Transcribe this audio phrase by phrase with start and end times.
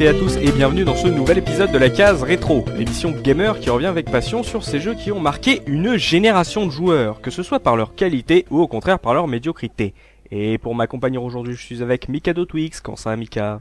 [0.00, 3.60] et à tous et bienvenue dans ce nouvel épisode de la case rétro, l'émission gamer
[3.60, 7.30] qui revient avec passion sur ces jeux qui ont marqué une génération de joueurs, que
[7.30, 9.92] ce soit par leur qualité ou au contraire par leur médiocrité.
[10.30, 13.60] Et pour m'accompagner aujourd'hui, je suis avec Mikado Twix, comment ça Mika?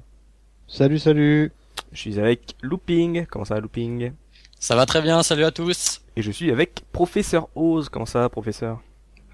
[0.65, 1.51] Salut, salut.
[1.91, 4.13] Je suis avec Looping, comment ça Looping?
[4.59, 6.01] Ça va très bien, salut à tous.
[6.15, 8.79] Et je suis avec Professeur Oz, comment ça Professeur?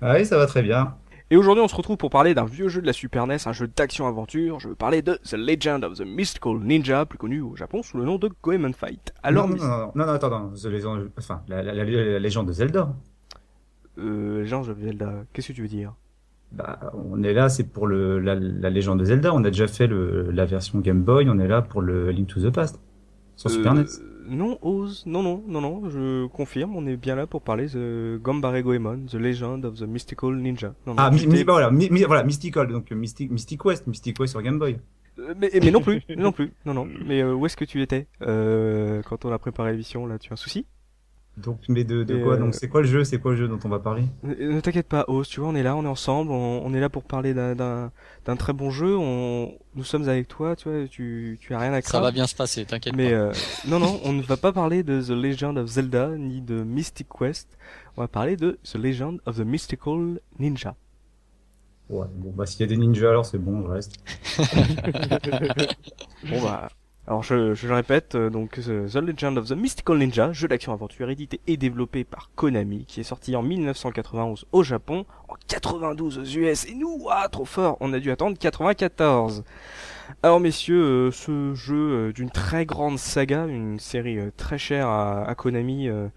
[0.02, 0.96] Ah oui, ça va très bien.
[1.32, 3.52] Et aujourd'hui, on se retrouve pour parler d'un vieux jeu de la Super NES, un
[3.52, 4.60] jeu d'action-aventure.
[4.60, 7.98] Je veux parler de The Legend of the Mystical Ninja, plus connu au Japon sous
[7.98, 9.12] le nom de Goemon Fight.
[9.24, 12.20] Alors, non, non, non, non, non, attends, non, The Legend, enfin, la, la, la, la,
[12.20, 12.94] légende de Zelda.
[13.98, 15.94] Euh, légende de Zelda, qu'est-ce que tu veux dire?
[16.52, 19.34] Bah, on est là, c'est pour le, la, la légende de Zelda.
[19.34, 22.28] On a déjà fait le, la version Game Boy, on est là pour le Link
[22.28, 22.80] to the Past.
[23.36, 23.86] Sur Euh, Super NES.
[24.28, 28.20] Non, Oz, non, non, non, non, je confirme, on est bien là pour parler de
[28.24, 30.74] Gambare Goemon, The Legend of the Mystical Ninja.
[30.88, 33.86] Non, non, Ah, mi, bah, voilà, mi, mi- voilà, Mystical, donc euh, Mystic, Mystic West,
[33.88, 34.78] Mystic West sur Game Boy.
[35.20, 36.88] Euh, mais, mais non plus, non plus, non, non.
[37.06, 40.32] Mais euh, où est-ce que tu étais euh, quand on a préparé l'émission là Tu
[40.32, 40.66] as un souci?
[41.38, 43.48] Donc, mais de, de quoi euh, Donc, c'est quoi le jeu C'est quoi le jeu
[43.50, 45.84] dont on va parler Ne ne t'inquiète pas, Oz, tu vois, on est là, on
[45.84, 47.92] est ensemble, on, on est là pour parler d'un- d'un
[48.24, 48.96] d'un très bon jeu.
[48.98, 52.06] On, nous sommes avec toi, tu vois, tu, tu as rien à Ça craindre.
[52.06, 53.16] va bien se passer, t'inquiète Mais pas.
[53.18, 53.34] euh,
[53.68, 57.08] non, non, on ne va pas parler de The Legend of Zelda ni de Mystic
[57.10, 57.50] Quest.
[57.98, 60.76] On va parler de The Legend of the Mystical Ninja.
[61.90, 63.98] Ouais, bon, bah, s'il y a des ninjas, alors c'est bon, je reste.
[66.30, 66.70] Bon bah,
[67.08, 71.10] alors je, je répète, euh, donc The The Legend of the Mystical Ninja, jeu d'action-aventure
[71.10, 76.24] édité et développé par Konami, qui est sorti en 1991 au Japon, en 92 aux
[76.24, 79.44] US, et nous, ah, trop fort, on a dû attendre 94.
[80.24, 84.88] Alors messieurs, euh, ce jeu euh, d'une très grande saga, une série euh, très chère
[84.88, 86.08] à, à Konami, euh,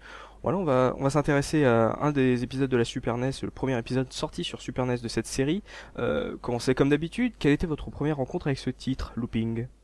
[0.43, 3.49] voilà, on va, on va s'intéresser à un des épisodes de la Super NES, le
[3.49, 5.63] premier épisode sorti sur Super NES de cette série.
[5.97, 9.63] Euh, commencez comme d'habitude, quelle était votre première rencontre avec ce titre, Looping?
[9.63, 9.78] Euh,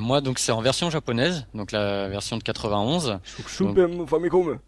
[0.00, 3.18] moi, donc, c'est en version japonaise, donc la version de 91.
[3.46, 4.58] Super Famicom.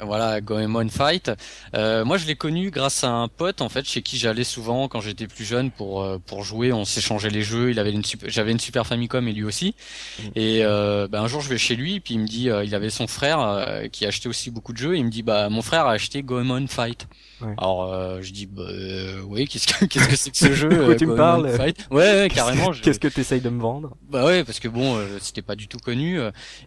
[0.00, 1.30] Voilà, Goemon Fight.
[1.74, 4.88] Euh, moi, je l'ai connu grâce à un pote, en fait, chez qui j'allais souvent
[4.88, 6.72] quand j'étais plus jeune pour euh, pour jouer.
[6.72, 7.70] On s'échangeait les jeux.
[7.70, 9.74] Il avait une super, j'avais une Super Famicom et lui aussi.
[10.18, 10.30] Mhm.
[10.36, 12.74] Et euh, ben, un jour, je vais chez lui, puis il me dit, euh, il
[12.74, 14.96] avait son frère euh, qui achetait aussi beaucoup de jeux.
[14.96, 17.06] Et il me dit, bah, mon frère a acheté Goemon Fight.
[17.40, 17.54] Ouais.
[17.58, 20.68] Alors, euh, je dis, bah, euh, oui, qu'est-ce que qu'est-ce que c'est que ce jeu
[20.68, 21.86] Quoi, tu me parles Fight?
[21.90, 22.70] Ouais, ouais, carrément.
[22.72, 23.96] Qu'est-ce que t'essayes de me vendre?
[24.10, 26.18] Bah ouais, parce que bon, euh, c'était pas du tout connu.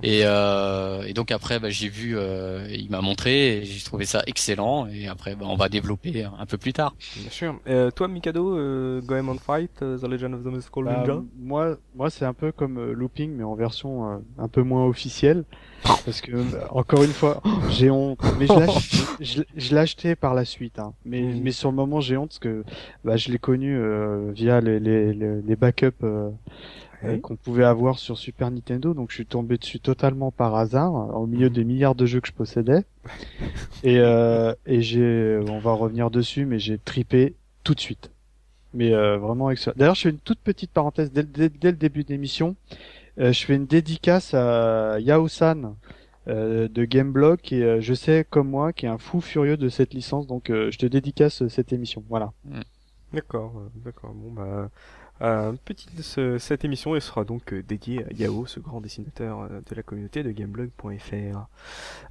[0.03, 4.21] et, et donc après, bah, j'ai vu, euh, il m'a montré, et j'ai trouvé ça
[4.27, 4.87] excellent.
[4.87, 6.95] Et après, bah, on va développer un peu plus tard.
[7.17, 7.59] Bien sûr.
[7.67, 11.77] Euh, toi, Mikado, euh, Goemon Fight, euh, The Legend of the Mystical Bah, Ninja Moi,
[11.95, 15.43] moi c'est un peu comme euh, Looping, mais en version euh, un peu moins officielle.
[15.83, 18.19] Parce que, euh, encore une fois, j'ai honte.
[18.37, 18.47] Mais
[19.21, 20.77] je l'ai je, acheté par la suite.
[20.77, 20.93] Hein.
[21.05, 22.65] Mais, mais sur le moment, j'ai honte parce que
[23.05, 26.03] bah, je l'ai connu euh, via les, les, les, les backups
[27.03, 27.19] euh, euh, Ouais.
[27.19, 28.93] qu'on pouvait avoir sur Super Nintendo.
[28.93, 32.27] Donc je suis tombé dessus totalement par hasard, au milieu des milliards de jeux que
[32.27, 32.83] je possédais.
[33.83, 38.11] Et, euh, et j'ai, on va revenir dessus, mais j'ai tripé tout de suite.
[38.73, 39.73] Mais euh, vraiment excellent.
[39.77, 42.55] D'ailleurs, je fais une toute petite parenthèse dès, dès- dès le début de l'émission.
[43.19, 45.75] Euh, je fais une dédicace à Yao-san
[46.27, 49.69] euh, de Gameblog qui, euh, je sais comme moi, qui est un fou furieux de
[49.69, 50.27] cette licence.
[50.27, 52.03] Donc, euh, je te dédicace euh, cette émission.
[52.09, 52.31] Voilà.
[53.13, 54.11] D'accord, euh, d'accord.
[54.13, 54.69] Bon bah,
[55.21, 59.41] euh, petite ce- cette émission elle sera donc euh, dédiée à Yao, ce grand dessinateur
[59.41, 61.47] euh, de la communauté de gameblog.fr.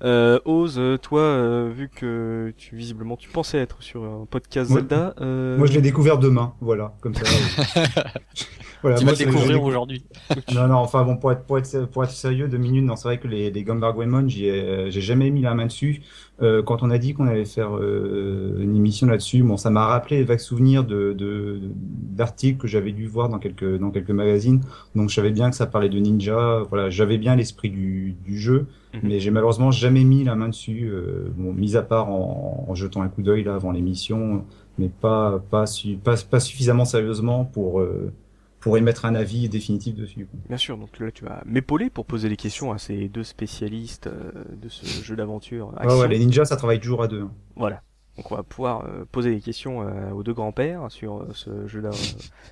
[0.05, 4.71] Euh, Oz, euh, toi, euh, vu que tu visiblement tu pensais être sur un podcast
[4.71, 7.25] Moi- Zelda, euh, Moi, je l'ai découvert demain, voilà, comme ça.
[8.83, 10.05] voilà, tu moi, vas découvrir décou- aujourd'hui.
[10.55, 13.09] Non, non, enfin bon, pour être, pour être, pour être sérieux, deux minutes, non, c'est
[13.09, 16.03] vrai que les, les Gumbar Goemon, j'y ai- j'ai jamais mis la main dessus.
[16.41, 19.87] Euh, quand on a dit qu'on allait faire euh, une émission là-dessus, bon, ça m'a
[19.87, 24.11] rappelé les vagues souvenirs de, de, d'articles que j'avais dû voir dans quelques, dans quelques
[24.11, 24.61] magazines.
[24.95, 26.63] Donc, je savais bien que ça parlait de ninja.
[26.69, 29.01] Voilà, j'avais bien l'esprit du, du jeu, Mhm.
[29.03, 30.89] mais j'ai malheureusement jamais mis la main dessus.
[30.91, 34.45] Euh, bon, mis à part en, en jetant un coup d'œil là avant l'émission,
[34.79, 38.13] mais pas, pas, su- pas, pas suffisamment sérieusement pour, euh,
[38.61, 40.27] pour émettre un avis définitif dessus.
[40.49, 44.09] bien sûr, donc là tu vas m'épauler pour poser les questions à ces deux spécialistes
[44.09, 45.73] euh, de ce jeu d'aventure.
[45.77, 45.99] Action.
[46.01, 47.23] ouais, les ninjas, ça travaille toujours à deux.
[47.23, 47.33] hein.
[47.57, 47.83] Voilà.
[48.17, 51.81] Donc on va pouvoir euh, poser des questions euh, aux deux grands-pères sur ce jeu
[51.81, 51.91] d'a-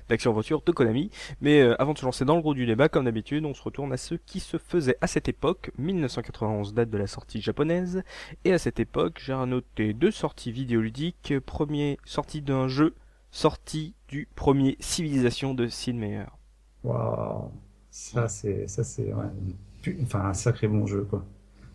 [0.07, 1.09] d'action-aventure de Konami.
[1.41, 3.91] Mais avant de se lancer dans le gros du débat, comme d'habitude, on se retourne
[3.91, 5.71] à ce qui se faisait à cette époque.
[5.77, 8.03] 1991 date de la sortie japonaise.
[8.45, 11.33] Et à cette époque, j'ai noté deux sorties vidéoludiques.
[11.45, 12.95] Premier, sortie d'un jeu,
[13.31, 16.25] sortie du premier Civilisation de Sid Meier.
[16.83, 17.51] Waouh,
[17.91, 21.25] ça c'est, ça c'est, ouais, enfin un sacré bon jeu quoi.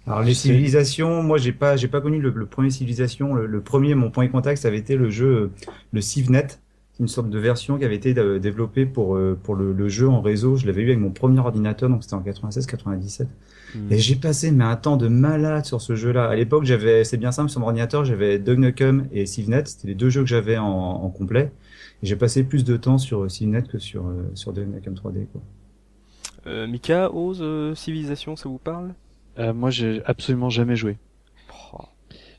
[0.07, 3.35] Alors les civilisations, moi j'ai pas, j'ai pas connu le, le premier civilisation.
[3.35, 5.51] Le, le premier, mon point de contact, ça avait été le jeu, euh,
[5.93, 6.62] le CivNet.
[7.03, 10.09] Une sorte de version qui avait été euh, développée pour euh, pour le, le jeu
[10.09, 10.57] en réseau.
[10.57, 13.27] Je l'avais eu avec mon premier ordinateur, donc c'était en 96-97.
[13.75, 13.93] Hmm.
[13.93, 16.29] Et j'ai passé mais un temps de malade sur ce jeu-là.
[16.29, 19.65] À l'époque, j'avais, c'est bien simple, sur mon ordinateur, j'avais Duck Nukem et CiveNet.
[19.67, 21.53] C'était les deux jeux que j'avais en, en complet.
[22.03, 24.95] Et j'ai passé plus de temps sur euh, CiveNet que sur euh, sur Duck Nukem
[24.95, 25.27] 3D.
[25.33, 25.43] Quoi.
[26.47, 28.95] Euh, Mika, Ose, euh, Civilisation, ça vous parle?
[29.39, 30.99] Euh, moi, j'ai absolument jamais joué.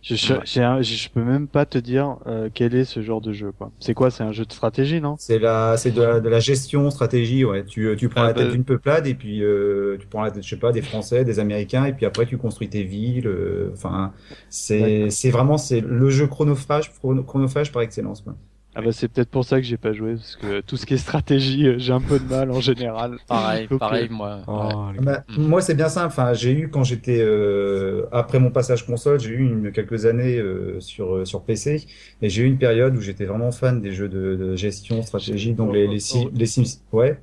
[0.06, 0.40] Je, je, Ouais.
[0.44, 3.54] j'ai un- je peux même pas te dire euh, quel est ce genre de jeu.
[3.58, 3.72] quoi.
[3.80, 4.12] C'est quoi?
[4.12, 5.16] C'est un jeu de stratégie, non?
[5.18, 7.46] C'est la, c'est de la, de la gestion, stratégie.
[7.46, 10.06] Ouais, tu euh, tu prends Ah, la tête bah- d'une peuplade et puis euh, tu
[10.08, 12.68] prends la tête, je sais pas, des Français, des Américains et puis après tu construis
[12.70, 13.28] tes villes.
[13.28, 14.12] euh, Enfin,
[14.50, 18.22] c'est c'est vraiment c'est le jeu chronophage chrono- chronophage par excellence.
[18.22, 18.36] Quoi.
[18.76, 20.96] Ah bah c'est peut-être pour ça que j'ai pas joué parce que tout ce qui
[20.96, 23.20] est stratégie, euh, j'ai un peu de mal en général.
[23.28, 24.40] Pareil, Donc, pareil, euh, moi.
[24.48, 25.00] Oh, ouais.
[25.00, 25.44] Bah, Mm.
[25.48, 26.08] Moi, c'est bien simple.
[26.08, 30.38] Enfin, j'ai eu quand j'étais euh, après mon passage console, j'ai eu une, quelques années
[30.40, 31.86] euh, sur euh, sur PC
[32.22, 35.54] et j'ai eu une période où j'étais vraiment fan des jeux de, de gestion, stratégie,
[35.54, 36.82] donc les les, si- les Sims.
[36.92, 37.20] Ouais.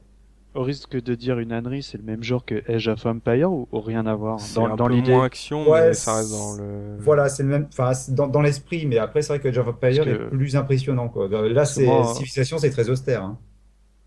[0.55, 3.69] Au risque de dire une ânerie, c'est le même genre que Age of Empire ou,
[3.71, 6.33] ou rien à voir dans, un dans peu l'idée moins action, Ouais, mais ça reste
[6.33, 6.97] dans le.
[6.99, 7.67] Voilà, c'est le même.
[7.71, 10.31] Enfin, c'est dans, dans l'esprit, mais après, c'est vrai que Age of Empires Parce est
[10.31, 11.29] plus impressionnant, quoi.
[11.29, 13.23] Là, c'est moi, civilisation, c'est très austère.
[13.23, 13.39] Hein.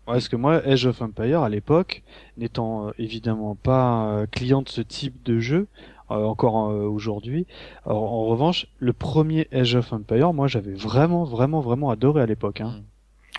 [0.06, 2.02] Ouais, parce que moi, Age of Empire, à l'époque,
[2.36, 5.66] n'étant euh, évidemment pas euh, client de ce type de jeu,
[6.10, 7.46] euh, encore euh, aujourd'hui,
[7.86, 12.26] alors, en revanche, le premier Age of Empire, moi, j'avais vraiment, vraiment, vraiment adoré à
[12.26, 12.60] l'époque.
[12.60, 12.82] Hein.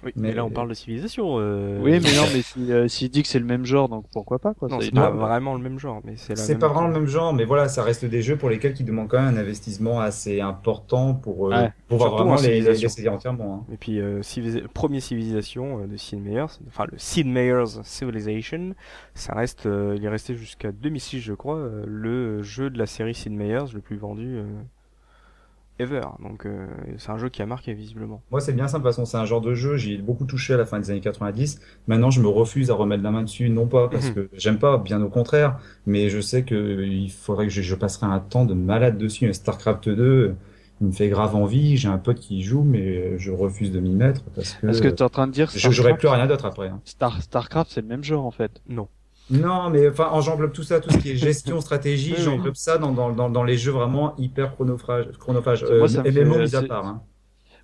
[0.03, 1.37] Oui, mais, Mais- là on parle de civilisation.
[1.39, 1.79] Euh...
[1.81, 4.39] Oui, mais non, mais s'il euh, s'il dit que c'est le même genre, donc pourquoi
[4.39, 6.87] pas quoi Non, c'est pas vraiment le même genre, mais c'est la C'est pas vraiment
[6.87, 9.33] le même genre, mais voilà, ça reste des jeux pour lesquels qui demandent quand même
[9.35, 11.73] un investissement assez important pour, euh, Ouais.
[11.87, 13.65] pour pouvoir Surtout vraiment en les, les entièrement.
[13.67, 13.73] Hein.
[13.73, 18.73] Et puis, euh, civilisa- premier civilisation euh, de Sid Meier's, enfin le Sid Meier's Civilization,
[19.13, 22.85] ça reste, euh, il est resté jusqu'à 2006, je crois, euh, le jeu de la
[22.85, 24.45] série Sid Meier's le plus vendu euh,
[25.79, 26.01] ever.
[26.21, 26.67] Donc, euh,
[26.97, 28.21] c'est un jeu qui a marqué visiblement.
[28.31, 30.25] Moi, c'est bien simple, de toute façon, c'est un genre de jeu, j'y ai beaucoup
[30.25, 31.59] touché à la fin des années 90.
[31.87, 34.13] Maintenant, je me refuse à remettre la main dessus, non pas parce Mhm.
[34.15, 37.61] que j'aime pas, bien au contraire, mais je sais que euh, il faudrait que je,
[37.61, 39.31] je passerai un temps de malade dessus.
[39.33, 40.35] StarCraft 2,
[40.81, 43.79] il me fait grave envie, j'ai un pote qui y joue, mais je refuse de
[43.79, 45.99] m'y mettre parce que, Est-ce que tu es en train de dire je j'aurais Starcraft,
[45.99, 46.67] plus rien d'autre après.
[46.69, 46.81] hein.
[46.85, 48.61] Star, Starcraft, c'est le même genre en fait.
[48.67, 48.87] Non.
[49.29, 52.23] Non, mais enfin, j'englobe tout ça, tout ce qui est gestion, stratégie, Oui, oui.
[52.23, 55.07] j'englobe ça dans, dans, dans, les jeux vraiment hyper chronophages.
[55.19, 55.63] chronophages.
[55.63, 56.85] Moi, Euh, ça me MMO fait- mis à part.
[56.85, 57.01] Hein.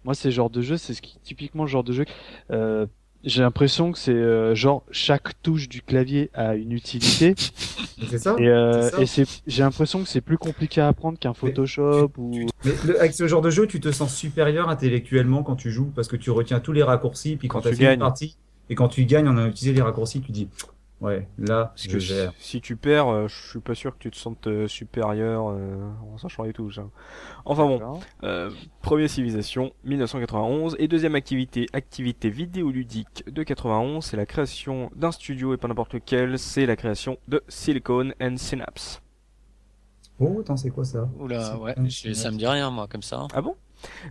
[0.03, 2.05] Moi, c'est le genre de jeu, c'est ce qui typiquement le genre de jeu.
[2.49, 2.87] Euh,
[3.23, 7.35] j'ai l'impression que c'est euh, genre chaque touche du clavier a une utilité
[8.09, 8.99] C'est ça et, euh, ça.
[9.21, 13.13] et j'ai l'impression que c'est plus compliqué à apprendre qu'un Photoshop ou Mais le- avec
[13.13, 16.31] ce genre de jeu, tu te sens supérieur intellectuellement quand tu joues parce que tu
[16.31, 17.35] retiens tous les raccourcis.
[17.35, 18.37] Puis quand, Quand tu as fait une partie
[18.71, 20.47] et quand tu gagnes en a utilisé les raccourcis, tu dis
[21.01, 22.33] ouais, là, Parce je que gère.
[22.37, 25.49] si, si tu perds, euh, je suis pas sûr que tu te sentes euh, supérieur
[25.49, 26.77] euh, en sachant les touches.
[26.79, 26.89] hein.
[27.45, 28.49] Enfin bon, Euh,
[28.81, 30.75] première civilisation, 1991.
[30.79, 35.93] Et deuxième activité, activité vidéoludique de 91, c'est la création d'un studio et pas n'importe
[35.93, 39.01] lequel, c'est la création de Silicon and Synapse.
[40.19, 41.09] Oh, attends, c'est quoi ça?
[41.19, 41.73] Oula, ouais,
[42.13, 43.27] ça me dit rien, moi, comme ça.
[43.33, 43.55] Ah bon?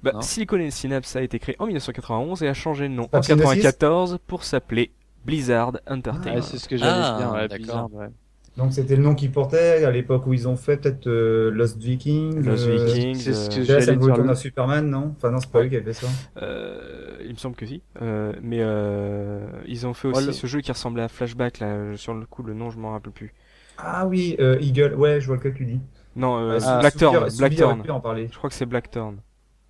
[0.03, 0.15] Bah.
[0.21, 3.63] Silicon and Synapse a été créé en 1991 et a changé de nom en Psygnosis
[3.63, 4.91] 94 pour s'appeler
[5.25, 6.37] Blizzard Entertainment.
[6.37, 7.49] Ouais, c'est ce que j'allais Ah, dire, ouais.
[7.49, 8.09] Blizzard, ouais.
[8.57, 11.79] Donc c'était le nom qu'ils portaient à l'époque où ils ont fait peut-être euh, Lost
[11.79, 12.43] Vikings.
[12.45, 14.29] Lost euh, Vikings, c'est ce que euh, j'allais dire.
[14.31, 15.15] à Superman, non?
[15.17, 16.13] Enfin non, c'est pas eux qui avaient fait ça.
[16.43, 17.81] Euh, il me semble que si.
[18.03, 20.33] Euh, mais euh, ils ont fait aussi Voilà.
[20.33, 21.97] ce jeu qui ressemblait à Flashback là.
[21.97, 23.33] Sur le coup, le nom, je m'en rappelle plus.
[23.79, 24.95] Ah oui, euh, Eagle.
[24.95, 25.81] Ouais, je vois lequel tu dis.
[26.17, 27.29] Non, euh, Ah, Blackthorn.
[27.39, 27.83] Blackthorn.
[27.83, 28.29] pu en parler.
[28.33, 29.19] Je crois que c'est Blackthorn.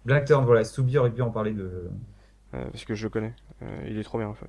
[0.06, 1.90] Blackthorn, voilà, Soubi aurait pu en parler de.
[2.54, 3.34] Euh, parce que je le connais.
[3.62, 4.28] Euh, il est trop bien.
[4.28, 4.46] Enfin,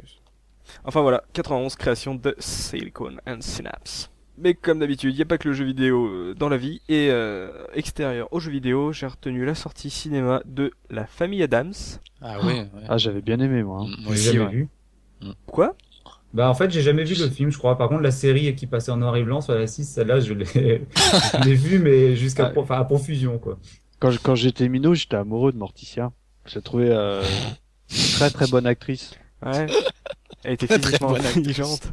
[0.86, 4.10] enfin voilà, 91, création de Silicon and Synapse.
[4.38, 6.82] Mais comme d'habitude, il n'y a pas que le jeu vidéo euh, dans la vie.
[6.90, 11.74] Et euh, extérieur au jeu vidéo, j'ai retenu la sortie cinéma de La Famille Adams.
[12.22, 12.68] Ah oui, ouais.
[12.90, 13.82] Ah, j'avais bien aimé moi.
[13.84, 13.94] hein.
[14.04, 14.52] Moi J'ai jamais ouais.
[14.52, 14.68] vu.
[15.46, 15.76] Quoi?
[16.34, 17.78] Bah en fait j'ai jamais vu le film je crois.
[17.78, 20.34] Par contre la série qui passait en noir et blanc sur la 6, celle-là je
[20.34, 20.46] l'ai
[20.96, 22.50] je l'ai vu mais jusqu'à Ah.
[22.52, 23.60] pro- enfin, à profusion quoi.
[24.00, 26.12] Quand, je- quand j'étais minot, j'étais amoureux de Morticia.
[26.46, 27.22] Je la trouvais euh,
[28.18, 29.12] très très bonne actrice.
[29.46, 29.68] Ouais.
[30.44, 31.92] Elle était physiquement intelligente.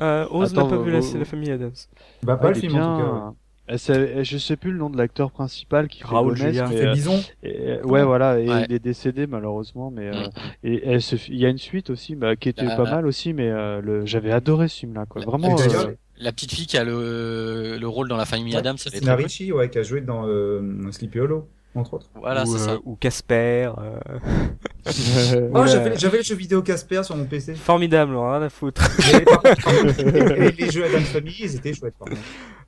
[0.00, 1.72] Euh, Oz n'a pas vu la, vous- la famille Adams.
[2.22, 3.04] Bah pas le film en tout
[3.68, 3.78] cas.
[3.78, 6.66] c'est- et je sais plus le nom de l'acteur principal qui fait Raoul Gomez, Julia.
[6.68, 7.20] mais, C'est euh, Bison.
[7.42, 8.64] et- euh, ouais, voilà, et Ouais.
[8.68, 10.28] il est décédé malheureusement, mais euh,
[10.62, 12.90] et, et ce- il y a une suite aussi, bah, qui était Ah, pas ah.
[12.96, 15.20] mal aussi, mais euh, le, j'avais adoré ce film-là, quoi.
[15.22, 15.56] La- Vraiment.
[15.56, 18.76] la- euh, La petite fille qui a le, le rôle dans la famille Ouais, Adams,
[18.80, 22.10] elle est Christina très Ricci ouais qui a joué dans euh, Sleepy Hollow entre autres.
[22.14, 22.78] Voilà, ou, c'est euh, ça.
[22.84, 23.70] ou Casper.
[23.78, 23.98] euh,
[25.54, 27.54] Oh j'avais j'avais le jeu vidéo Casper sur mon PC.
[27.54, 28.82] Formidable, rien à foutre.
[29.26, 32.08] Par contre, les, les jeux Adam Family ils étaient chouettes par.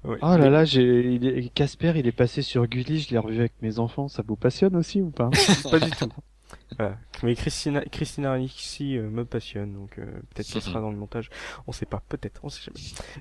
[0.04, 3.38] Oh là là, j'ai, il est- Casper, il est passé sur Gulli, je l'ai revu
[3.40, 4.08] avec mes enfants.
[4.08, 5.28] Ça vous passionne aussi ou pas?
[5.70, 6.08] Pas du tout.
[6.76, 6.98] Voilà.
[7.22, 11.30] Mais Christina, Christina Ricci euh, me passionne, donc euh, peut-être qu'elle sera dans le montage.
[11.66, 12.78] On sait pas, peut-être, on sait jamais.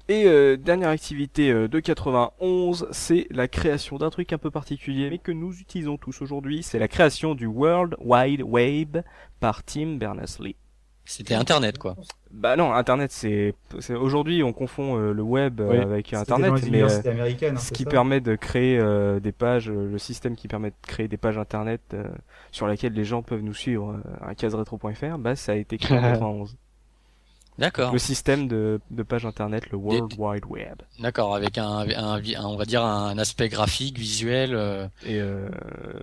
[0.07, 5.09] Et euh, dernière activité euh, de 91, c'est la création d'un truc un peu particulier,
[5.09, 6.63] mais que nous utilisons tous aujourd'hui.
[6.63, 8.97] C'est la création du World Wide Web
[9.39, 10.55] par Tim Berners-Lee.
[11.05, 11.95] C'était Internet, quoi.
[12.31, 13.53] Bah non, Internet, c'est
[13.95, 15.77] aujourd'hui on confond euh, le web euh, Oui.
[15.77, 20.35] avec Internet, mais euh, hein, ce qui permet de créer euh, des pages, le système
[20.35, 22.03] qui permet de créer des pages internet euh,
[22.51, 25.97] sur lesquelles les gens peuvent nous suivre euh, à caseretro.fr, bah ça a été créé
[25.97, 26.57] en 91.
[27.57, 27.91] D'accord.
[27.91, 30.81] Le système de, de pages internet, le World Wide Web.
[30.99, 34.51] D'accord, avec un, un, un- on va dire un aspect graphique, visuel.
[34.53, 35.49] euh, Et, euh,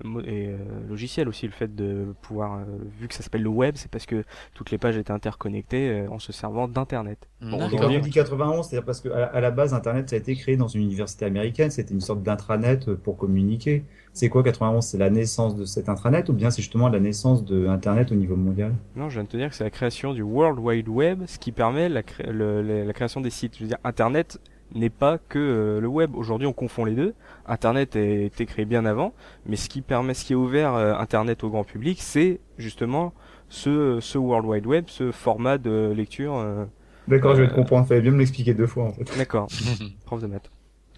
[0.02, 0.56] mo- et euh,
[0.88, 2.64] logiciel aussi, le fait de pouvoir, euh,
[3.00, 6.08] vu que ça s'appelle le web, c'est parce que toutes les pages étaient interconnectées euh,
[6.10, 7.18] en se servant d'internet.
[7.40, 7.70] Bon, Et D'accord.
[7.70, 10.16] quand aujourd'hui- on dit 91, c'est parce que à la, à la base, Internet, ça
[10.16, 11.70] a été créé dans une université américaine.
[11.70, 13.84] C'était une sorte d'intranet euh, pour communiquer.
[14.14, 17.44] C'est quoi 91 C'est la naissance de cet intranet ou bien c'est justement la naissance
[17.44, 18.72] de Internet au niveau mondial?
[18.96, 21.38] Non, je viens de te dire que c'est la création du World Wide Web, ce
[21.38, 23.56] qui permet la, cré- le- le- la création des sites.
[23.56, 24.38] Je veux dire, Internet
[24.74, 26.14] n'est pas que euh, le web.
[26.14, 27.12] Aujourd'hui, on confond les deux.
[27.46, 29.12] Internet a été créé bien avant,
[29.46, 33.12] mais ce qui permet, ce qui a ouvert euh, Internet au grand public, c'est justement
[33.48, 36.36] ce, ce World Wide Web, ce format de lecture.
[36.36, 36.64] euh,
[37.08, 37.86] D'accord, je vais te comprendre.
[37.86, 39.04] Fallait bien me l'expliquer deux fois en fait.
[39.18, 39.48] D'accord,
[40.06, 40.50] prof de maths.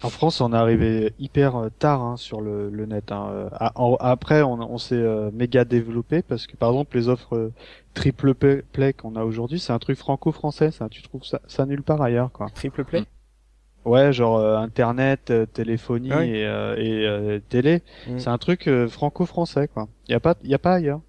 [0.03, 3.11] En France, on est arrivé hyper euh, tard hein, sur le, le net.
[3.11, 3.29] hein.
[3.31, 3.49] Euh,
[3.99, 7.51] après, on, on s'est euh, méga développé parce que, par exemple, les offres
[7.95, 10.69] triple play qu'on a aujourd'hui, c'est un truc franco-français.
[10.69, 12.47] Ça, tu trouves ça, ça nulle part ailleurs, quoi.
[12.53, 13.05] Triple play?
[13.85, 16.29] Ouais, genre euh, internet, euh, téléphonie Ah oui.
[16.29, 17.81] et, euh, et euh, télé.
[18.07, 18.19] Mm.
[18.19, 19.87] C'est un truc euh, franco-français, quoi.
[20.09, 20.99] Y a pas, y a pas ailleurs.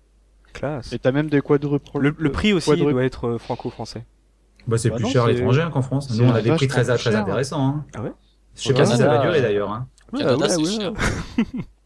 [0.55, 0.93] Classe.
[0.95, 1.99] Et t'as même des quadruples.
[1.99, 4.05] Le, le prix aussi quadruple- doit être euh, franco-français.
[4.67, 6.17] Bah, c'est Bah plus non, cher à l'étranger hein, qu'en France.
[6.19, 7.67] Nous, on a des prix très, très intéressants.
[7.67, 7.85] Hein.
[7.95, 8.13] Ah ouais?
[8.59, 9.71] Je sais pas si ça va durer d'ailleurs.
[9.73, 9.87] Hein.
[10.17, 10.65] Canada, ouais, c'est ouais.
[10.65, 10.93] cher.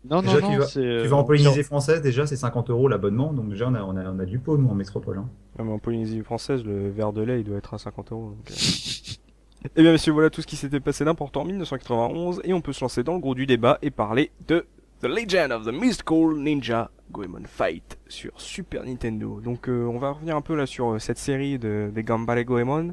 [0.08, 0.80] Non, non, Déjà, non, tu vas- c'est.
[0.80, 3.32] euh, Tu vas en Polynésie française, déjà, c'est 50 euros l'abonnement.
[3.32, 5.18] Donc, déjà, on a, on a, on a du pot, nous, en métropole.
[5.18, 5.28] Hein.
[5.58, 8.30] Ah, mais en Polynésie française, le verre de lait, il doit être à 50 euros.
[8.36, 8.54] donc, euh.
[9.76, 12.72] Eh bien, messieurs, voilà tout ce qui s'était passé d'important en 1991, et on peut
[12.72, 14.66] se lancer dans le gros du débat et parler de
[15.02, 19.40] The Legend of the Mystical Ninja Goemon Fight sur Super Nintendo.
[19.40, 22.44] Donc, euh, on va revenir un peu là sur euh, cette série de, des Gambale
[22.44, 22.92] Goemon.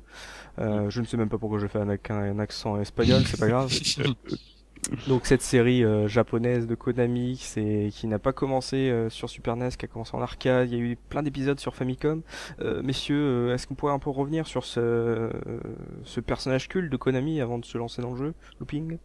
[0.60, 3.48] Euh, je ne sais même pas pourquoi je fais un, un accent espagnol, c'est pas
[3.48, 3.72] grave.
[5.08, 9.56] Donc cette série euh, japonaise de Konami, c'est qui n'a pas commencé euh, sur Super
[9.56, 10.72] NES, qui a commencé en arcade.
[10.72, 12.22] Il y a eu plein d'épisodes sur Famicom.
[12.62, 15.30] Euh, messieurs, euh, est-ce qu'on pourrait un peu revenir sur ce, euh,
[16.06, 18.98] ce personnage culte de Konami avant de se lancer dans le jeu, Looping?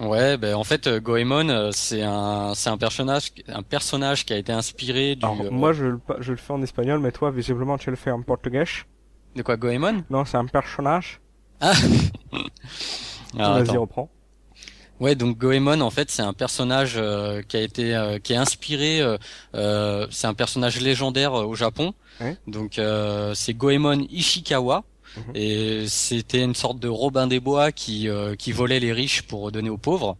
[0.00, 4.32] Ouais, ben en fait, euh, Goemon, euh, c'est un, c'est un personnage, un personnage qui
[4.32, 5.24] a été inspiré du.
[5.26, 7.96] Alors moi je, le pa- je le fais en espagnol, mais toi visiblement tu le
[7.96, 8.64] fais en portugais.
[9.36, 10.04] De quoi Goemon?
[10.10, 11.20] Non, c'est un personnage.
[11.60, 11.72] Ah.
[13.38, 14.10] Alors, Vas-y, reprends.
[15.00, 18.36] Ouais, donc Goemon, en fait, c'est un personnage euh, qui a été, euh, qui est
[18.36, 19.00] inspiré.
[19.00, 19.16] euh,
[19.54, 21.92] euh, c'est un personnage légendaire euh, au Japon.
[22.20, 22.36] Ouais.
[22.46, 24.84] Donc euh, c'est Goemon Ishikawa.
[25.16, 25.22] Mhm.
[25.34, 29.50] Et c'était une sorte de Robin des Bois qui euh, qui volait les riches pour
[29.52, 30.16] donner aux pauvres.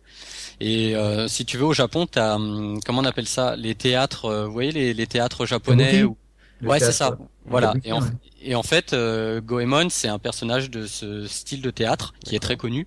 [0.61, 3.57] Et euh, si tu veux au Japon, t'as hum, comment on appelle ça?
[3.57, 6.17] Les théâtres, euh, vous voyez les, les théâtres japonais où-
[6.61, 7.17] Le Ouais, c'est ça.
[7.47, 7.75] Voilà.
[7.85, 8.01] Et en.
[8.45, 12.41] Et en fait, euh, Goemon, c'est un personnage de ce style de théâtre qui est
[12.41, 12.87] très connu.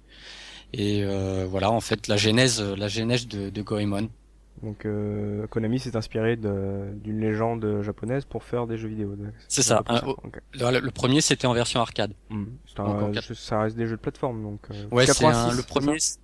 [0.73, 4.09] Et euh, voilà, en fait, la genèse, la genèse de, de Goemon.
[4.63, 9.15] Donc euh, Konami s'est inspiré d'une légende japonaise pour faire des jeux vidéo.
[9.49, 10.39] C'est ça, Un Ok.
[10.53, 12.13] Le, le premier, c'était en version arcade.
[12.29, 14.61] C'est un- ça reste des jeux de plateforme donc.
[14.71, 15.99] euh, Ouais, c'est 86, un- le premier.
[15.99, 16.17] ça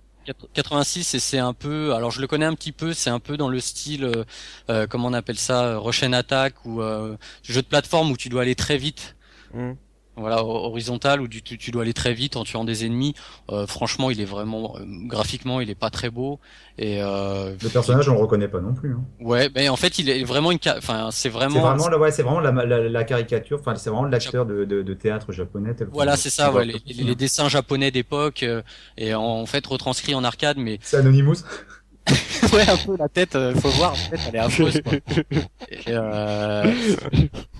[0.54, 3.36] 86 et c'est un peu alors je le connais un petit peu c'est un peu
[3.36, 4.24] dans le style euh,
[4.70, 8.28] euh, comment on appelle ça euh, Russian Attack ou euh, jeu de plateforme où tu
[8.28, 9.16] dois aller très vite
[9.54, 9.72] Hmm.
[10.16, 13.14] voilà ho- horizontal où tu, tu, tu dois aller très vite en tuant des ennemis
[13.50, 16.38] Euh, franchement il est vraiment euh, graphiquement il est pas très beau
[16.78, 18.92] et euh, Le personnage, on le reconnaît pas non plus.
[18.92, 19.04] Hein.
[19.20, 21.98] ouais ben en fait il est vraiment une ca- enfin c'est C'est vraiment, vraiment, la,
[21.98, 23.58] ouais, c'est vraiment la, la, la caricature.
[23.60, 25.74] Enfin, c'est vraiment l'acteur de, de, de théâtre japonais.
[25.74, 27.04] tel voilà c'est ça ouais, les, les- hein.
[27.06, 28.62] les dessins japonais d'époque euh,
[28.98, 31.36] et en, en fait retranscrits en arcade mais C'est Anonymous.
[32.52, 34.92] ouais un peu la tête euh, faut voir en fait elle est affreuse quoi.
[35.70, 36.64] Et, euh,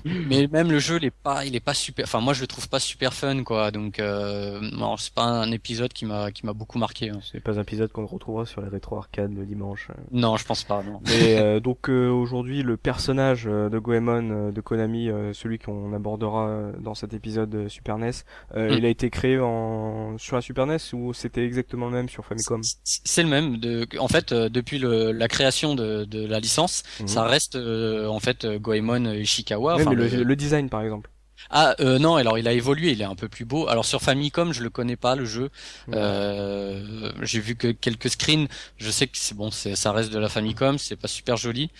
[0.05, 2.47] mais même le jeu il est pas il est pas super enfin moi je le
[2.47, 6.45] trouve pas super fun quoi donc euh, non c'est pas un épisode qui m'a qui
[6.47, 7.21] m'a beaucoup marqué hein.
[7.31, 9.89] C'est pas un épisode qu'on retrouvera sur les rétro arcades de dimanche.
[10.11, 14.31] non je pense pas non Mais euh, donc euh, aujourd'hui le personnage euh, de Goemon
[14.31, 18.11] euh, de Konami, euh, celui qu'on abordera dans cet épisode de Super NES,
[18.57, 18.79] euh, Mm.
[18.79, 22.25] il a été créé en sur la Super NES ou c'était exactement le même sur
[22.25, 22.61] Famicom?
[22.85, 26.83] C'est- le même de en fait euh, depuis le, la création de, de la licence
[27.01, 27.09] Mhm.
[27.09, 31.11] ça reste euh, en fait Goemon Ishikawa enfin, mais le, le- le design par exemple.
[31.51, 33.67] Ah euh, non, alors il a évolué, il est un peu plus beau.
[33.69, 35.51] Alors sur Famicom, je le connais pas le jeu.
[35.87, 35.97] Ouais.
[35.97, 38.47] Euh, J'ai vu que quelques screens.
[38.77, 41.71] Je sais que c'est bon, c'est ça reste de la Famicom, c'est pas super joli.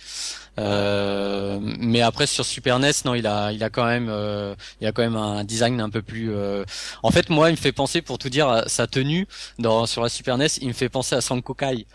[0.59, 4.87] Euh, mais après sur Super NES, non, il a il a quand même euh, il
[4.87, 6.31] a quand même un design un peu plus.
[6.31, 6.65] euh,
[7.03, 9.27] En fait, moi, il me fait penser pour tout dire à sa tenue
[9.59, 11.85] dans sur la Super NES, il me fait penser à Sankokai.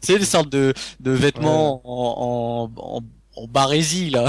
[0.00, 3.02] c'est des sortes de de vêtements en, en, en
[3.36, 4.24] en barésie là.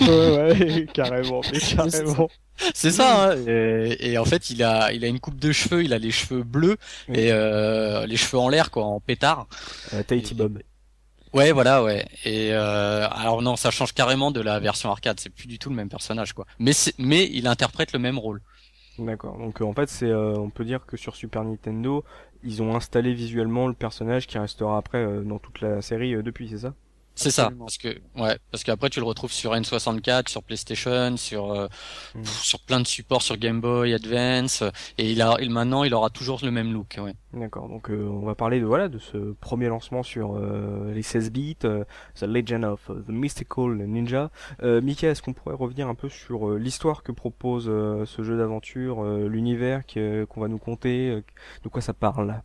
[0.00, 2.28] ouais, ouais, carrément, mais carrément.
[2.74, 3.32] C'est ça.
[3.32, 5.98] Hein et, et en fait, il a, il a une coupe de cheveux, il a
[5.98, 6.76] les cheveux bleus
[7.08, 7.18] Oui.
[7.18, 9.46] et euh, les cheveux en l'air, quoi, en pétard.
[9.92, 10.60] Euh, Tahiti Bob.
[11.34, 12.06] Ouais, voilà, ouais.
[12.24, 15.20] Et euh, alors non, ça change carrément de la version arcade.
[15.20, 16.46] C'est plus du tout le même personnage, quoi.
[16.58, 18.40] Mais c'est, mais il interprète le même rôle.
[18.98, 19.36] D'accord.
[19.36, 22.04] Donc euh, en fait, c'est, euh, on peut dire que sur Super Nintendo,
[22.42, 26.22] ils ont installé visuellement le personnage qui restera après euh, dans toute la série euh,
[26.22, 26.74] depuis, c'est ça?
[27.16, 31.50] C'est ça, parce que ouais, parce qu'après tu le retrouves sur N64, sur PlayStation, sur
[31.52, 31.66] euh,
[32.14, 32.22] Mm.
[32.22, 34.62] pff, sur plein de supports, sur Game Boy Advance,
[34.98, 36.96] et il a, il, maintenant il aura toujours le même look.
[37.02, 37.14] Ouais.
[37.32, 37.68] D'accord.
[37.68, 41.30] Donc euh, on va parler de voilà de ce premier lancement sur euh, les 16
[41.32, 44.30] bits, euh, The Legend of the Mystical Ninja.
[44.62, 48.22] Euh, Mika, est-ce qu'on pourrait revenir un peu sur euh, l'histoire que propose euh, ce
[48.22, 51.22] jeu d'aventure, euh, l'univers que- qu'on va nous conter, euh,
[51.64, 52.42] de quoi ça parle?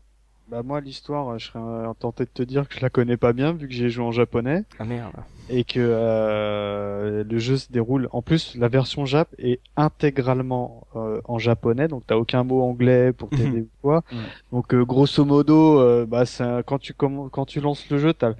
[0.51, 3.31] Bah moi l'histoire, je serais euh, tenté de te dire que je la connais pas
[3.31, 5.13] bien vu que j'ai joué en japonais Ah merde.
[5.49, 8.09] et que euh, le jeu se déroule.
[8.11, 13.13] En plus, la version Jap est intégralement euh, en japonais, donc t'as aucun mot anglais
[13.13, 14.03] pour t'aider ou quoi.
[14.11, 14.19] Mhm.
[14.51, 18.13] Donc euh, grosso modo, euh, bah c'est un- quand tu quand tu lances le jeu,
[18.13, 18.33] t'as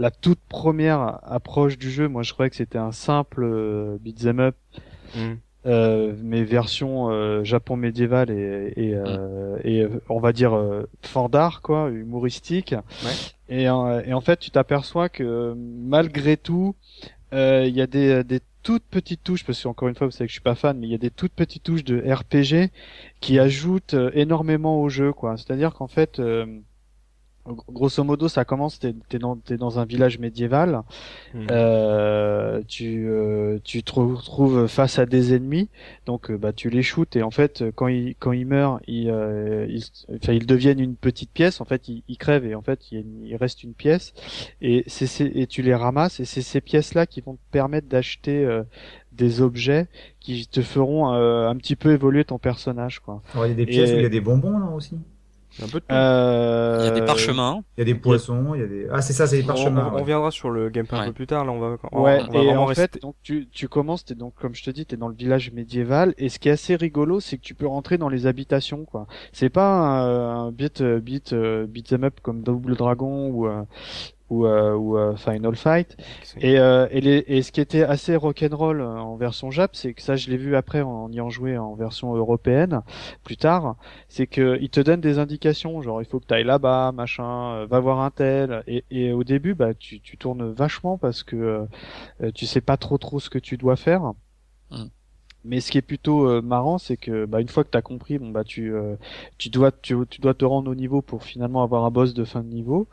[0.00, 2.08] la toute première approche du jeu.
[2.08, 4.56] Moi, je croyais que c'était un simple euh, beat'em up
[5.14, 5.34] Hmm.
[5.66, 10.88] Euh, mais version euh, Japon médiéval et et, euh, et euh, on va dire euh,
[11.02, 12.74] fandard quoi, humoristique.
[13.48, 16.74] Et, en- et en fait, tu t'aperçois que euh, malgré tout,
[17.34, 20.26] euh, il y a des des toutes petites touches parce qu'encore une fois, vous savez
[20.26, 22.70] que je suis pas fan, mais il y a des toutes petites touches de RPG
[23.20, 25.36] qui ajoutent euh, énormément au jeu quoi.
[25.36, 26.46] C'est-à-dire qu'en fait euh,
[27.44, 30.82] Grosso modo, ça commence, t'es t'es dans, t'es dans un village médiéval,
[31.34, 31.46] Hmm.
[31.50, 35.68] euh, tu, euh, tu te retrouves face à des ennemis,
[36.06, 39.10] donc euh, bah tu les shoots et en fait quand ils quand ils meurent, ils,
[39.10, 39.82] euh, ils,
[40.22, 41.60] enfin, ils deviennent une petite pièce.
[41.60, 44.14] En fait, ils, ils crèvent et en fait il, il reste une pièce
[44.60, 47.40] et c'est ces- et tu les ramasses et c'est ces pièces là qui vont te
[47.50, 48.62] permettre d'acheter euh,
[49.10, 49.88] des objets
[50.20, 53.20] qui te feront euh, un petit peu évoluer ton personnage quoi.
[53.34, 54.96] Alors, il y a des pièces Et- où il y a des bonbons là aussi.
[55.60, 55.94] Un peu de tout.
[55.94, 56.78] Euh...
[56.80, 57.62] Il y a des parchemins.
[57.76, 58.86] Il y a des poissons, il y a des.
[58.90, 59.86] Ah c'est ça, c'est des parchemins.
[59.86, 60.00] on, on ouais.
[60.00, 61.44] reviendra sur le gameplay un peu plus tard.
[61.44, 61.76] Là, on va.
[61.92, 64.54] on- Ouais, on va et en rester- fait, donc tu, tu commences, t'es donc comme
[64.54, 67.36] je te dis, t'es dans le village médiéval, et ce qui est assez rigolo, c'est
[67.36, 69.06] que tu peux rentrer dans les habitations, quoi.
[69.32, 73.62] C'est pas un, un beat, euh, beat, euh, beat'em up comme Double Dragon ou euh,
[74.32, 75.96] ou, euh, ou euh, Final Fight.
[76.38, 80.00] Et, euh, et, les, et ce qui était assez rock'n'roll en version Jap, c'est que
[80.00, 82.80] ça je l'ai vu après en y en joué en version européenne
[83.24, 83.76] plus tard,
[84.08, 87.66] c'est que il te donne des indications, genre il faut que tu ailles là-bas, machin,
[87.66, 88.62] va voir un tel.
[88.66, 91.66] Et, et au début, bah tu, tu tournes vachement parce que
[92.22, 94.12] euh, tu sais pas trop trop ce que tu dois faire.
[94.70, 94.86] Mm.
[95.44, 98.18] Mais ce qui est plutôt euh, marrant, c'est que bah, une fois que t'as compris,
[98.18, 98.96] bon bah tu euh,
[99.38, 102.24] tu dois tu, tu dois te rendre au niveau pour finalement avoir un boss de
[102.24, 102.88] fin de niveau.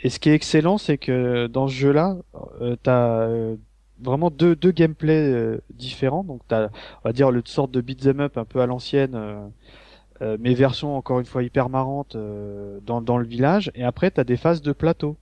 [0.00, 2.16] Et ce qui est excellent, c'est que dans ce jeu-là,
[2.60, 3.56] euh, t'as euh,
[4.02, 6.24] vraiment deux deux gameplays euh, différents.
[6.24, 6.66] Donc t'as
[7.04, 9.14] on va dire le sorte de beat'em up un peu à l'ancienne.
[10.22, 12.16] euh, mais version encore une fois hyper marrante
[12.86, 15.16] dans, dans le village et après t'as des phases de plateau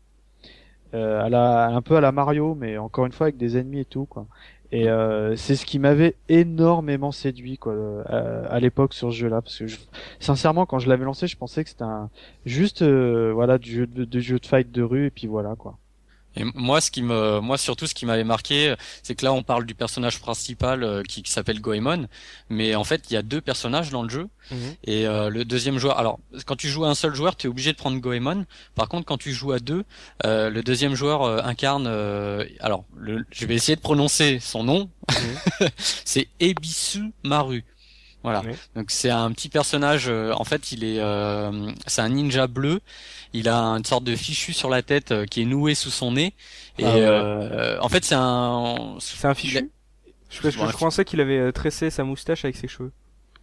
[0.95, 3.81] euh, à la, un peu à la Mario mais encore une fois avec des ennemis
[3.81, 4.27] et tout quoi
[4.72, 9.28] et euh, c'est ce qui m'avait énormément séduit quoi euh, à, l'époque sur ce jeu
[9.28, 9.78] là parce que je-
[10.18, 12.11] sincèrement quand je l'avais lancé je pensais que c'était un
[12.46, 15.54] juste euh, voilà du jeu de, de jeu de fight de rue et puis voilà
[15.56, 15.78] quoi
[16.37, 19.42] Et moi, ce qui me, moi surtout, ce qui m'avait marqué, c'est que là, on
[19.42, 22.07] parle du personnage principal euh, qui, qui s'appelle Goemon,
[22.49, 24.29] mais en fait, il y a deux personnages dans le jeu.
[24.51, 24.59] Mhm.
[24.85, 27.51] Et euh, le deuxième joueur, alors quand tu joues à un seul joueur, tu es
[27.51, 28.45] obligé de prendre Goemon.
[28.75, 29.85] Par contre, quand tu joues à deux,
[30.25, 31.87] euh, le deuxième joueur euh, incarne.
[31.87, 34.90] euh, alors, le, je vais essayer de prononcer son nom.
[35.77, 37.64] c'est Ebisu Maru.
[38.23, 38.42] Voilà.
[38.77, 40.05] Donc c'est un petit personnage.
[40.09, 42.81] euh, en fait, il est, euh, c'est un ninja bleu.
[43.33, 46.12] Il a une sorte de fichu sur la tête euh, qui est noué sous son
[46.12, 46.35] nez.
[46.79, 48.97] Et Ah euh, en fait, c'est un.
[49.01, 49.73] C'est un fichu.
[50.31, 52.92] Je, je pensais qu'il avait euh, tressé sa moustache avec ses cheveux.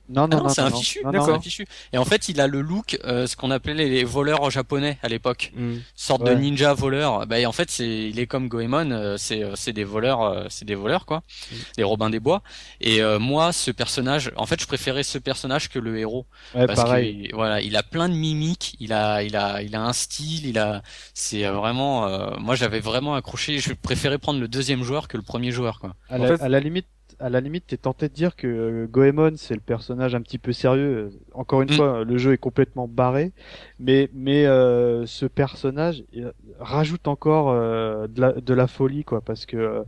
[0.10, 1.00] Non Ah non non, non c'est un non, fichu.
[1.04, 1.66] D'accord, c'est un fichu.
[1.94, 5.08] Et en fait, il a le look, euh, ce qu'on appelait les voleurs japonais à
[5.08, 5.76] l'époque, Hmm.
[5.96, 6.36] sorte Ouais.
[6.36, 7.28] de ninja voleur.
[7.28, 10.48] Bah, et en fait, c'est, il est comme Goemon, euh, c'est, euh, c'est des voleurs,
[10.50, 11.18] c'est des voleurs quoi,
[11.52, 11.56] Mm.
[11.78, 12.42] des Robins des Bois.
[12.82, 16.26] Et euh, moi, ce personnage, en fait, je préférais ce personnage que le héros.
[16.56, 19.76] ouais parce pareil que voilà, il a plein de mimiques, il a, il a, il
[19.76, 20.82] a un style, il a,
[21.14, 23.60] c'est vraiment, euh, moi j'avais vraiment accroché.
[23.60, 25.96] Je préférais prendre le deuxième joueur que le premier joueur quoi.
[26.10, 26.88] à En la, fait- à la limite
[27.20, 30.38] à la limite, t'es tenté de dire que euh, Goemon c'est le personnage un petit
[30.38, 31.10] peu sérieux.
[31.40, 31.76] Encore une Mm.
[31.78, 33.32] fois, le jeu est complètement barré,
[33.80, 39.22] mais mais euh, ce personnage il rajoute encore euh, de, la, de la folie quoi,
[39.22, 39.84] parce que euh,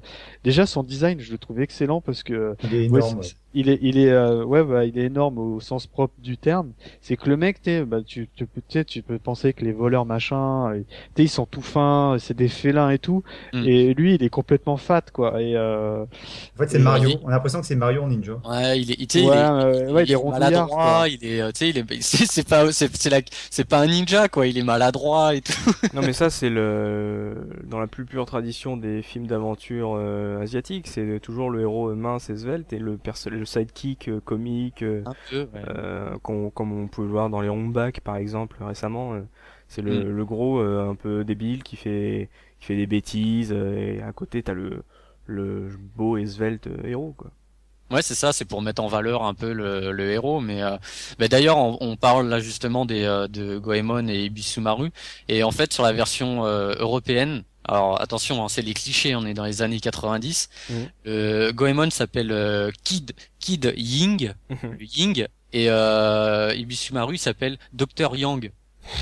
[0.45, 3.21] déjà son design, je le trouve excellent parce que Il est Ouais, énorme.
[3.23, 6.37] c'est- il est, il est, euh, ouais, bah, il est énorme au sens propre du
[6.37, 6.71] terme.
[7.01, 9.65] C'est que le mec, t'es, bah, tu, tu peux, tu sais, tu peux penser que
[9.65, 10.83] les voleurs machin, tu
[11.17, 13.23] sais, ils sont tout fins, c'est des félins et tout.
[13.51, 13.63] Mm.
[13.67, 15.41] Et lui, il est complètement fat, quoi.
[15.41, 17.09] Et euh, En fait, c'est Mario.
[17.23, 18.39] On a l'impression que c'est Mario en ninja.
[18.49, 20.39] Ouais, il est, sais, ouais, il est, euh, ouais, il est rondouillard.
[20.51, 21.09] maladroit, quoi.
[21.09, 23.87] il est, euh, tu sais, il est, c'est pas, c'est, c'est la, c'est pas un
[23.87, 25.53] ninja quoi, il est maladroit et tout.
[25.93, 30.87] Non mais ça c'est le dans la plus pure tradition des films d'aventure euh, asiatiques,
[30.87, 35.03] c'est toujours le héros mince et svelte et le perso le sidekick euh, comique euh,
[35.05, 36.17] Un peu, ouais.
[36.21, 39.15] qu'on- comme on peut le voir dans les Hongbak par exemple récemment,
[39.67, 40.15] c'est le, Mm.
[40.17, 44.53] le gros un peu débile qui fait qui fait des bêtises et à côté t'as
[44.53, 44.83] le
[45.27, 47.31] le beau et svelte héros quoi.
[47.91, 50.39] Ouais, c'est ça, c'est pour mettre en valeur un peu le, le héros.
[50.39, 50.77] Mais euh,
[51.19, 54.91] bah, d'ailleurs, on, on parle là justement des euh, de Goemon et Ibisumaru,
[55.27, 57.43] et en fait sur la version euh, européenne.
[57.63, 60.49] Alors attention, hein, c'est les clichés, on est dans les années 90.
[60.69, 60.75] Mhm.
[61.07, 68.51] Euh, Goemon s'appelle euh, Kid Kid Ying, le Ying, et euh, Ibisumaru s'appelle Dr Yang.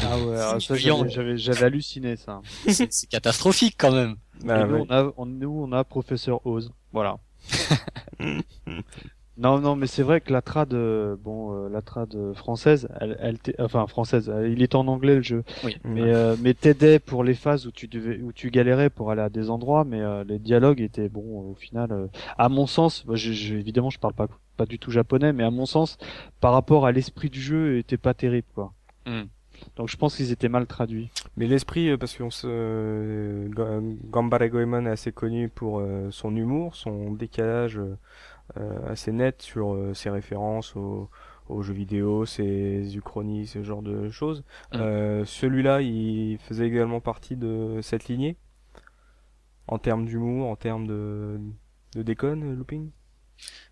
[0.03, 2.41] Ah ouais, j'avais, j'avais, j'avais halluciné ça.
[2.67, 4.15] C'est c'est catastrophique quand même.
[4.43, 4.85] Bah, Et nous, ouais.
[4.89, 6.71] on a, on, nous, on a Professeur Oz.
[6.91, 7.17] Voilà.
[9.37, 13.17] non, non, mais c'est vrai que la trad, euh, bon, euh, la trad française, elle,
[13.21, 15.43] elle enfin française, euh, il est en anglais le jeu.
[15.63, 15.77] Oui.
[15.85, 19.21] Mais, euh, mais t'aidais pour les phases où tu devais, où tu galérais pour aller
[19.21, 21.51] à des endroits, mais euh, les dialogues étaient bon.
[21.51, 24.77] Au final, euh, à mon sens, moi, je, je- évidemment, je parle pas pas du
[24.77, 25.97] tout japonais, mais à mon sens,
[26.41, 28.73] par rapport à l'esprit du jeu, était pas terrible, quoi.
[29.05, 29.23] Hmm.
[29.75, 31.09] Donc je pense qu'ils étaient mal traduits.
[31.37, 36.09] Mais l'esprit, euh, parce qu'on se, euh, Ga- Gambare Goemon est assez connu pour euh,
[36.11, 37.79] son humour, son décalage
[38.87, 41.07] assez net sur ses références aux,
[41.49, 44.43] aux jeux vidéo, ses uchronies, ce genre de choses.
[44.73, 44.77] Mm.
[44.77, 48.37] Euh, Celui-là, il faisait également partie de cette lignée?
[49.67, 51.39] En termes d'humour, en termes de,
[51.93, 52.89] de déconne, looping.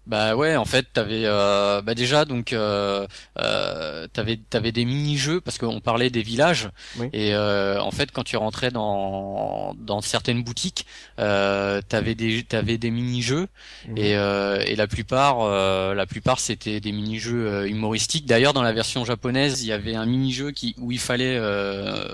[0.08, 3.06] Bah ouais, en fait, t'avais euh, bah déjà donc euh,
[3.40, 7.08] euh, t'avais t'avais des mini-jeux parce qu'on parlait des villages Oui.
[7.14, 10.86] et euh, en fait quand tu rentrais dans dans certaines boutiques,
[11.20, 13.48] euh, t'avais des t'avais des mini-jeux
[13.88, 13.98] Mhm.
[13.98, 18.26] et euh, et la plupart euh, la plupart c'était des mini-jeux humoristiques.
[18.26, 22.06] D'ailleurs dans la version japonaise, il y avait un mini-jeu qui où il fallait euh,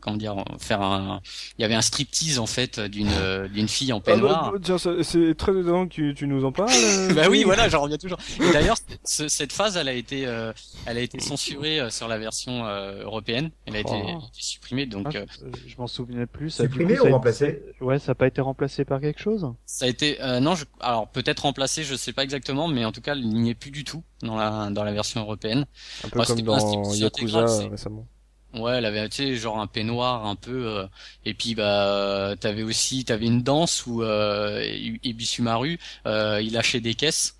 [0.00, 1.20] comment dire faire un
[1.58, 3.10] il y avait un striptease en fait d'une
[3.52, 4.44] d'une fille en peignoir.
[4.46, 6.70] Ah, bah, tiens, ça- c'est très étonnant que tu, tu nous en parles.
[7.14, 8.18] bah oui, voilà, j'en reviens toujours.
[8.40, 10.52] Et d'ailleurs, ce- cette phase, elle a été, euh,
[10.86, 13.50] elle a été censurée euh, sur la version euh, européenne.
[13.66, 14.00] Elle a été, Oh.
[14.02, 15.26] elle a été supprimée, donc Ah, euh,
[15.64, 16.50] je, je m'en souvenais plus.
[16.50, 19.00] Ça, du Supprimé coup, ça ou a- remplacé Ouais, ça a pas été remplacé par
[19.00, 22.68] quelque chose ça a été, euh, non, je, alors peut-être remplacé, je sais pas exactement,
[22.68, 25.20] mais en tout cas, il n'y est plus du tout dans la dans la version
[25.20, 25.66] européenne.
[26.04, 28.06] Un peu comme dans Yakuza euh, récemment.
[28.54, 30.86] Ouais, elle avait, tu sais, genre un peignoir un peu, euh,
[31.24, 34.62] et puis bah, t'avais aussi, t'avais une danse où euh,
[35.02, 37.38] Ibisumaru, euh, il lâchait des caisses.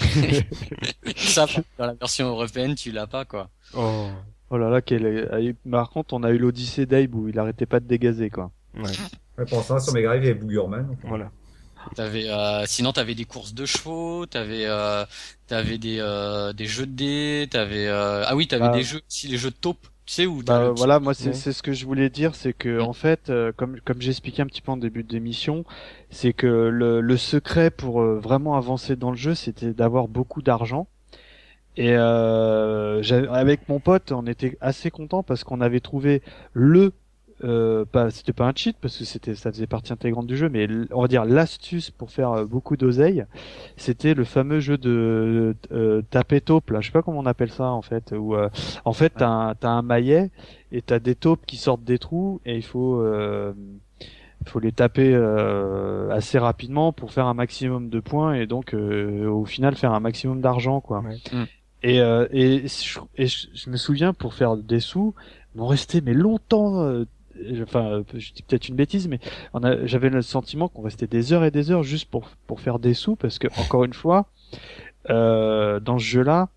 [1.16, 1.46] Ça,
[1.78, 3.48] dans la version européenne, tu l'as pas, quoi.
[3.74, 4.08] Oh.
[4.50, 5.54] Oh là là, quel est...
[5.70, 8.50] Par contre, on a eu l'Odyssée d'Abe où il arrêtait pas de dégazer, quoi.
[8.74, 8.90] Ouais,
[9.38, 10.86] Ouais, pour l'instant, sur Mega Drive, il y avait Boogerman.
[10.86, 11.30] donc, voilà.
[11.94, 15.04] T'avais, euh, sinon t'avais des courses de chevaux, t'avais, euh,
[15.46, 18.72] t'avais des, euh, des jeux de dés, t'avais, euh, ah oui, t'avais Bah.
[18.74, 21.32] des jeux, si les jeux de taupe, tu sais où t'as Bah, voilà, moi c'est
[21.34, 22.80] ce que je voulais dire, c'est que Mm.
[22.80, 25.64] en fait, euh, comme comme j'expliquais un petit peu en début d'émission,
[26.10, 30.42] c'est que le, le secret pour euh, vraiment avancer dans le jeu, c'était d'avoir beaucoup
[30.42, 30.88] d'argent.
[31.76, 36.22] Et euh, avec mon pote, on était assez content parce qu'on avait trouvé
[36.54, 36.92] le
[37.44, 40.48] euh, pas c'était pas un cheat parce que c'était ça faisait partie intégrante du jeu
[40.48, 43.24] mais on va dire l'astuce pour faire euh, beaucoup d'oseille
[43.76, 47.50] c'était le fameux jeu de euh, taper taupe là je sais pas comment on appelle
[47.50, 48.48] ça en fait où euh,
[48.86, 50.30] en fait t'as un, t'as un maillet
[50.72, 53.52] et t'as des taupes qui sortent des trous et il faut euh,
[54.46, 59.26] faut les taper euh, assez rapidement pour faire un maximum de points et donc euh,
[59.28, 61.16] au final faire un maximum d'argent quoi Ouais.
[61.32, 61.44] Mm.
[61.82, 65.14] et euh, et, je, et je, je me souviens pour faire des sous
[65.58, 67.06] on restait mais longtemps euh,
[67.62, 69.20] enfin je dis peut-être une bêtise mais
[69.84, 72.94] j'avais le sentiment qu'on restait des heures et des heures juste pour pour faire des
[72.94, 74.26] sous parce que encore une fois
[75.10, 76.48] euh, dans ce jeu là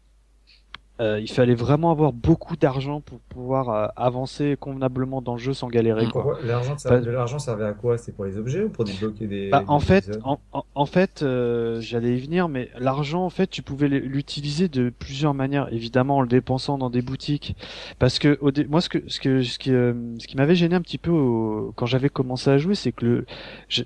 [0.99, 5.53] euh, il fallait vraiment avoir beaucoup d'argent pour pouvoir euh, avancer convenablement dans le jeu
[5.53, 6.11] sans galérer Mm.
[6.11, 6.37] quoi.
[6.43, 7.97] L'argent, l'argent servait à quoi?
[7.97, 9.49] C'est pour les objets ou pour débloquer des.
[9.49, 13.29] Bah, des en fait, en, en- en fait, euh, j'allais y venir, mais l'argent, en
[13.29, 15.71] fait, tu pouvais l'utiliser de plusieurs manières.
[15.73, 17.55] Évidemment, en le dépensant dans des boutiques,
[17.97, 20.55] parce que au dé- moi, ce que ce que ce qui euh, ce qui m'avait
[20.55, 23.25] gêné un petit peu au- quand j'avais commencé à jouer, c'est que le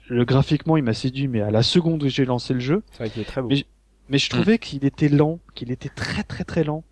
[0.09, 2.97] le graphiquement, il m'a séduit, mais à la seconde où j'ai lancé le jeu, C'est
[2.99, 3.49] vrai qu'il est très beau.
[3.49, 3.65] Mais
[4.09, 6.83] mais je trouvais qu'il était lent, qu'il était très très très lent.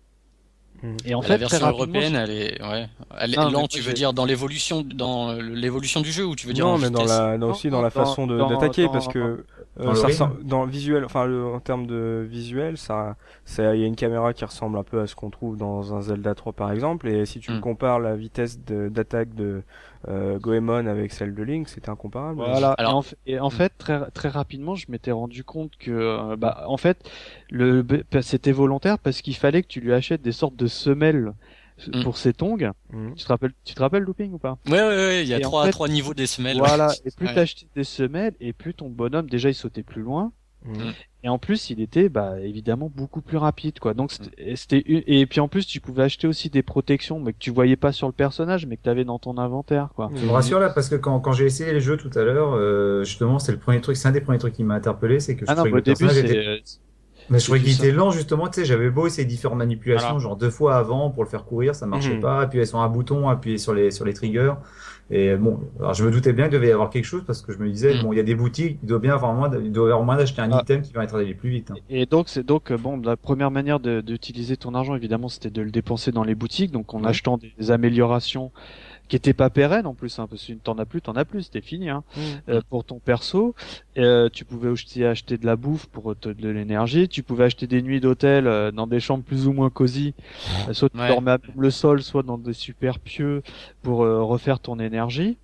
[0.82, 0.96] Mm.
[1.04, 3.70] Et en la fait, version très rapidement, européenne, elle est, ouais, elle est Non, lente.
[3.70, 6.78] Tu veux dire dans l'évolution, dans l'évolution du jeu ou tu veux dire non, en
[6.78, 9.44] mais dans la, aussi dans la façon d'attaquer, parce que
[9.78, 13.74] dans le ça ressemble- dans le visuel, enfin le, en termes de visuel, ça, ça,
[13.74, 16.02] il y a une caméra qui ressemble un peu à ce qu'on trouve dans un
[16.02, 17.60] Zelda 3 par exemple, et si tu Mm.
[17.60, 19.62] compares la vitesse d'attaque de
[20.08, 22.36] euh, Goemon avec celle de Link, c'était incomparable.
[22.38, 22.72] Voilà.
[22.72, 23.50] Alors- et en, f- et en Hmm.
[23.52, 27.08] fait, très très rapidement, je m'étais rendu compte que, euh, bah, en fait,
[27.50, 31.32] le b- c'était volontaire parce qu'il fallait que tu lui achètes des sortes de semelles
[31.92, 32.02] Hmm.
[32.02, 32.70] pour ses tongs.
[32.92, 33.14] Mhm.
[33.16, 34.58] Tu te rappelles, tu te rappelles looping ou pas?
[34.66, 36.58] Ouais, ouais, ouais, il y a Et en trois, fait- trois niveaux des semelles.
[36.58, 36.88] Voilà.
[37.04, 37.34] Et plus Ouais.
[37.34, 40.32] t'achetais des semelles, et plus ton bonhomme déjà il sautait plus loin.
[40.64, 40.92] Mhm.
[41.24, 43.94] Et en plus, il était bah évidemment beaucoup plus rapide quoi.
[43.94, 44.12] Donc
[44.54, 47.50] c'était une- et puis en plus tu pouvais acheter aussi des protections mais que tu
[47.50, 50.08] voyais pas sur le personnage mais que tu avais dans ton inventaire quoi.
[50.14, 52.54] Tu me rassures là parce que quand, quand j'ai essayé les jeux tout à l'heure,
[52.54, 55.34] euh, justement, c'est le premier truc, c'est un des premiers trucs qui m'a interpellé, c'est
[55.34, 56.62] que je Ah non, trouvais mais au que le début était
[57.32, 60.08] Mais je trouvais qu'il était lent justement, tu sais, j'avais beau essayer d'y faire manipulation,
[60.10, 60.22] Voilà.
[60.22, 62.20] genre deux fois avant pour le faire courir, ça marchait Mhm.
[62.20, 64.52] pas, appuyer sur un bouton, appuyer sur les sur les triggers.
[65.10, 67.52] Et bon, alors je me doutais bien qu'il devait y avoir quelque chose parce que
[67.52, 68.02] je me disais, Mhm.
[68.02, 70.04] bon, il y a des boutiques, il doit bien avoir moins, il doit y avoir
[70.04, 70.60] moins d'acheter un Ah.
[70.62, 71.70] item qui va être d'aller plus vite.
[71.70, 71.74] hein.
[71.90, 75.60] Et donc c'est donc euh, bon la première manière d'utiliser ton argent évidemment c'était de
[75.62, 78.52] le dépenser dans les boutiques donc en achetant des améliorations
[79.12, 81.42] qui étaient pas pérennes en plus hein, parce que t'en as plus t'en as plus
[81.42, 82.22] c'était fini hein, Mhm.
[82.48, 83.54] euh, pour ton perso
[83.98, 87.66] Euh, tu pouvais aussi acheter de la bouffe pour te de l'énergie tu pouvais acheter
[87.66, 90.14] des nuits d'hôtel euh, dans des chambres plus ou moins cosy
[90.66, 91.08] Euh, soit tu Ouais.
[91.08, 93.42] dormais à même le sol soit dans des super pieux
[93.82, 95.36] pour euh, refaire ton énergie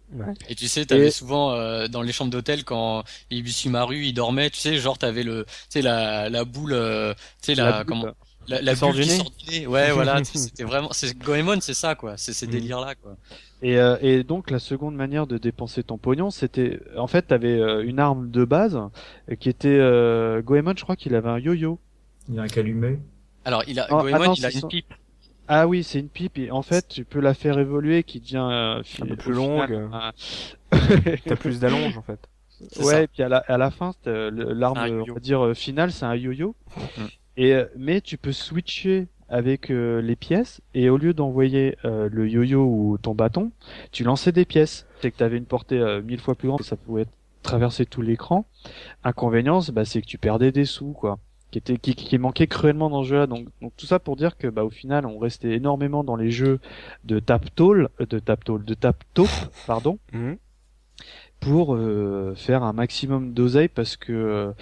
[0.48, 4.48] Et tu sais, t'avais Et- souvent euh, dans les chambres d'hôtel quand Ibisumaru il dormait,
[4.48, 7.72] tu sais, genre t'avais le, tu sais la la boule, euh, tu sais la, La
[7.84, 8.14] boule, comment.
[8.48, 9.16] La, la sort bulle du qui nez.
[9.18, 9.66] sort du nez.
[9.66, 12.50] Ouais, voilà, c'était vraiment, c'est Goemon, c'est ça quoi, c'est ces Mm.
[12.50, 13.16] délires là quoi.
[13.62, 17.58] Et, euh, et donc la seconde manière de dépenser ton pognon, c'était en fait t'avais
[17.60, 18.76] euh, une arme de base
[19.30, 21.78] euh, qui était euh, Goemon, je crois qu'il avait un yo-yo.
[22.28, 22.98] Il y a un calumet.
[23.44, 24.68] Alors il a Ah, Goemon, ah non, il a c'est une ça.
[24.68, 24.94] pipe.
[25.48, 28.46] Ah oui, c'est une pipe et en fait tu peux la faire évoluer qui devient
[28.50, 29.90] euh, fi- Un peu au plus final, longue.
[29.92, 30.12] un-
[31.24, 32.20] T'as plus d'allonge en fait.
[32.72, 33.02] C'est ouais, ça.
[33.02, 35.04] et puis à la, à la fin, c'est, euh, le- l'arme, yo-yo.
[35.10, 36.54] on va dire euh, finale, c'est un yo-yo.
[36.96, 37.02] Mm.
[37.38, 42.08] Et euh, mais tu peux switcher avec euh, les pièces et au lieu d'envoyer euh,
[42.10, 43.52] le yo-yo ou ton bâton,
[43.92, 44.86] tu lançais des pièces.
[45.00, 47.06] C'est que tu avais une portée euh, mille fois plus grande, ça pouvait
[47.42, 48.44] traverser tout l'écran.
[49.04, 51.18] Inconvénience, bah, c'est que tu perdais des sous, quoi,
[51.50, 53.26] qui était qui, qui manquait cruellement dans ce jeu-là.
[53.26, 56.30] Donc, donc tout ça pour dire que bah au final, on restait énormément dans les
[56.30, 56.58] jeux
[57.04, 59.28] de tap tall, euh, de tap tall, de tap taupe,
[59.66, 60.38] pardon Mhm.
[61.40, 64.52] Pour euh, faire un maximum d'oseille parce que euh,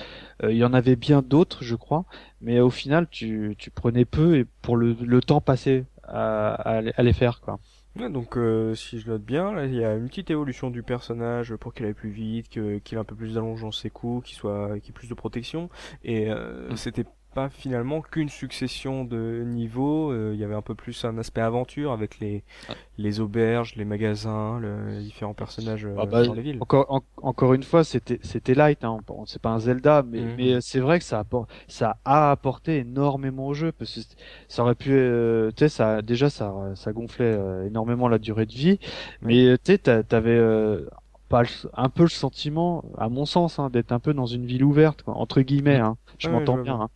[0.45, 2.05] euh, il y en avait bien d'autres, je crois,
[2.41, 6.81] mais au final tu, tu prenais peu et pour le, le temps passé à, à,
[6.83, 7.59] les- à les faire quoi.
[7.99, 10.83] Ouais, donc euh, si je note bien, là, il y a une petite évolution du
[10.83, 14.29] personnage pour qu'il aille plus vite, qu'il ait un peu plus d'allonge dans ses coups,
[14.29, 15.71] qu'il soit, qu'il ait plus de protection.
[16.05, 16.77] Et euh, Mm.
[16.77, 17.05] c'était
[17.37, 20.11] pas finalement qu'une succession de niveaux.
[20.11, 22.73] euh, il y avait un peu plus un aspect aventure avec les Ah.
[22.99, 26.57] les auberges, les magasins, le- les différents personnages euh, Ah bah, dans les villes.
[26.61, 28.99] Encore en- encore une fois, c'était c'était light, hein.
[29.07, 30.35] Bon, c'est pas un Zelda, mais Mhm.
[30.39, 31.25] mais c'est vrai que ça
[31.69, 34.01] ça a apporté énormément au jeu parce que
[34.49, 38.47] ça aurait pu, euh, tu sais, ça déjà ça ça gonflait euh, énormément la durée
[38.47, 38.79] de vie,
[39.21, 40.87] mais euh, tu sais, t'a- t'avais euh,
[41.29, 41.43] pas
[41.75, 45.03] un peu le sentiment, à mon sens, hein, d'être un peu dans une ville ouverte,
[45.03, 45.77] quoi, entre guillemets.
[45.79, 45.97] Hein.
[46.19, 46.81] Je Ouais, m'entends bien.
[46.81, 46.89] Hein.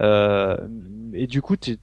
[0.00, 0.56] Euh,
[1.12, 1.78] et du coup, t'es-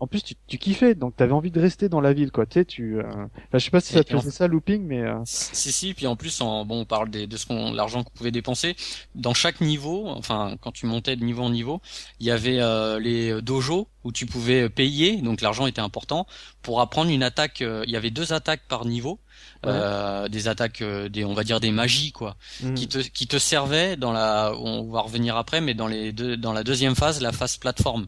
[0.00, 2.46] en plus, tu, tu kiffais, donc t'avais envie de rester dans la ville, quoi.
[2.46, 3.02] Tu sais, tu, euh...
[3.06, 5.94] enfin, je sais pas si ça te en faisait ça, looping, mais euh, Si si,
[5.94, 8.76] puis en plus, en, bon, on parle des, de ce qu'on, l'argent qu'on pouvait dépenser.
[9.14, 11.80] Dans chaque niveau, enfin, quand tu montais de niveau en niveau,
[12.18, 16.26] il y avait euh, les dojos où tu pouvais payer, donc l'argent était important
[16.62, 17.60] pour apprendre une attaque.
[17.60, 19.18] euh, il y avait deux attaques par niveau,
[19.64, 19.70] Ouais.
[19.72, 22.74] euh, des attaques, euh, des, on va dire des magies quoi, Mhm.
[22.74, 26.36] qui te qui te servaient dans la, on va revenir après, mais dans les deux,
[26.38, 28.06] dans la deuxième phase, la phase plateforme.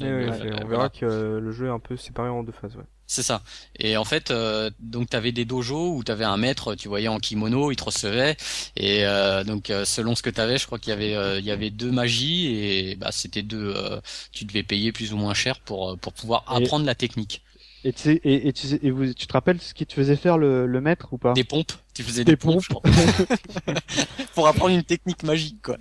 [0.00, 0.66] Ouais, ouais, Euh, on voilà.
[0.68, 2.76] verra que euh, le jeu est un peu séparé en deux phases.
[2.76, 2.84] Ouais.
[3.06, 3.42] C'est ça.
[3.78, 7.18] Et en fait, euh, donc t'avais des dojos où t'avais un maître, tu voyais en
[7.18, 8.36] kimono, il te recevait.
[8.76, 11.50] Et euh, donc selon ce que t'avais, je crois qu'il y avait euh, il y
[11.50, 13.72] avait deux magies et bah c'était deux.
[13.74, 13.98] euh,
[14.30, 17.42] tu devais payer plus ou moins cher pour pour pouvoir Et- apprendre la technique.
[17.84, 19.94] et tu sais, et, et tu, sais- et vous, tu te rappelles ce qui te
[19.94, 21.32] faisait faire le, le maître ou pas?
[21.32, 21.72] Des pompes.
[21.94, 22.82] Tu faisais Des des, pompes, je crois.
[24.34, 25.76] pour apprendre une technique magique quoi.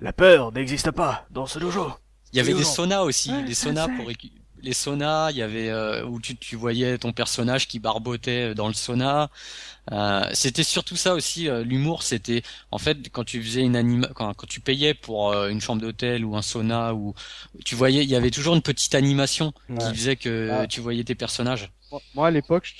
[0.00, 1.90] La peur n'existe pas dans ce dojo.
[2.32, 4.10] Il y avait des saunas aussi, Ouais, des c'est saunas pour
[4.62, 8.68] les saunas, il y avait euh, où tu, tu voyais ton personnage qui barbotait dans
[8.68, 9.28] le sauna.
[9.90, 12.04] Euh, c'était surtout ça aussi euh, l'humour.
[12.04, 15.82] C'était en fait quand tu faisais une anima, quand, quand tu payais pour une chambre
[15.82, 17.14] d'hôtel ou un sauna ou
[17.64, 20.66] tu voyais, il y avait toujours une petite animation qui faisait que ah.
[20.66, 21.70] tu voyais tes personnages.
[22.14, 22.72] Moi à l'époque,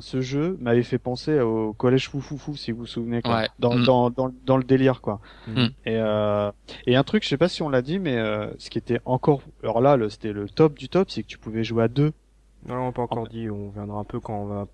[0.00, 3.48] ce jeu m'avait fait penser au collège Foufoufou, si vous vous souvenez, quoi.
[3.58, 3.84] Dans, mm.
[3.84, 5.20] dans, dans, dans, le délire, quoi.
[5.46, 5.66] Mm.
[5.86, 6.50] Et, euh,
[6.86, 9.00] et un truc, je sais pas si on l'a dit, mais euh, ce qui était
[9.04, 12.12] encore, alors là, c'était le top du top, c'est que tu pouvais jouer à deux.
[12.66, 14.66] Non, on n'a pas encore dit, on viendra un peu quand on va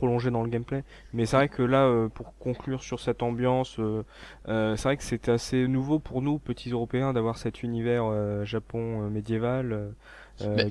[0.00, 0.82] prolonger dans le gameplay.
[1.12, 4.02] Mais c'est vrai que là, euh, pour conclure sur cette ambiance, euh,
[4.48, 8.04] euh, c'est vrai que c'était assez nouveau pour nous, petits Européens, d'avoir cet univers
[8.44, 9.92] Japon médiéval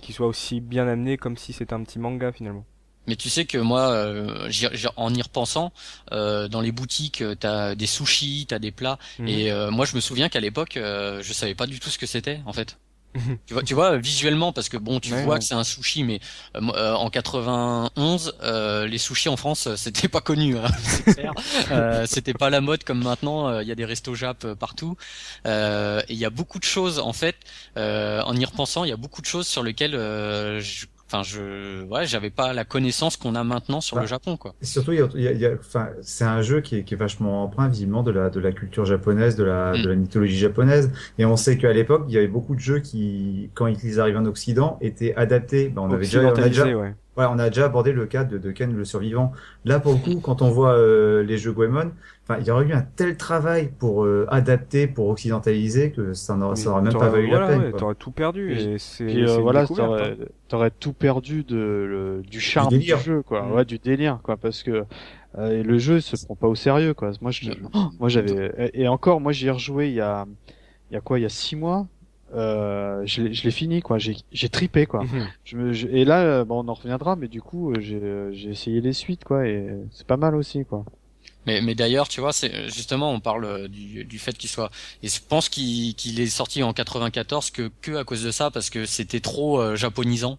[0.01, 2.65] qui soit aussi bien amené comme si c'était un petit manga finalement.
[3.07, 4.49] Mais tu sais que moi, euh,
[4.95, 5.71] en y repensant,
[6.11, 9.27] euh, dans les boutiques, euh, t'as des sushis, t'as des plats, mhm.
[9.27, 12.39] et moi je me souviens qu'à l'époque, je savais pas du tout ce que c'était
[12.45, 12.77] en fait.
[13.47, 16.19] tu vois, tu vois visuellement parce que bon, tu vois que c'est un sushi, mais
[16.53, 18.35] en 91,
[18.85, 20.55] les sushis en France, c'était pas connu.
[20.57, 23.59] Hein, c'était pas la mode comme maintenant.
[23.59, 24.95] Il y a des restos Jap partout.
[25.45, 27.37] et il y a beaucoup de choses en fait.
[27.75, 32.05] en y repensant, il y a beaucoup de choses sur lesquelles je enfin je ouais
[32.05, 35.31] j'avais pas la connaissance qu'on a maintenant sur le Japon quoi surtout il y a,
[35.31, 38.29] y a enfin c'est un jeu qui est, qui est vachement empreint visiblement de la
[38.29, 39.81] de la culture japonaise de la mm.
[39.81, 42.79] de la mythologie japonaise et on sait qu'à l'époque il y avait beaucoup de jeux
[42.79, 46.67] qui quand ils arrivaient en Occident étaient adaptés ben, on avait déjà, on a déjà
[46.67, 46.93] ouais.
[47.27, 49.31] On a déjà abordé le cas de, de Ken le survivant
[49.65, 51.91] là pour le coup quand on voit euh, les jeux Goemon
[52.37, 56.81] il y aurait eu un tel travail pour euh, adapter, pour occidentaliser que ça n'aurait
[56.81, 57.61] même pas valu la peine.
[57.61, 58.53] Ouais, t'aurais tout perdu.
[58.53, 60.71] Et, c'est euh, voilà, t'aurais hein.
[60.79, 63.43] tout perdu de du charme du, jeu, quoi.
[63.43, 63.51] Mm.
[63.53, 64.83] Ouais, du délire, quoi, parce que
[65.37, 67.11] euh, le jeu se prend pas au sérieux, quoi.
[67.21, 67.51] Moi, je,
[67.99, 70.25] moi, j'avais et encore, moi, j'y ai rejoué il y a,
[70.91, 71.87] il y a quoi, il y a six mois.
[72.35, 75.27] Euh, je l'ai fini quoi j'ai j'ai tripé quoi mm-hmm.
[75.45, 77.99] je me, et là bon on en reviendra mais du coup j'ai
[78.33, 80.85] j'ai essayé les suites quoi et c'est pas mal aussi quoi
[81.45, 84.69] mais, mais d'ailleurs, tu vois, c'est justement, on parle euh, du, du fait qu'il soit.
[85.03, 88.69] Et je pense qu'il est sorti en 94 que que à cause de ça, parce
[88.69, 90.37] que c'était trop euh, japonisant.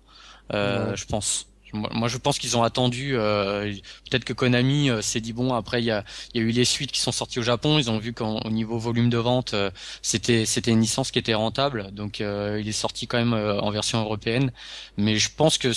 [0.53, 1.47] Euh, Je pense.
[1.73, 3.13] Moi, je pense qu'ils ont attendu.
[3.15, 3.73] Euh,
[4.11, 5.55] Peut-être que Konami euh, s'est dit bon.
[5.55, 6.05] Après, il y a,
[6.35, 7.79] y a eu les suites qui sont sorties au Japon.
[7.79, 9.55] Ils ont vu qu'au niveau volume de vente,
[10.03, 11.91] c'était c'était une licence qui était rentable.
[11.93, 14.53] Donc, il est sorti quand même en version européenne.
[14.97, 15.73] Mais je pense que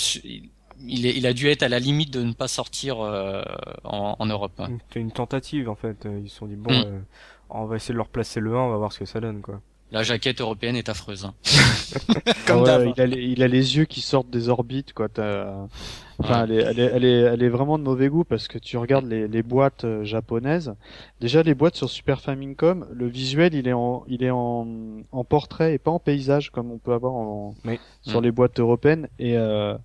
[0.86, 3.42] il, est, il, a dû être à la limite de ne pas sortir euh,
[3.84, 4.60] en, en, Europe.
[4.88, 6.06] C'était une tentative en fait.
[6.22, 6.84] Ils se sont dit bon, mm.
[6.86, 7.00] euh,
[7.50, 9.40] on va essayer de leur placer le 1, on va voir ce que ça donne
[9.40, 9.60] quoi.
[9.94, 11.24] La jaquette européenne est affreuse.
[11.24, 11.34] Hein.
[12.48, 15.06] Comme ah il, a les, il a les yeux qui sortent des orbites quoi.
[16.18, 18.58] Enfin, elle, est, elle, est, elle, est, elle est vraiment de mauvais goût parce que
[18.58, 20.74] tu regardes les, les boîtes euh, japonaises.
[21.20, 24.66] Déjà, les boîtes sur Super Famicom, le visuel, il est en, il est en,
[25.12, 27.54] en portrait et pas en paysage comme on peut avoir en,
[28.02, 28.24] sur mm.
[28.24, 29.08] les boîtes européennes.
[29.20, 29.78] Et euh,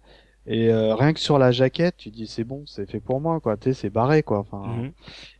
[0.47, 3.39] et euh, rien que sur la jaquette, tu dis c'est bon, c'est fait pour moi
[3.39, 4.39] quoi, tu sais, c'est barré quoi.
[4.39, 4.65] Enfin.
[4.65, 4.91] Mhm.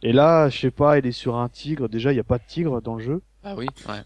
[0.03, 1.89] Et là, je sais pas, il est sur un tigre.
[1.89, 3.23] Déjà, il y a pas de tigre dans le jeu.
[3.43, 3.65] Ah oui.
[3.87, 4.01] Ouais.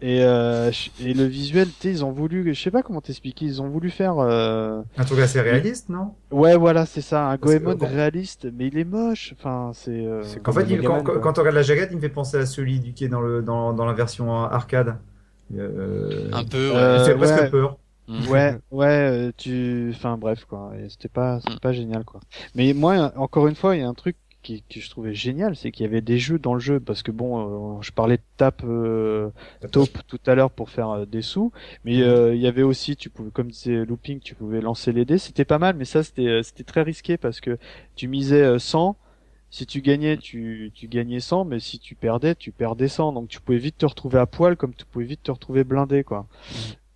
[0.00, 3.44] Et, euh, et le visuel, tu sais, ils ont voulu, je sais pas comment t'expliquer,
[3.44, 4.80] ils ont voulu faire euh...
[4.96, 6.14] un truc assez réaliste, non?
[6.30, 9.34] Ouais, voilà, c'est ça, un Goemon réaliste, mais il est moche.
[9.38, 9.90] Enfin, c'est.
[9.90, 10.22] Euh...
[10.46, 12.92] En fait, quand, quand, on regarde la jaquette, il me fait penser à celui du
[12.92, 14.96] qui est dans le dans, dans la version arcade.
[15.56, 16.30] Euh...
[16.32, 16.70] Un peu.
[16.72, 16.96] Ouais.
[16.98, 17.78] Il fait presque peur.
[18.08, 18.28] Mhm.
[18.28, 21.60] Ouais, ouais, euh, tu, enfin bref quoi, c'était pas, c'était mm.
[21.60, 22.20] pas génial quoi.
[22.54, 24.16] Mais moi, encore une fois, il y a un truc
[24.56, 27.02] qui, que je trouvais génial, c'est qu'il y avait des jeux dans le jeu, parce
[27.02, 29.30] que bon, euh, je parlais de tap euh,
[29.72, 31.52] top tout à l'heure pour faire des sous,
[31.84, 32.34] mais mhm.
[32.34, 35.44] il y avait aussi, tu pouvais, comme disait looping, tu pouvais lancer les dés, c'était
[35.44, 37.58] pas mal, mais ça c'était, c'était très risqué parce que
[37.94, 38.96] tu misais 100
[39.50, 43.12] si tu gagnais, tu, tu gagnais 100, mais si tu perdais, tu perdais 100.
[43.12, 46.04] Donc tu pouvais vite te retrouver à poil, comme tu pouvais vite te retrouver blindé,
[46.04, 46.26] quoi.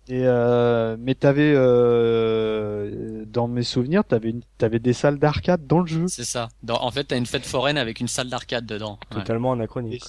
[0.09, 5.79] Et euh, mais t'avais euh, dans mes souvenirs, t'avais une, t'avais des salles d'arcade dans
[5.79, 6.07] le jeu.
[6.09, 6.49] C'est ça.
[6.61, 8.99] Dans, en fait, t'as une fête foraine avec une salle d'arcade dedans.
[9.09, 10.03] Totalement anachronique.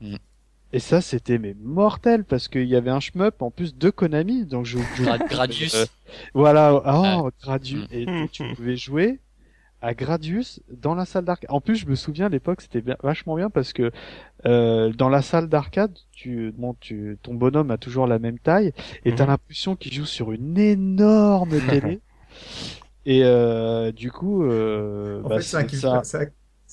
[0.00, 0.18] Et, mm.
[0.72, 4.44] et ça, c'était mais mortel parce qu'il y avait un shmup en plus de Konami,
[4.44, 4.78] donc je.
[5.28, 5.74] Gradius.
[5.74, 5.86] Euh,
[6.34, 6.72] voilà.
[6.72, 7.88] Oh, Gradius.
[7.90, 9.18] Et tu pouvais jouer
[9.84, 11.50] à Gradius dans la salle d'arcade.
[11.50, 13.90] En plus, je me souviens à l'époque, c'était vachement bien parce que
[14.46, 18.72] euh, dans la salle d'arcade, tu, bon, tu, ton bonhomme a toujours la même taille
[19.04, 19.30] et t'as mhm.
[19.30, 22.00] l'impression qu'il joue sur une énorme télé.
[23.06, 26.02] et euh, du coup, euh, en bah, fait, c'est ça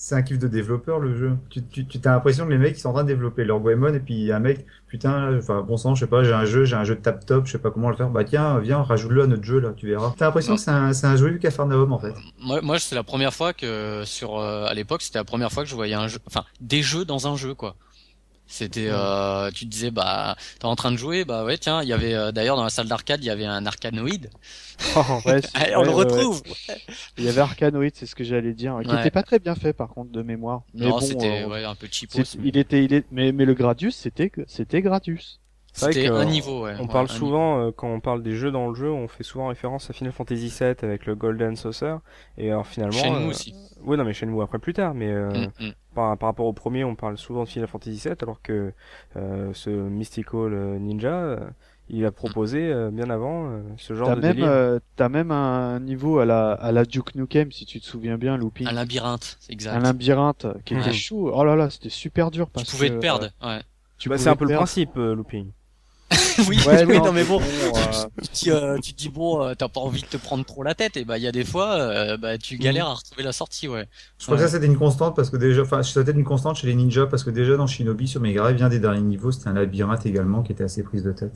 [0.02, 1.36] c'est un kiff de développeur le jeu.
[1.48, 3.94] Tu, tu, tu as l'impression que les mecs sont en train de développer leur Goemon
[3.94, 6.74] et puis un mec, putain, enfin bon sang, je sais pas, j'ai un jeu, j'ai
[6.74, 8.10] un jeu de tap top, je sais pas comment le faire.
[8.10, 10.12] Bah tiens, viens, rajoute-le à notre jeu là, tu verras.
[10.18, 12.14] T'as l'impression que c'est un, c'est un Cafarnaum en fait.
[12.40, 15.62] Moi, moi c'est la première fois que sur euh, à l'époque c'était la première fois
[15.62, 17.76] que je voyais un jeu, enfin des jeux dans un jeu quoi.
[18.52, 21.88] C'était, euh, tu te disais, bah, t'es en train de jouer, bah ouais, tiens, il
[21.88, 24.30] y avait euh, d'ailleurs dans la salle d'arcade, il y avait un arcanoïde.
[24.94, 26.26] Oh, ouais, Allez, on ouais, le ouais, ouais.
[26.26, 26.42] retrouve.
[27.16, 29.00] Il y avait Arcanoid, c'est ce que j'allais dire, qui Ouais.
[29.00, 30.62] était pas très bien fait par contre de mémoire.
[30.74, 32.24] Mais non, bon, c'était euh, ouais, un peu cheapos.
[32.24, 35.40] c'est- il était, il est, mais mais le Gradius, c'était c'était Gradius.
[35.74, 36.74] C'est vrai C'était que, un niveau, ouais.
[36.80, 39.46] On parle souvent, euh, quand on parle des jeux dans le jeu, on fait souvent
[39.48, 41.96] référence à Final Fantasy VII avec le Golden Saucer.
[42.36, 42.92] Et alors finalement...
[42.98, 43.54] Shenmue euh, aussi.
[43.82, 45.72] Ouais, non, mais Shenmue après plus tard, mais euh, Mm, mm.
[45.94, 48.72] par, par rapport au premier, on parle souvent de Final Fantasy VII, alors que
[49.16, 51.38] euh, ce Mystical euh, Ninja,
[51.88, 54.48] il a proposé euh, bien avant euh, ce genre T'as de même, délire.
[54.50, 58.18] euh, t'as même un niveau à la à la Duke Nukem, si tu te souviens
[58.18, 58.66] bien, Looping.
[58.68, 59.74] Un labyrinthe, c'est exact.
[59.74, 60.92] Un labyrinthe qui était Ouais.
[60.92, 61.30] chaud.
[61.34, 63.62] Oh là là, c'était super dur tu parce pouvais que, te perdre, euh, ouais.
[63.98, 65.50] tu Bah, pouvais c'est un peu le principe, euh, looping.
[66.48, 67.40] oui, Ouais, oui, non, non, mais bon.
[67.40, 70.62] euh, tu, euh, tu te dis bon, euh, t'as pas envie de te prendre trop
[70.62, 73.22] la tête, et bah il y a des fois, euh, bah tu galères à retrouver
[73.22, 73.86] la sortie, ouais.
[74.18, 76.66] Je crois que ça c'était une constante parce que déjà, enfin, c'était une constante chez
[76.66, 79.48] les ninjas parce que déjà dans Shinobi sur Mega Drive, bien des derniers niveaux, c'était
[79.48, 81.32] un labyrinthe également qui était assez prise de tête.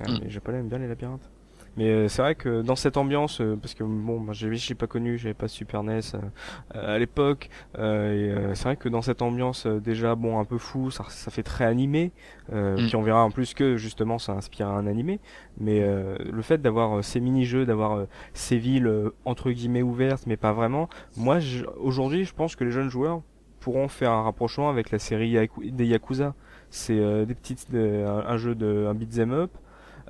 [0.00, 0.18] Ah, Mm.
[0.22, 1.28] Les japonais aiment bien les labyrinthes.
[1.78, 4.74] Mais euh, c'est vrai que dans cette ambiance, euh, parce que bon, moi j'ai j'ai
[4.74, 8.88] pas connu, j'avais pas Super NES euh, à l'époque, euh, et euh, c'est vrai que
[8.88, 12.10] dans cette ambiance euh, déjà bon un peu fou, ça, ça fait très animé,
[12.52, 12.86] euh, Mm.
[12.88, 15.20] puis on verra en plus que justement ça inspire un animé,
[15.60, 20.36] mais euh, le fait d'avoir ces mini-jeux, d'avoir ces villes euh, entre guillemets ouvertes, mais
[20.36, 21.38] pas vraiment, moi
[21.78, 23.22] aujourd'hui je pense que les jeunes joueurs
[23.60, 26.34] pourront faire un rapprochement avec la série des Yakuza.
[26.70, 29.50] C'est euh, des petites, un, un jeu de un beat'em up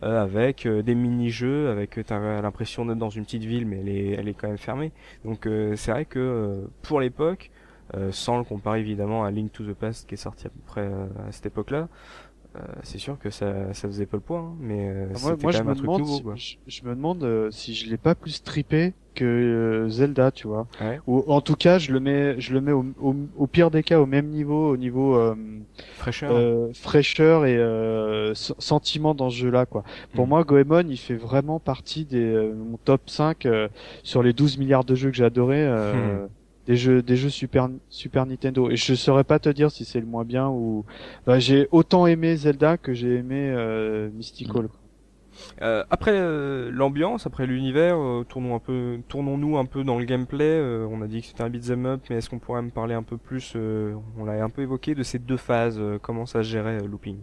[0.03, 3.79] euh, avec euh, des mini-jeux, avec euh, t'as l'impression d'être dans une petite ville, mais
[3.81, 4.93] elle est, elle est quand même fermée.
[5.25, 7.51] Donc euh, c'est vrai que euh, pour l'époque,
[7.95, 10.61] euh, sans le comparer évidemment à Link to the Past qui est sorti à peu
[10.67, 11.89] près euh, à cette époque-là,
[12.57, 15.37] euh, c'est sûr que ça, ça faisait pas le poids, hein, mais euh, moi, c'était
[15.47, 16.17] quand je même me un truc demande, nouveau.
[16.17, 16.35] si- Quoi.
[16.37, 20.47] je, je me demande euh, si je l'ai pas plus trippé que euh, Zelda, tu
[20.47, 20.67] vois.
[20.81, 21.01] Ouais.
[21.07, 23.83] Ou en tout cas, je le mets, je le mets au, au, au pire des
[23.83, 25.35] cas au même niveau, au niveau euh,
[25.97, 26.31] Fraîcheur.
[26.33, 29.83] euh, fraîcheur et euh, sentiment dans ce jeu-là, quoi.
[30.15, 30.29] Pour Mm.
[30.29, 33.69] moi, Goemon, il fait vraiment partie des euh, mon top 5 euh,
[34.03, 35.63] sur les 12 milliards de jeux que j'ai adoré.
[35.67, 36.29] Euh, Mm.
[36.69, 38.69] Des jeux, des jeux Super Super Nintendo.
[38.71, 40.85] Et je saurais pas te dire si c'est le moins bien ou.
[41.27, 44.69] Bah, j'ai autant aimé Zelda que j'ai aimé euh, Mystical.
[45.63, 50.05] Euh, après euh, l'ambiance, après l'univers, euh, tournons un peu, tournons-nous un peu dans le
[50.05, 50.61] gameplay.
[50.91, 53.03] on a dit que c'était un beat'em up, mais est-ce qu'on pourrait me parler un
[53.03, 55.81] peu plus On l'a un peu évoqué de ces deux phases.
[56.03, 57.19] comment ça se gérait looping?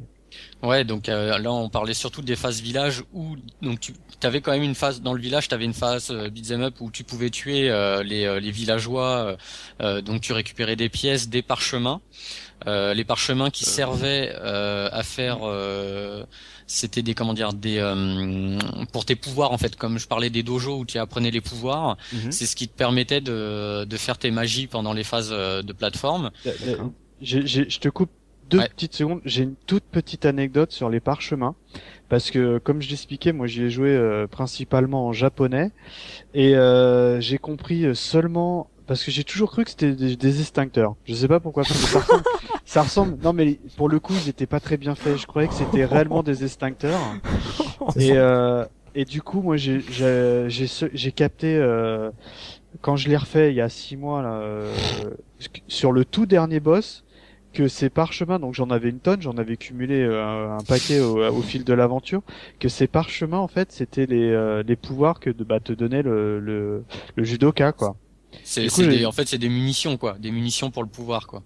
[0.63, 4.51] Ouais, donc euh, là on parlait surtout des phases village où donc tu avais quand
[4.51, 7.03] même une phase dans le village, tu avais une phase euh, beat'em up où tu
[7.03, 9.38] pouvais tuer euh, les, euh, les villageois, euh,
[9.81, 12.01] euh, donc tu récupérais des pièces, des parchemins,
[12.67, 16.23] euh, les parchemins qui servaient euh, à faire euh,
[16.67, 18.57] c'était des comment dire des euh,
[18.91, 19.75] pour tes pouvoirs en fait.
[19.75, 22.31] Comme je parlais des dojos où tu apprenais les pouvoirs Mhm.
[22.31, 26.31] c'est ce qui te permettait de, de faire tes magies pendant les phases de plateforme.
[27.21, 28.09] J'ai- je te coupe
[28.49, 28.69] deux Ouais.
[28.69, 29.21] petites secondes.
[29.25, 31.55] J'ai une toute petite anecdote sur les parchemins.
[32.09, 35.71] Parce que, comme je l'expliquais, moi j'y ai joué euh, principalement en japonais.
[36.33, 38.69] Et euh, j'ai compris euh, seulement...
[38.87, 40.95] Parce que j'ai toujours cru que c'était des, des extincteurs.
[41.05, 41.63] Je sais pas pourquoi.
[41.63, 42.23] ça, ressemble,
[42.65, 43.17] ça ressemble...
[43.23, 45.17] Non mais pour le coup, ils étaient pas très bien faits.
[45.17, 46.99] Je croyais que c'était réellement des extincteurs.
[47.97, 49.81] Et, euh, et du coup, moi j'ai
[50.47, 51.55] j'ai capté...
[51.57, 52.11] Euh,
[52.81, 54.73] quand je l'ai refait il y a six mois là, euh,
[55.67, 57.04] sur le tout dernier boss,
[57.55, 60.99] que ces parchemins, donc j'en avais une tonne, j'en avais cumulé euh, un, un paquet
[60.99, 62.21] au, au fil de l'aventure,
[62.59, 66.03] que ces parchemins en fait c'était les, euh, les pouvoirs que de, bah, te donnait
[66.03, 66.83] le, le,
[67.15, 67.95] le judoka quoi.
[68.43, 70.83] c'est Du coup, c'est j'ai- des- en fait c'est des munitions quoi des munitions pour
[70.83, 71.41] le pouvoir quoi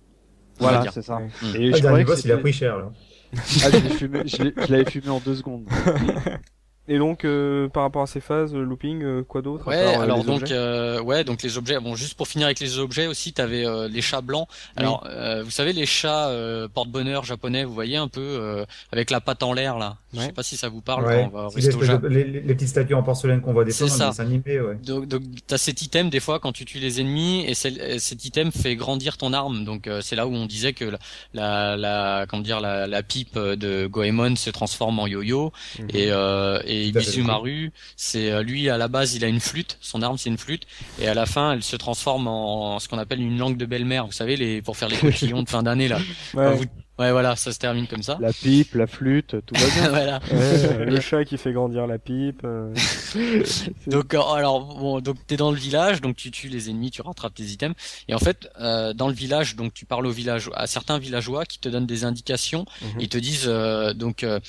[0.60, 1.22] Voilà, c'est ça.
[1.56, 2.92] Et Ah, je croyais que boss, il a pris cher là.
[3.36, 3.40] ah,
[3.72, 5.64] je l'ai fumé- je l'ai- je l'avais fumé en deux secondes.
[6.92, 10.02] Et donc, euh, par rapport à ces phases, euh, looping, euh, quoi d'autre Ouais, euh,
[10.02, 11.80] alors donc euh, ouais, donc les objets.
[11.80, 14.48] Bon, juste pour finir avec les objets aussi, t'avais euh, les chats blancs.
[14.76, 19.12] Alors, euh, vous savez les chats euh, porte-bonheur japonais, vous voyez un peu euh, avec
[19.12, 19.98] la patte en l'air là?
[20.14, 20.26] Je Ouais.
[20.26, 21.06] sais pas si ça vous parle.
[21.06, 21.28] Ouais.
[21.32, 22.08] quand on va au Japon.
[22.08, 24.14] de- les, les- les petites statues en porcelaine qu'on voit des fois C'est dans les
[24.16, 24.22] ça.
[24.24, 24.76] animés, ouais.
[24.84, 28.26] Donc, donc t'as cet item des fois quand tu tues les ennemis et euh, cet
[28.26, 29.64] item fait grandir ton arme.
[29.66, 30.98] Donc euh, c'est là où on disait que la,
[31.34, 35.88] la, la comment dire la, la pipe de Goemon se transforme en yo-yo Mhm.
[35.94, 36.88] et euh, et.
[36.88, 40.38] Izumaru c'est euh, lui à la base il a une flûte, son arme c'est une
[40.38, 40.64] flûte
[41.00, 44.06] et à la fin elle se transforme en, ce qu'on appelle une langue de belle-mère.
[44.06, 45.98] Vous savez les pour faire les cotillons de fin d'année là.
[46.34, 46.46] Ouais.
[46.46, 46.66] Quand vous-
[47.00, 48.18] ouais voilà ça se termine comme ça.
[48.22, 49.90] La pipe, la flûte, tout va bien.
[49.90, 50.20] voilà.
[50.32, 52.42] Ouais, le chat qui fait grandir la pipe.
[52.44, 52.74] euh,
[53.88, 57.02] Donc euh, alors bon donc t'es dans le village donc tu tues les ennemis tu
[57.02, 57.76] rattrapes tes items
[58.08, 61.46] et en fait euh, dans le village donc tu parles aux village à certains villageois
[61.46, 63.00] qui te donnent des indications Mhm.
[63.00, 64.40] ils te disent euh, donc euh,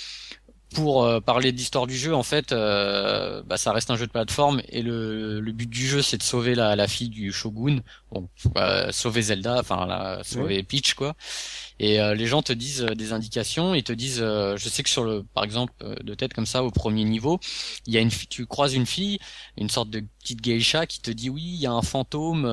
[0.74, 4.06] pour euh, parler de l'histoire du jeu, en fait, euh, bah, ça reste un jeu
[4.06, 7.32] de plateforme et le, le but du jeu, c'est de sauver la, la fille du
[7.32, 7.80] shogun,
[8.12, 11.16] bon, bah, sauver Zelda, enfin sauver Peach quoi.
[11.80, 14.82] Et euh, les gens te disent euh, des indications, ils te disent, euh, je sais
[14.82, 17.40] que sur le, par exemple, de tête comme ça, au premier niveau,
[17.86, 19.18] il y a une, tu croises une fille,
[19.56, 22.46] une sorte de petite geisha qui te dit oui, il y a un fantôme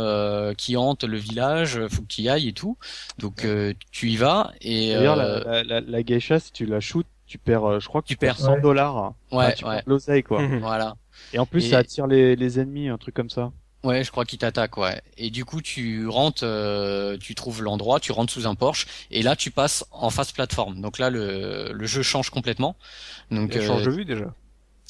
[0.57, 2.78] qui hante le village, faut que tu y ailles et tout.
[3.18, 3.45] Donc
[3.91, 4.93] tu y vas et.
[4.93, 8.17] D'ailleurs, la, la, la, geisha, si tu la shootes, tu perds, je crois que tu,
[8.17, 9.13] perds 100 dollars.
[9.32, 9.84] Ouais, tu ouais.
[9.86, 10.45] l'oseille quoi.
[10.61, 10.95] voilà.
[11.34, 13.51] Et en plus, ça attire les, les ennemis, un truc comme ça.
[13.84, 15.01] Ouais, je crois qu'il t'attaque, ouais.
[15.17, 19.21] Et du coup, tu rentres, euh, tu trouves l'endroit, tu rentres sous un Porsche, et
[19.21, 20.82] là, tu passes en face plateforme.
[20.82, 22.75] Donc là, le, le jeu change complètement.
[23.30, 24.34] Donc ça change de vue déjà.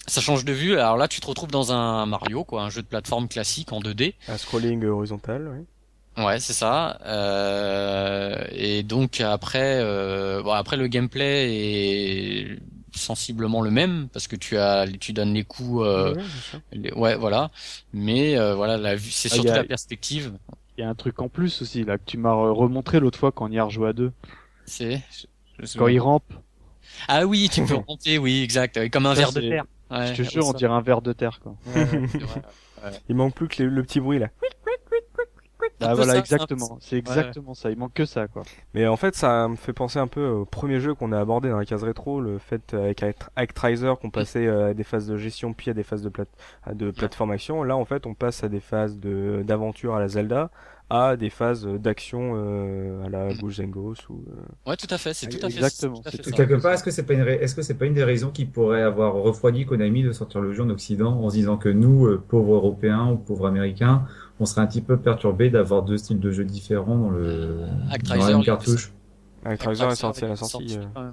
[0.07, 0.79] Ça change de vue.
[0.79, 3.81] Alors là, tu te retrouves dans un Mario, quoi, un jeu de plateforme classique en
[3.81, 4.13] 2D.
[4.29, 5.65] Un scrolling horizontal, oui.
[6.17, 6.99] Ouais, c'est ça.
[7.05, 12.59] Euh, et donc après, euh, bon, après le gameplay est
[12.91, 16.15] sensiblement le même parce que tu as tu donnes les coups euh,
[16.95, 17.51] ouais, voilà.
[17.93, 20.33] Mais euh, voilà la vue c'est ah, surtout la perspective.
[20.77, 23.31] Il y a un truc en plus aussi là que tu m'as remontré l'autre fois
[23.31, 24.11] quand on y a rejoué à deux.
[24.65, 25.03] C'est
[25.77, 26.33] quand il rampe.
[27.07, 29.65] Ah oui tu peux ramper oui exact comme un verre de terre.
[29.91, 31.55] ouais, je te jure on dirait un verre de terre quoi.
[33.07, 34.29] Il manque plus que le petit bruit là
[35.81, 36.77] ah voilà, exactement.
[36.81, 37.69] C'est exactement ça.
[37.69, 38.43] Il manque que ça, quoi.
[38.73, 41.49] Mais en fait, ça me fait penser un peu au premier jeu qu'on a abordé
[41.49, 43.03] dans la case rétro, le fait euh, avec
[43.35, 46.29] Actraiser qu'on passait euh, à des phases de gestion puis à des phases de plate
[46.73, 47.63] de plateforme action.
[47.63, 50.49] Là, en fait, on passe à des phases de d'aventure à la Zelda,
[50.89, 54.23] à des phases d'action euh, à la Ghost Ghost ou.
[54.29, 54.69] Euh...
[54.69, 55.13] Ouais, tout à fait.
[55.13, 55.57] C'est tout à fait.
[55.57, 56.01] Exactement.
[56.01, 58.45] Quelque part, est-ce que c'est pas une est-ce que c'est pas une des raisons qui
[58.45, 62.17] pourrait avoir refroidi Konami de sortir le jeu en Occident en se disant que nous,
[62.29, 64.05] pauvres Européens ou pauvres Américains
[64.39, 67.57] on serait un petit peu perturbé d'avoir deux styles de jeu différents dans le
[68.07, 68.91] dans la même cartouche.
[69.45, 70.77] Actraiser est sorti à la sortie.
[70.77, 71.11] Euh.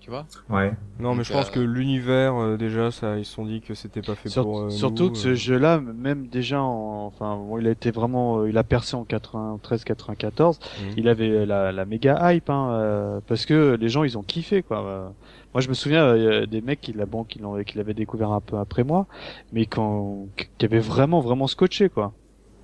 [0.00, 0.74] Tu vois Ouais.
[0.98, 3.72] Non, mais je pense euh, que l'univers euh, déjà, ça, ils se sont dit que
[3.72, 4.70] c'était pas fait pour.
[4.70, 7.06] surtout que ce jeu-là, même déjà, en...
[7.06, 10.58] enfin, bon, il a été vraiment, il a percé en 93-94.
[10.58, 10.90] Mhm.
[10.98, 15.14] Il avait la, la méga hype, hein, parce que les gens, ils ont kiffé, quoi.
[15.54, 18.58] Moi, je me souviens euh, des mecs qui la banque qui l'avaient découvert un peu
[18.58, 19.06] après moi,
[19.52, 20.26] mais quand
[20.58, 22.12] qui avaient vraiment vraiment scotché quoi.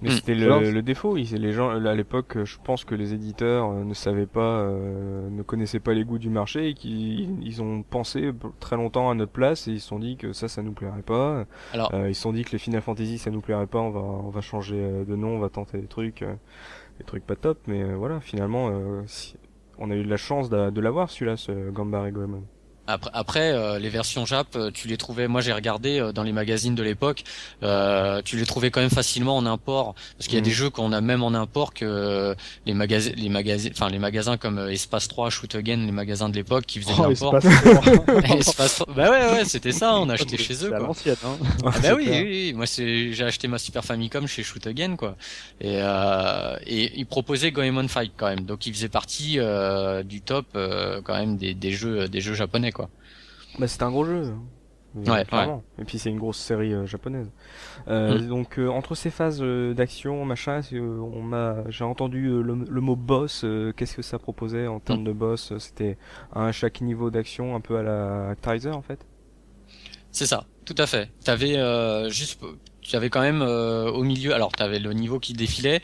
[0.03, 0.12] Mais hmm.
[0.12, 1.16] c'était le, le, défaut.
[1.16, 5.42] Les gens à l'époque, je pense que les éditeurs euh, ne savaient pas, euh, ne
[5.42, 8.30] connaissaient pas les goûts du marché et qu'ils ils ont pensé
[8.61, 11.03] très longtemps à notre place et ils se sont dit que ça, ça nous plairait
[11.03, 11.44] pas.
[11.74, 13.80] Alors, euh, ils se sont dit que les Final Fantasy, ça nous plairait pas.
[13.80, 16.24] On va, on va changer de nom, on va tenter des trucs,
[16.98, 17.59] des trucs pas top.
[17.66, 18.70] Mais voilà, finalement,
[19.78, 22.44] on a eu de la chance de, de l'avoir celui-là, ce Gamba et Goemon.
[22.91, 25.28] Après, après euh, les versions Jap, euh, tu les trouvais.
[25.28, 27.22] Moi, j'ai regardé euh, dans les magazines de l'époque.
[28.24, 30.57] tu les trouvais quand même facilement en import, parce qu'il y a des mhm.
[30.57, 32.34] jeux qu'on a même en import que
[32.66, 36.34] les magasins, les magasins, enfin les magasins comme Espace 3, Shoot Again, les magasins de
[36.34, 37.36] l'époque qui faisaient oh, l'import.
[38.36, 39.97] Espace Bah ouais, ouais, c'était ça.
[39.97, 40.70] On a acheté chez eux.
[40.70, 40.93] Quoi.
[41.24, 41.36] Hein.
[41.64, 45.16] Ah bah oui, oui, oui, Moi, j'ai acheté ma Super Famicom chez Shoot Again, quoi.
[45.61, 45.80] Et
[46.66, 49.38] et ils proposaient Goemon Fight quand même, donc ils faisaient partie
[50.05, 52.72] du top quand même des, des jeux, des jeux japonais.
[52.72, 52.80] Quoi.
[53.59, 54.32] Bah c'est un gros jeu.
[54.94, 55.24] Ouais,
[55.78, 57.30] Et puis c'est une grosse série euh, japonaise.
[57.86, 58.28] Euh, mm.
[58.28, 63.44] Donc euh, entre ces phases d'action, machin, on m'a, j'ai entendu le, mot boss.
[63.76, 65.05] Qu'est-ce que ça proposait en termes mm.
[65.05, 65.59] de boss?
[65.59, 65.96] C'était
[66.32, 69.07] à chaque niveau d'action, un peu à la Actraiser en fait?
[70.11, 71.09] C'est ça, tout à fait.
[71.24, 71.55] T'avais
[72.11, 72.42] juste,
[72.91, 75.80] tu avais quand même au milieu, alors tu avais le niveau qui défilait,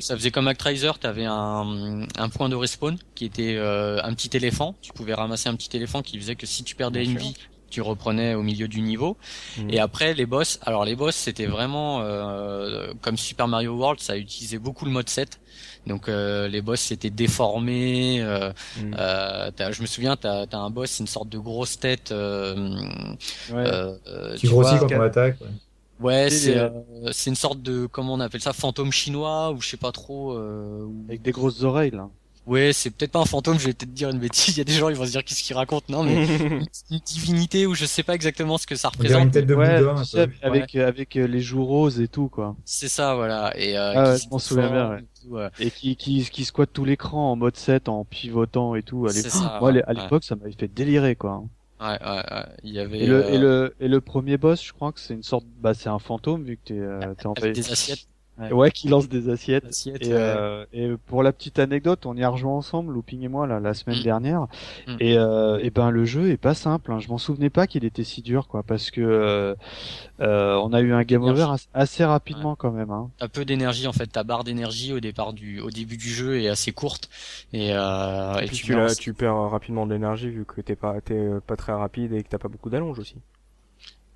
[0.00, 4.36] ça faisait comme Actraiser, tu avais un, un point de respawn qui était un petit
[4.36, 7.34] éléphant, tu pouvais ramasser un petit éléphant qui faisait que si tu perdais une vie,
[7.70, 9.16] tu reprenais au milieu du niveau.
[9.58, 9.70] Mhm.
[9.70, 14.16] Et après les boss, alors les boss c'était vraiment euh, comme Super Mario World, ça
[14.16, 15.40] utilisait beaucoup le mode 7.
[15.86, 18.20] Donc euh, les boss c'était déformé.
[18.20, 18.94] Euh, mhm.
[18.98, 22.12] euh je me souviens, t'as as un boss, c'est une sorte de grosse tête.
[22.12, 22.78] Euh,
[23.52, 24.36] ouais.
[24.36, 25.40] qui grossit quand on attaque.
[25.40, 25.48] Ouais.
[26.00, 26.70] Ouais, c'est euh,
[27.12, 30.32] c'est une sorte de comment on appelle ça fantôme chinois ou je sais pas trop
[30.32, 32.08] euh, avec des grosses oreilles là.
[32.48, 34.56] Ouais, c'est peut-être pas un fantôme, je vais peut-être dire une bêtise.
[34.56, 35.90] Il y a des gens, ils vont se dire qu'est-ce qu'il raconte.
[35.90, 36.26] Non, mais
[36.90, 39.22] une divinité ou je sais pas exactement ce que ça représente.
[39.22, 39.82] Une tête de ouais,
[40.40, 42.56] avec avec euh, les joues roses et tout quoi.
[42.64, 43.52] C'est ça, voilà.
[43.54, 44.98] Et euh, ah, je m'en souviens bien.
[45.28, 45.48] Ouais.
[45.60, 49.06] Et qui qui qui squatte tout l'écran en mode 7 en pivotant et tout.
[49.10, 49.58] C'est ça.
[49.60, 51.44] Moi, à l'époque, ça m'avait fait délirer quoi.
[51.80, 52.46] Ouais, ouais, ouais.
[52.64, 52.98] Il y avait.
[52.98, 55.46] Et le, et euh, le, et le premier boss, je crois que c'est une sorte,
[55.60, 58.08] bah, c'est un fantôme vu que t'es, euh, t'es en Avec des assiettes.
[58.52, 59.64] Ouais, qui lance des assiettes.
[59.66, 60.14] Assiette, Et, ouais.
[60.16, 63.60] euh, et pour la petite anecdote, on y a rejoint ensemble, Looping et moi, là,
[63.60, 64.02] la semaine Mm.
[64.04, 64.42] dernière.
[64.86, 64.96] Mm.
[65.00, 66.92] Et, euh, et ben le jeu est pas simple.
[66.92, 67.00] Hein.
[67.00, 69.54] Je m'en souvenais pas qu'il était si dur, quoi, parce que euh,
[70.20, 72.90] euh, on a eu un game over as- assez rapidement quand même.
[72.90, 73.10] Hein.
[73.18, 74.06] T'as peu d'énergie en fait.
[74.06, 77.08] Ta barre d'énergie au départ du, au début du jeu est assez courte
[77.52, 81.00] et, euh, Et et puis tu, tu perds rapidement de l'énergie vu que t'es pas,
[81.00, 83.16] t'es euh, pas très rapide et que t'as pas beaucoup d'allonge aussi.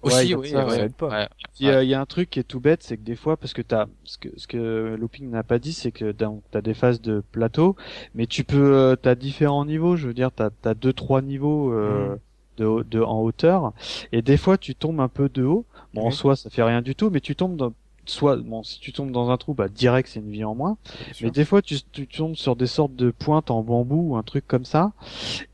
[0.03, 1.09] Ouais, aussi, comme oui, ça, ouais, ça aide pas.
[1.11, 1.29] ouais.
[1.61, 3.15] Il y, a, il y a un truc qui est tout bête, c'est que des
[3.17, 6.43] fois, parce que t'as, ce que, ce que Looping n'a pas dit, c'est que dans-
[6.51, 7.77] t'as des phases de plateau,
[8.15, 9.97] mais tu peux, euh, t'as différents niveaux.
[9.97, 12.17] Je veux dire, t'as, t'as deux, trois niveaux euh,
[12.57, 13.73] de, haut- de, en hauteur,
[14.13, 15.67] et des fois tu tombes un peu de haut.
[15.95, 17.73] Bon, en soi, ça fait rien du tout, mais tu tombes dans,
[18.07, 20.77] soit, bon, si tu tombes dans un trou, bah direct, c'est une vie en moins.
[21.21, 24.23] Mais des fois, tu, tu tombes sur des sortes de pointes en bambou ou un
[24.23, 24.93] truc comme ça.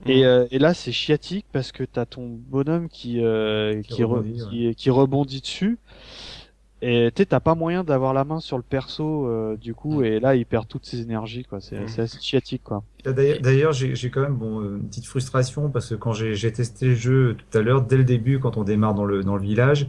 [0.07, 0.27] Et, Mhm.
[0.27, 4.25] euh, et là, c'est chiatique parce que t'as ton bonhomme qui euh, Qui qui, re-
[4.25, 5.79] rebondit, qui, qui rebondit dessus.
[6.81, 10.03] Et tu sais, t'as pas moyen d'avoir la main sur le perso euh, du coup.
[10.03, 11.61] Et là, il perd toutes ses énergies, quoi.
[11.61, 12.85] C'est c'est assez chiatique, quoi.
[13.05, 16.95] D'ailleurs, j'ai quand même bon, euh, une petite frustration parce que quand j'ai testé le
[16.95, 19.87] jeu tout à l'heure, dès le début, quand on démarre dans le dans le village,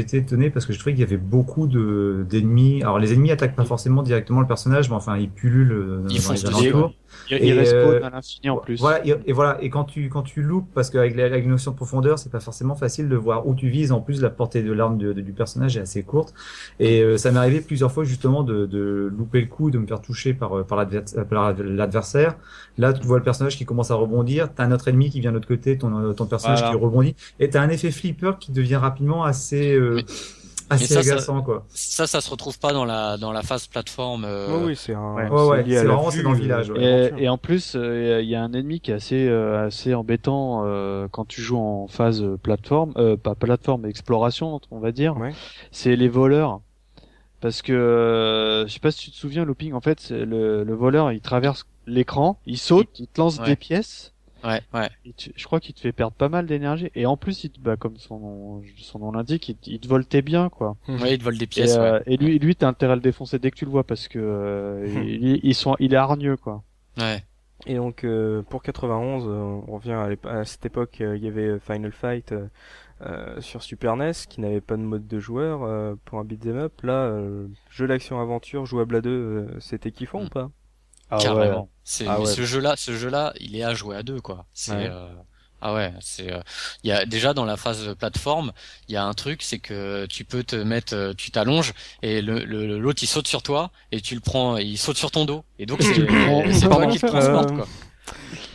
[0.00, 2.82] été étonné parce que je trouvais qu'il y avait beaucoup de d'ennemis.
[2.82, 6.22] Alors les ennemis attaquent pas forcément directement le personnage, mais enfin ils pullulent euh, Ils
[6.22, 6.94] dans les alentours.
[7.30, 8.78] Il, Et, il respawn euh, à l'infini en plus.
[8.80, 9.56] Voilà, et, et voilà.
[9.62, 12.40] Et quand tu quand tu loupes, parce qu'avec la, la notion de profondeur, c'est pas
[12.40, 13.92] forcément facile de voir où tu vises.
[13.92, 16.34] En plus, la portée de l'arme du personnage est assez courte.
[16.80, 19.86] Et euh, ça m'est arrivé plusieurs fois justement de, de louper le coup, de me
[19.86, 21.04] faire toucher par par l'advers-
[22.78, 24.48] Là, tu vois le personnage qui commence à rebondir.
[24.54, 26.74] T'as un autre ennemi qui vient de l'autre côté, ton ton personnage Voilà.
[26.76, 27.14] qui rebondit.
[27.40, 30.02] Et t'as un effet flipper qui devient rapidement assez euh,
[30.68, 31.64] assez ça, ça- agaçant quoi.
[31.70, 34.24] Ça, ça se retrouve pas dans la dans la phase plateforme.
[34.26, 35.14] euh, Ouais, oui, c'est un.
[35.14, 35.22] Ouais.
[35.66, 37.12] C'est vraiment, dans le euh, village, ouais.
[37.18, 39.94] Et, et en plus, euh, il y a un ennemi qui est assez assez, assez
[39.94, 45.16] embêtant euh, quand tu joues en phase plateforme, euh, pas plateforme, exploration, on va dire.
[45.16, 45.32] Ouais.
[45.70, 46.60] C'est les voleurs.
[47.40, 50.64] Parce que euh, je sais pas si tu te souviens, Looping, en fait, c'est le,
[50.64, 53.46] le voleur, il traverse l'écran, il saute, il te lance Ouais.
[53.46, 54.12] des pièces.
[54.44, 54.88] Ouais, ouais.
[55.04, 56.88] et tu- je crois qu'il te fait perdre pas mal d'énergie.
[56.94, 59.80] Et en plus, il te, bah, comme son nom, son nom l'indique, il, te- il
[59.80, 60.76] te vole tes biens, quoi.
[60.88, 61.74] Ouais, ils te volent des Et, pièces.
[61.76, 62.02] euh, ouais.
[62.06, 64.18] et lui, lui, t'as intérêt à le défoncer dès que tu le vois parce que
[64.20, 66.62] euh, il, ils sont, il est hargneux, quoi.
[66.98, 67.24] Ouais.
[67.66, 69.30] Et donc euh, pour 91, euh,
[69.66, 72.46] on revient à, cette époque, euh, il y avait Final Fight euh,
[73.00, 76.56] euh, sur Super NES qui n'avait pas de mode de joueur euh, pour un beat'em
[76.58, 76.74] up.
[76.82, 80.50] Là, euh, jeu d'action aventure jouable à deux, euh, c'était kiffant ou pas?
[81.10, 81.68] Ah Carrément.
[81.84, 82.26] C'est Ah ouais.
[82.26, 84.44] ce jeu-là, ce jeu-là, il est à jouer à deux, quoi.
[84.52, 84.88] C'est Ouais.
[84.90, 85.08] euh,
[85.60, 86.40] ah ouais, c'est euh,
[86.82, 88.52] il y a déjà dans la phase plateforme,
[88.88, 92.20] il y a un truc, c'est que tu peux te mettre, euh, tu t'allonges et
[92.22, 95.24] le le- l'autre il saute sur toi et tu le prends, il saute sur ton
[95.24, 95.94] dos et donc c'est
[96.52, 97.68] c'est toi qui te transporte, Euh, quoi.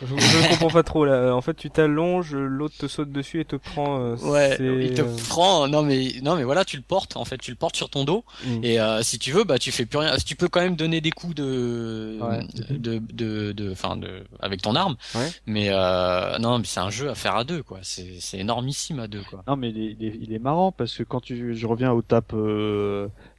[0.02, 1.32] Je, je comprends pas trop là.
[1.34, 4.00] En fait, tu t'allonges, l'autre te saute dessus et te prend.
[4.00, 5.68] euh, Ouais, il te euh, prend.
[5.68, 7.16] Non mais non mais voilà, tu le portes.
[7.16, 8.24] En fait, tu le portes sur ton dos.
[8.44, 8.64] mm.
[8.64, 10.16] Et euh, si tu veux, bah tu fais plus rien.
[10.24, 12.46] Tu peux quand même donner des coups de Ouais.
[12.70, 14.96] de de de enfin de, avec ton arme.
[15.14, 15.28] Ouais.
[15.46, 17.78] Mais euh, non, mais c'est un jeu à faire à deux quoi.
[17.82, 19.42] C'est c'est énormissime à deux quoi.
[19.46, 21.92] Non, mais il est, il est, il est marrant parce que quand tu, je reviens
[21.92, 22.32] au tap,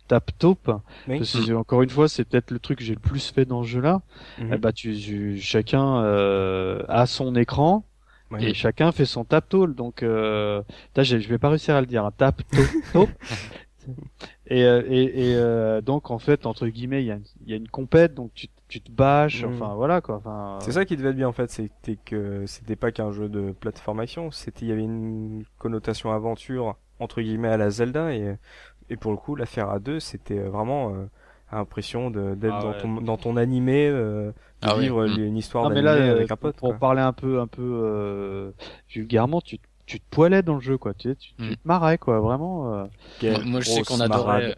[0.08, 0.72] tap top,
[1.08, 1.18] Oui.
[1.20, 3.64] parce que encore une fois, c'est peut-être le truc que j'ai le plus fait dans
[3.64, 4.02] ce jeu-là.
[4.40, 4.52] Mhm.
[4.54, 7.86] Eh bah, tu, tu- chacun euh, a son écran
[8.32, 8.44] Ouais.
[8.46, 9.76] et chacun fait son tap tall.
[9.76, 10.62] Donc, euh,
[10.98, 12.04] je vais pas réussir à le dire.
[12.04, 12.42] Un tap.
[14.48, 17.50] Et, euh, et, et euh, donc en fait entre guillemets il y a, une- il
[17.50, 19.54] y a une compète donc tu, tu te bâches Mhm.
[19.54, 22.76] enfin voilà quoi enfin C'est ça qui devait être bien en fait, c'était que c'était
[22.78, 27.50] pas qu'un jeu de plateforme action, c'était il y avait une connotation aventure entre guillemets
[27.50, 28.38] à la Zelda et
[28.90, 31.06] et pour le coup l'affaire à deux c'était euh, vraiment euh,
[31.52, 32.78] l'impression de d'être Ah dans ouais.
[32.82, 35.20] ton dans ton animé, euh, de Ah vivre Mm.
[35.20, 36.56] une histoire d'animé là, avec euh, un pote.
[36.56, 36.78] pour quoi.
[36.80, 38.52] parler un peu, un peu euh,
[38.90, 40.94] vulgairement, tu, tu te poilais dans le jeu, quoi.
[40.94, 41.56] Tu, sais, tu, tu Mm.
[41.56, 42.20] te marrais, quoi.
[42.22, 42.74] Vraiment.
[42.74, 42.86] euh.
[43.22, 44.56] Moi, moi, je sais qu'on adorait.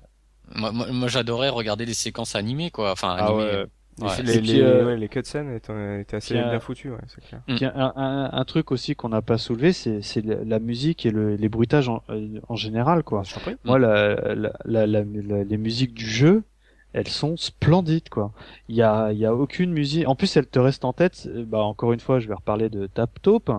[0.53, 2.91] Moi, moi, moi, j'adorais regarder des séquences animées quoi.
[2.91, 3.43] Enfin Ah animées.
[3.43, 3.65] ouais.
[3.97, 4.11] Les, ouais.
[4.23, 6.91] les, Et puis, les- euh, ouais, les cutscenes étaient, étaient assez puis, euh, bien foutus,
[6.91, 7.41] ouais, c'est clair.
[7.47, 11.11] Puis un, un, un truc aussi qu'on n'a pas soulevé, c'est, c'est la, musique et
[11.11, 13.23] le, les bruitages en, euh, en général, quoi.
[13.23, 13.55] Je t'en prie.
[13.63, 16.43] Moi, la, la, la, la- la- les musiques du jeu,
[16.91, 18.31] elles sont splendides, quoi.
[18.69, 20.07] Il y a, il y a aucune musique.
[20.07, 21.29] En plus, elles te restent en tête.
[21.47, 23.49] Bah, encore une fois, je vais reparler de Tap Top.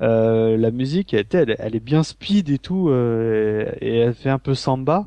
[0.00, 3.98] Euh, la musique, elle, était- elle, elle est bien speed et tout, euh, et, et
[3.98, 5.06] elle fait un peu samba.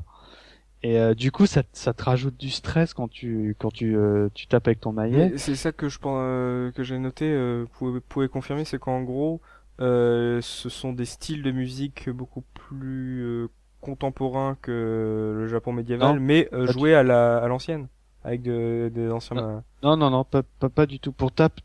[0.86, 4.30] Et euh, du coup, ça, ça te rajoute du stress quand tu, quand tu, euh,
[4.36, 5.34] tu tapes avec ton maillet.
[5.38, 8.78] C'est ça que je pense, euh, que j'ai noté, euh, vous pouvez, pouvez confirmer, c'est
[8.78, 9.42] qu'en gros,
[9.80, 13.48] euh, ce sont des styles de musique beaucoup plus euh,
[13.82, 17.88] contemporains que le Japon médiéval, Non, mais euh, joués à la à l'ancienne,
[18.24, 19.38] avec de- des anciens.
[19.38, 19.64] Non.
[19.82, 21.12] Non, non, non, pas, pas, pas du tout.
[21.12, 21.60] Pour Tap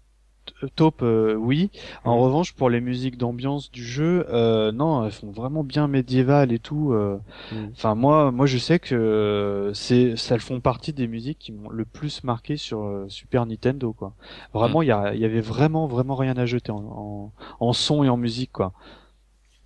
[0.77, 1.71] taupe, euh, oui.
[2.05, 2.23] En Mhm.
[2.23, 6.59] revanche, pour les musiques d'ambiance du jeu, euh, non, elles font vraiment bien médiévales et
[6.59, 6.93] tout.
[6.93, 7.19] euh.
[7.53, 7.71] Mhm.
[7.73, 11.71] Enfin, moi, moi, je sais que euh, c'est, ça font partie des musiques qui m'ont
[11.71, 14.15] le plus marqué sur euh, Super Nintendo, quoi.
[14.53, 17.73] Vraiment, il y, a- il y avait vraiment, vraiment rien à jeter en, en, en
[17.73, 18.73] son et en musique, quoi.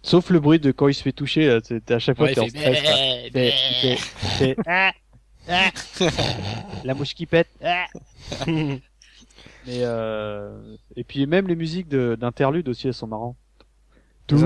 [0.03, 2.35] Sauf le bruit de quand il se fait toucher, là, c'est- à chaque fois Ouais,
[2.35, 2.93] t'es en il stress, quoi.
[6.85, 7.49] la mouche qui pète.
[9.67, 10.77] Mais euh...
[10.97, 13.37] et puis même les musiques de- d'interlude aussi, elles sont marrantes.
[14.33, 14.37] En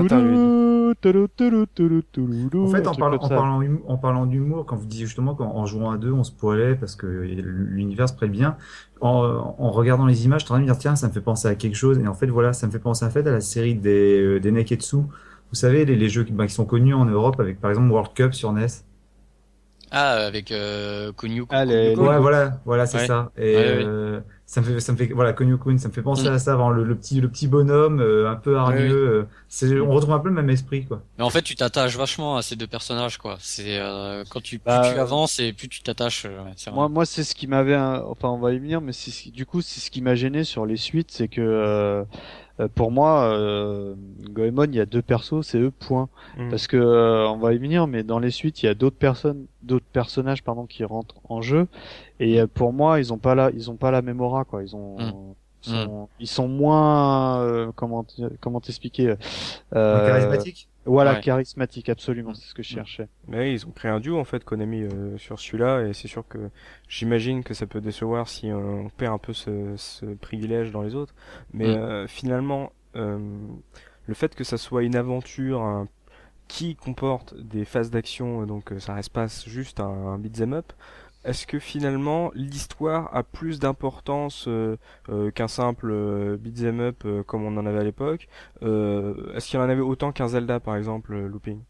[2.71, 5.91] fait, en, parlant- en, parlant, en parlant d'humour, quand vous disiez justement qu'en en jouant
[5.91, 8.57] à deux, on se poilait parce que l'univers se prête bien,
[8.99, 11.13] en, en regardant les images, je suis en train de me dire, tiens, ça me
[11.13, 11.97] fait penser à quelque chose.
[11.99, 14.39] Et en fait, voilà, ça me fait penser en fait à la série des, euh,
[14.41, 14.97] des Neketsu.
[14.97, 17.89] Vous savez, les, les jeux qui, bah, qui sont connus en Europe avec par exemple
[17.89, 18.67] World Cup sur NES.
[19.91, 21.45] Ah, avec euh, Kunio.
[21.49, 21.95] Ah, les-.
[21.95, 23.07] Ouais, voilà, voilà, c'est Ouais.
[23.07, 23.31] ça.
[23.37, 23.83] Et Ouais, ouais.
[23.85, 24.19] euh,
[24.51, 26.33] ça me fait, ça me fait, voilà, Konyo-kun, ça me fait penser Mm.
[26.33, 29.05] à ça, vraiment, le, le petit, le petit bonhomme, euh, un peu hargneux.
[29.07, 31.03] Ouais, euh, c'est, on retrouve un peu le même esprit, quoi.
[31.19, 33.37] Mais en fait, tu t'attaches vachement à ces deux personnages, quoi.
[33.41, 36.25] C'est euh, quand tu plus Bah, tu avances et plus tu t'attaches.
[36.25, 36.79] euh, ouais, c'est vrai.
[36.79, 39.31] Moi, moi, c'est ce qui m'avait, enfin, on va y venir, mais c'est ce qui-
[39.31, 42.03] du coup, c'est ce qui m'a gêné sur les suites, c'est que euh, euh,
[42.67, 43.95] pour moi, euh,
[44.31, 46.09] Goemon, il y a deux persos, c'est eux, point.
[46.37, 46.49] Mm.
[46.49, 48.97] Parce que euh, on va y venir, mais dans les suites, il y a d'autres
[48.97, 51.67] personnes, d'autres personnages, pardon, qui rentrent en jeu.
[52.19, 54.63] Et euh, pour moi, ils ont pas la, ils ont pas la même aura, quoi.
[54.63, 55.33] Ils ont, Mm.
[55.65, 58.05] ils sont, ils sont moins, euh, comment,
[58.39, 59.15] comment t'expliquer
[59.75, 60.68] euh, charismatique.
[60.85, 61.21] Voilà, Ouais.
[61.21, 62.75] charismatique, absolument, c'est ce que je Mm.
[62.77, 63.07] cherchais.
[63.27, 66.27] Mais ils ont créé un duo en fait Konami euh, sur celui-là et c'est sûr
[66.27, 66.49] que
[66.87, 70.95] j'imagine que ça peut décevoir si on perd un peu ce, ce privilège dans les
[70.95, 71.13] autres.
[71.53, 71.77] Mais Mm.
[71.77, 73.19] euh, finalement, euh,
[74.07, 75.87] le fait que ça soit une aventure un-
[76.47, 80.73] qui comporte des phases d'action, donc euh, ça reste pas juste un, un beat'em up.
[81.23, 84.77] Est-ce que finalement l'histoire a plus d'importance euh,
[85.09, 88.27] euh, qu'un simple euh, beat'em up euh, comme on en avait à l'époque
[88.63, 91.61] euh, Est-ce qu'il y en avait autant qu'un Zelda par exemple, euh, Looping?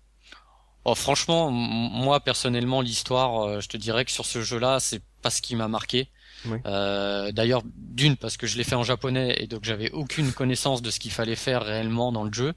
[0.86, 5.41] Oh, franchement, moi personnellement, l'histoire, je te dirais que sur ce jeu-là, c'est pas ce
[5.41, 6.10] qui m'a marqué.
[6.48, 6.58] Oui.
[6.66, 10.82] Euh, D'ailleurs, d'une parce que je l'ai fait en japonais et donc j'avais aucune connaissance
[10.82, 12.54] de ce qu'il fallait faire réellement dans le jeu.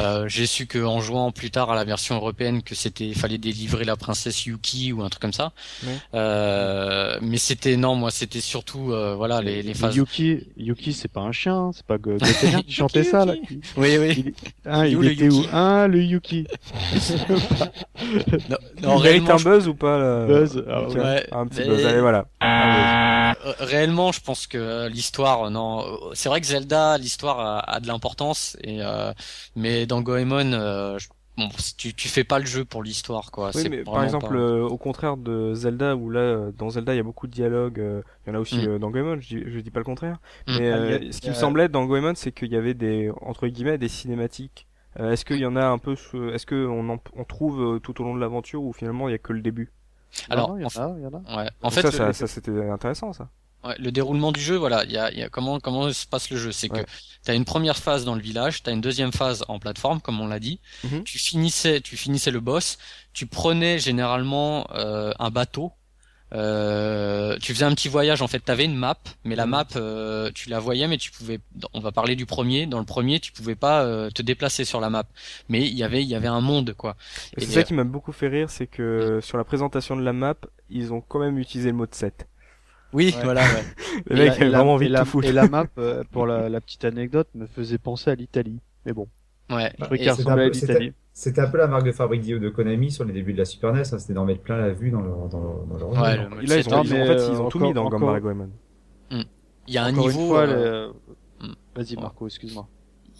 [0.00, 3.38] Euh, J'ai su que en jouant plus tard à la version européenne que c'était fallait
[3.38, 5.52] délivrer la princesse Yuki ou un truc comme ça.
[5.84, 5.92] Oui.
[6.14, 9.94] Euh, mais c'était non, moi c'était surtout euh, voilà les, les phases.
[9.96, 13.34] Yuki, Yuki, c'est pas un chien, hein, c'est pas Go- Gotenga qui chantait ça là.
[13.34, 13.60] Yuki.
[13.76, 14.24] Oui oui.
[14.26, 14.32] Il,
[14.70, 15.48] hein, Il est il où, le était où Yuki?
[15.52, 16.46] Un, le Yuki.
[18.50, 20.26] Non, Il non, mérite réellement, un je- buzz ou pas là?
[20.26, 21.26] Buzz, ah ouais.
[21.32, 22.26] Un petit Mais- buzz, allez voilà.
[23.44, 27.58] Euh, réellement, je pense que euh, l'histoire, euh, non, c'est vrai que Zelda, l'histoire a,
[27.60, 29.12] a de l'importance, et euh,
[29.56, 31.48] mais dans Goemon, euh, je- bon,
[31.78, 33.50] tu tu fais pas le jeu pour l'histoire, quoi.
[33.54, 36.96] Oui, mais par exemple, pas- euh, au contraire de Zelda, où là, dans Zelda, il
[36.98, 38.68] y a beaucoup de dialogues, euh, il y en a aussi Mm.
[38.68, 40.18] euh, dans Goemon, je dis, je dis pas le contraire.
[40.46, 40.56] Mm.
[40.58, 43.10] Mais Ah, euh, a- ce qui me semblait dans Goemon, c'est qu'il y avait des,
[43.22, 44.66] entre guillemets, des cinématiques.
[44.98, 48.00] Euh, est-ce qu'il y en a un peu, ce- est-ce qu'on en, on trouve tout
[48.00, 49.70] au long de l'aventure ou finalement il y a que le début?
[50.28, 51.36] Alors, Non, non, il y en a, il y en a.
[51.44, 51.50] Ouais.
[51.62, 53.28] En fait, ça, le, ça, c'était intéressant ça.
[53.64, 56.06] ouais, le déroulement du jeu, voilà, il y a, il y a comment comment se
[56.06, 56.84] passe le jeu, c'est Ouais.
[56.84, 56.90] que
[57.24, 60.26] t'as une première phase dans le village, t'as une deuxième phase en plateforme, comme on
[60.26, 60.60] l'a dit.
[60.84, 61.04] Mhm.
[61.04, 62.78] Tu finissais, tu finissais le boss,
[63.12, 65.72] tu prenais généralement euh, un bateau.
[66.32, 69.50] Euh, tu faisais un petit voyage en fait, t'avais une map, mais la Mhm.
[69.50, 71.40] map euh, tu la voyais mais tu pouvais
[71.74, 74.80] on va parler du premier, dans le premier tu pouvais pas euh, te déplacer sur
[74.80, 75.04] la map.
[75.48, 76.96] Mais il y avait il y avait un monde quoi.
[77.36, 80.12] C'est ça euh, qui m'a beaucoup fait rire, c'est que sur la présentation de la
[80.12, 80.34] map,
[80.68, 82.26] ils ont quand même utilisé le mot de 7.
[82.92, 83.24] Oui, Ouais.
[83.24, 83.64] voilà ouais.
[84.06, 85.22] Le Et mec avait vraiment envie et de la, tout.
[85.22, 88.58] Et la map, euh, pour la, la petite anecdote, me faisait penser à l'Italie.
[88.86, 89.06] Mais bon,
[89.50, 89.72] Ouais.
[89.78, 90.92] je trouvais Et- qu'elle c'est ressemblait à l'Italie.
[91.12, 93.72] C'était un peu la marque de fabrique de Konami sur les débuts de la Super
[93.72, 96.16] NES, hein, c'était d'en mettre plein la vue dans leur, dans leur, dans leur Ouais,
[96.16, 98.50] le Là, ils ont, en fait, euh, ils ont tout mis dans Gambara Goemon.
[99.10, 99.26] il
[99.68, 100.92] y a un Encore niveau euh,
[101.40, 101.52] hmm.
[101.74, 101.96] Vas-y.
[101.96, 102.68] Marco, excuse-moi.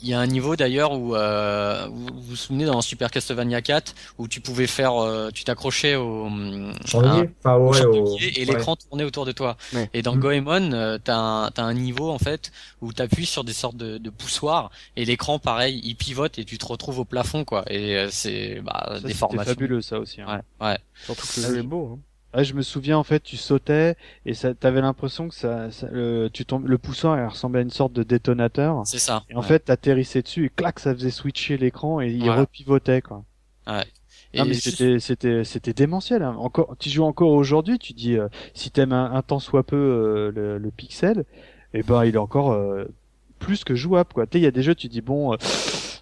[0.02, 3.94] Il y a un niveau d'ailleurs où euh, vous vous souvenez dans Super Castlevania 4
[4.18, 8.16] où tu pouvais faire, euh, tu t'accrochais au, hum, Enfin, ouais, au...
[8.18, 8.44] et ouais.
[8.46, 9.56] l'écran tournait autour de toi.
[9.74, 9.90] Ouais.
[9.92, 10.20] Et dans Mm.
[10.20, 13.98] Goemon, euh, t'as un, t'as un niveau en fait où t'appuies sur des sortes de,
[13.98, 17.64] de poussoirs et l'écran pareil, il pivote et tu te retrouves au plafond quoi.
[17.70, 19.52] Et euh, c'est bah, Ça, des c'était formations.
[19.52, 20.20] fabuleux ça aussi.
[20.22, 20.40] hein.
[20.60, 20.78] Ouais, ouais.
[21.04, 21.90] Surtout que le Ah, jeu je- est beau.
[21.94, 21.98] Hein.
[22.34, 25.88] Ouais, je me souviens en fait, tu sautais et ça, t'avais l'impression que ça, ça-
[25.90, 28.82] le, tu tombes, le poussoir il ressemblait à une sorte de détonateur.
[28.86, 29.24] c'est ça.
[29.28, 29.46] Et en ouais.
[29.46, 32.42] fait, t'atterrissais dessus et clac, ça faisait switcher l'écran et il Voilà.
[32.42, 33.24] repivotait quoi.
[34.32, 36.22] Et non mais juste- c'était, c'était, c'était démentiel.
[36.22, 36.36] Hein.
[36.38, 39.76] Encore, tu joues encore aujourd'hui, tu dis, euh, si t'aimes un, un tant soit peu
[39.76, 41.24] euh, le, le pixel,
[41.74, 42.84] et ben il est encore euh,
[43.40, 44.26] plus que jouable quoi.
[44.26, 45.36] Tu sais, il y a des jeux, tu dis bon, euh,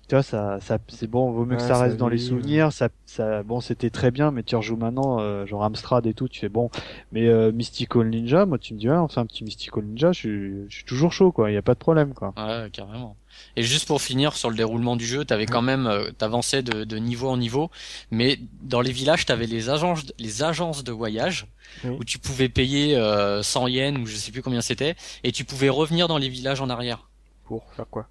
[0.09, 2.17] tu vois, ça, ça, c'est bon, vaut mieux que Ouais, ça ça reste dans les
[2.19, 2.73] souvenirs.
[2.73, 6.29] Ça, ça, bon, c'était très bien, mais tu rejoues maintenant, euh, genre Amstrad et tout,
[6.29, 6.71] tu fais bon.
[7.13, 10.13] Mais euh, Mystical Ninja, moi, tu me dis, ouais, on fait un petit Mystical Ninja,
[10.13, 11.51] je suis, je suis toujours chaud, quoi.
[11.51, 12.33] Il y a pas de problème, quoi.
[12.39, 13.17] Ouais, carrément.
[13.55, 16.85] Et juste pour finir sur le déroulement du jeu, t'avais quand même, euh, t'avançais de,
[16.85, 17.71] de niveau en niveau,
[18.11, 21.47] mais dans les villages, t'avais les agences, les agences de voyage
[21.85, 21.97] Oui.
[22.01, 25.45] où tu pouvais payer euh, 100 yens ou je sais plus combien c'était, et tu
[25.45, 27.09] pouvais revenir dans les villages en arrière.
[27.45, 28.09] Pour faire quoi?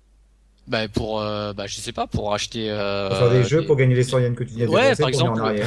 [0.68, 2.70] Bah pour, euh, bah je sais pas, pour acheter.
[2.70, 4.96] Euh, Pour faire des jeux des- pour gagner les centièmes que tu viens de Ouais,
[4.96, 5.42] par exemple.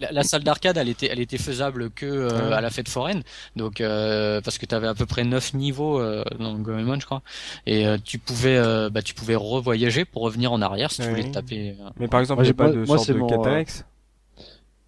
[0.00, 2.54] La, la salle d'arcade, elle était, elle était faisable que euh, Ouais.
[2.54, 3.24] à la fête foraine,
[3.56, 7.04] donc euh, parce que tu avais à peu près neuf niveaux euh, dans Goemon, je
[7.04, 7.20] crois,
[7.66, 11.08] et euh, tu pouvais, euh, bah tu pouvais revoyager pour revenir en arrière si tu
[11.08, 11.70] voulais te taper.
[11.80, 13.84] euh, Mais par exemple, j'ai pas pas- de moi, sorte c'est de mon, Catalex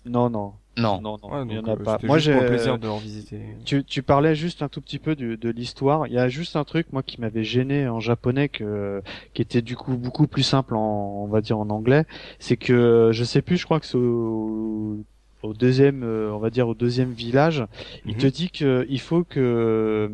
[0.06, 1.00] Non, non, Non.
[1.00, 1.98] non, non, Ouais, il y en a euh, pas.
[2.04, 3.40] Moi, j'ai plaisir de revisiter.
[3.64, 6.06] Tu, tu parlais juste un tout petit peu du- de l'histoire.
[6.06, 9.02] Il y a juste un truc moi qui m'avait gêné en japonais que
[9.34, 12.04] qui était du coup beaucoup plus simple en on va dire en anglais.
[12.38, 14.98] C'est que je sais plus, je crois que c'est au,
[15.42, 17.64] au deuxième, euh, on va dire au deuxième village,
[18.06, 18.20] il Mhm.
[18.20, 20.10] te dit que il faut que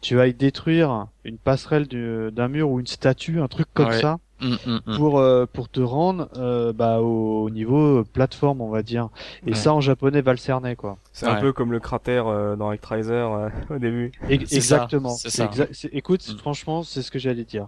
[0.00, 4.00] tu ailles détruire une passerelle du- d'un mur ou une statue, un truc comme Ouais.
[4.00, 4.96] ça, Hum, hum, hum.
[4.96, 9.08] pour euh, pour te rendre euh, bah, au niveau plateforme, on va dire.
[9.46, 9.54] Et Ouais.
[9.56, 10.96] ça en japonais va le cerner quoi.
[11.12, 14.12] C'est un peu comme le cratère euh, dans Actraiser euh, au début.
[14.22, 15.10] Ça, Exactement.
[15.10, 15.46] ça.
[15.46, 16.38] exa- c'est- écoute, Mm.
[16.38, 17.66] franchement, c'est ce que j'allais dire.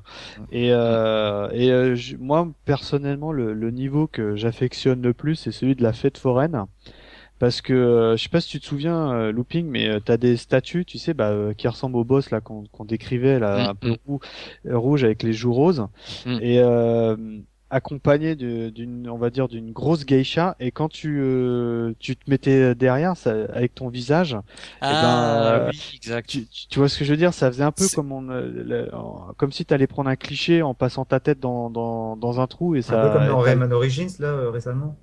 [0.53, 5.75] Et, euh, et euh, moi, personnellement, le, le niveau que j'affectionne le plus, c'est celui
[5.75, 6.67] de la fête foraine.
[7.41, 10.17] Parce que euh, je sais pas si tu te souviens, euh, Looping, mais euh, t'as
[10.19, 13.67] des statues, tu sais, bah, euh, qui ressemblent au boss là qu'on qu'on décrivait là,
[13.67, 13.97] Mm, un peu mm.
[14.07, 14.21] roux-
[14.67, 15.87] rouge avec les joues roses,
[16.27, 16.39] Mm.
[16.43, 17.17] et euh,
[17.71, 20.57] accompagné d'une, on va dire, d'une grosse geisha.
[20.61, 24.37] Et quand tu euh, tu te mettais derrière, ça, avec ton visage,
[24.83, 26.29] Ah ben, euh, oui, exact.
[26.29, 27.33] tu, tu- tu vois ce que je veux dire?
[27.35, 30.75] Ça faisait un peu comme on, le- en- comme si t'allais prendre un cliché en
[30.75, 33.01] passant ta tête dans, dans, dans un trou et ça.
[33.01, 34.97] Un peu comme dans Rayman Origins, là, euh, récemment.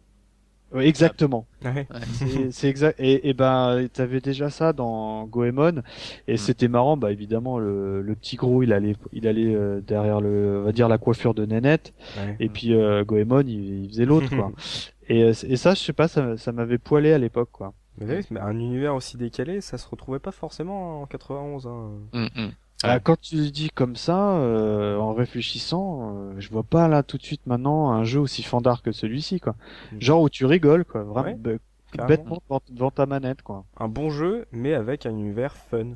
[0.73, 1.45] Ouais, exactement.
[1.63, 1.87] Ouais.
[2.13, 2.99] C'est- C'est exact.
[2.99, 5.81] Et, et ben, t'avais déjà ça dans Goemon
[6.27, 6.37] et Mm.
[6.37, 6.97] c'était marrant.
[6.97, 10.71] Bah évidemment, le, le petit gros, il allait, il allait euh, derrière le, on va
[10.73, 11.93] dire la coiffure de Nénette.
[12.17, 12.35] Ouais.
[12.41, 14.51] Et puis euh, Goemon, il, il faisait l'autre quoi.
[15.09, 17.73] et, euh, et ça, je sais pas, ça, ça m'avait poilé à l'époque quoi.
[17.99, 21.65] Mais un univers aussi décalé, ça se retrouvait pas forcément en 91.
[21.65, 21.89] Hein.
[22.13, 22.51] Hum, hum.
[22.83, 23.01] Ah, Ouais.
[23.03, 27.17] quand tu le dis comme ça, euh, en réfléchissant, euh, je vois pas là tout
[27.17, 29.55] de suite maintenant un jeu aussi fandard que celui-ci, quoi.
[29.91, 30.01] Mm.
[30.01, 31.03] Genre où tu rigoles, quoi.
[31.03, 31.59] Vraiment, Ouais,
[32.07, 33.65] bêtement devant, devant ta manette, quoi.
[33.79, 35.93] Un bon jeu, mais avec un univers fun.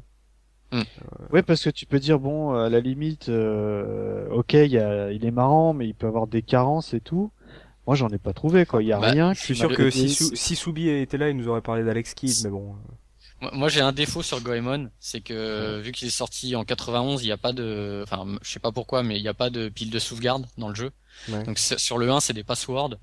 [1.34, 5.12] Ouais, parce que tu peux dire bon, à la limite, euh, ok, il, y a,
[5.12, 7.30] il est marrant, mais il peut avoir des carences et tout.
[7.88, 8.82] Moi, j'en ai pas trouvé, quoi.
[8.82, 9.34] Il y a Bah, rien.
[9.34, 11.84] Je suis qui sûr que si, Sou- si Soubi était là, il nous aurait parlé
[11.84, 12.76] d'Alex Kidd, mais bon.
[13.54, 17.26] Moi, j'ai un défaut sur Goemon, c'est que vu qu'il est sorti en 91, il
[17.26, 19.68] n'y a pas de, enfin, je sais pas pourquoi, mais il n'y a pas de
[19.68, 20.92] pile de sauvegarde dans le jeu.
[21.28, 21.42] Ouais.
[21.44, 22.96] Donc sur le 1, c'est des passwords.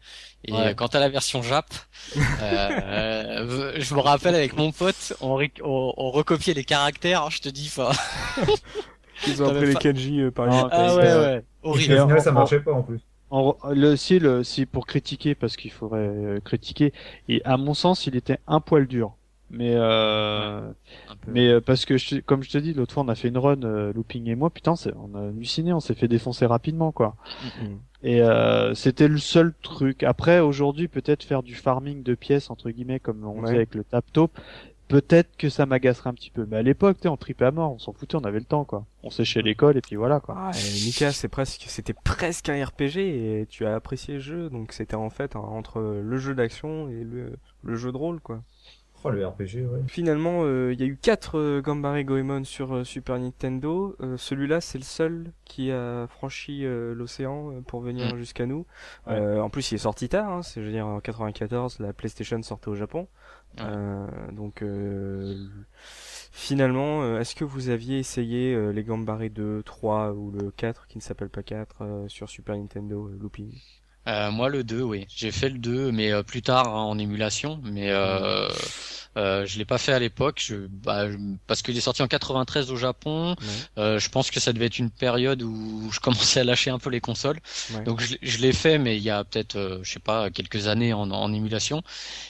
[0.45, 0.69] Et Ouais.
[0.69, 1.67] euh, quant à la version Jap,
[2.41, 7.31] euh, je me rappelle avec mon pote, on, ré- on, on recopiait les caractères.
[7.31, 7.91] je te dis, enfin,
[9.27, 10.75] Ils ont appris les kanji euh, par Non, exemple.
[10.77, 11.93] ah c'est- ouais, euh, ouais, Et horrible.
[11.95, 13.01] au final, ça marchait pas en plus.
[13.31, 16.93] En, le, si, le, si pour critiquer, parce qu'il faudrait euh, critiquer,
[17.29, 19.15] et à mon sens, il était un poil dur.
[19.51, 20.71] Mais euh.
[21.27, 23.39] Mais euh, parce que je, comme je te dis, l'autre fois on a fait une
[23.39, 26.93] run, euh, Looping et moi, putain, c'est- on a halluciné, on s'est fait défoncer rapidement,
[26.93, 27.17] quoi.
[28.03, 30.03] Et euh, c'était le seul truc.
[30.05, 33.43] Après, aujourd'hui, peut-être faire du farming de pièces entre guillemets, comme on Ouais.
[33.43, 34.39] faisait avec le tap top,
[34.87, 36.47] peut-être que ça m'agacerait un petit peu.
[36.49, 38.45] Mais à l'époque, tu sais, on tripait à mort, on s'en foutait, on avait le
[38.45, 38.85] temps, quoi.
[39.03, 40.35] On séchait l'école et puis voilà, quoi.
[40.39, 44.49] Ah, et Mika, c'est presque, c'était presque un RPG et tu as apprécié le jeu,
[44.51, 47.33] donc c'était en fait entre le jeu d'action et le,
[47.65, 48.43] le jeu de rôle, quoi.
[49.05, 49.81] Oh, le RPG, ouais.
[49.87, 53.95] Finalement, euh, il y a eu 4 euh, Gambare Goemon sur euh, Super Nintendo.
[54.01, 58.19] Euh, Celui-là, c'est le seul qui a franchi euh, l'océan pour venir Mm.
[58.19, 58.67] jusqu'à nous.
[59.07, 59.15] Ouais.
[59.15, 60.29] Euh, en plus, il est sorti tard.
[60.33, 63.07] Hein, c'est, je veux dire, en 94, la PlayStation sortait au Japon.
[63.59, 63.65] Ouais.
[63.67, 65.47] Euh, donc, euh,
[66.33, 70.87] finalement, euh, est-ce que vous aviez essayé euh, les Gambare 2, 3 ou le 4
[70.89, 73.53] qui ne s'appelle pas 4 euh, sur Super Nintendo euh, Looping?
[74.09, 75.07] Euh, moi, le 2, oui.
[75.15, 77.61] J'ai fait le 2, mais euh, plus tard hein, en émulation.
[77.65, 78.49] Mais euh,
[79.19, 82.09] euh, je l'ai pas fait à l'époque, je, bah, je- parce qu'il est sorti en
[82.09, 83.35] 93 au Japon.
[83.41, 83.47] Ouais.
[83.79, 86.79] Euh, je pense que ça devait être une période où je commençais à lâcher un
[86.79, 87.39] peu les consoles.
[87.75, 87.85] Ouais.
[87.85, 90.31] Donc je, l'ai- je l'ai fait, mais il y a peut-être, euh, je sais pas,
[90.31, 91.83] quelques années en, en émulation.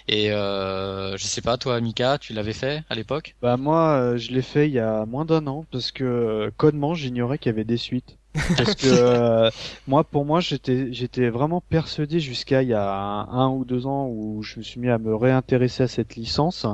[0.09, 3.37] Et euh, je sais pas, toi, Mika, tu l'avais fait à l'époque?
[3.41, 6.95] Bah moi, euh, je l'ai fait il y a moins d'un an parce que codement,
[6.95, 8.18] j'ignorais qu'il y avait des suites.
[8.57, 9.51] Parce que euh,
[9.87, 13.87] moi, pour moi, j'étais j'étais vraiment persuadé jusqu'à il y a un, un ou deux
[13.87, 16.67] ans où je me suis mis à me réintéresser à cette licence.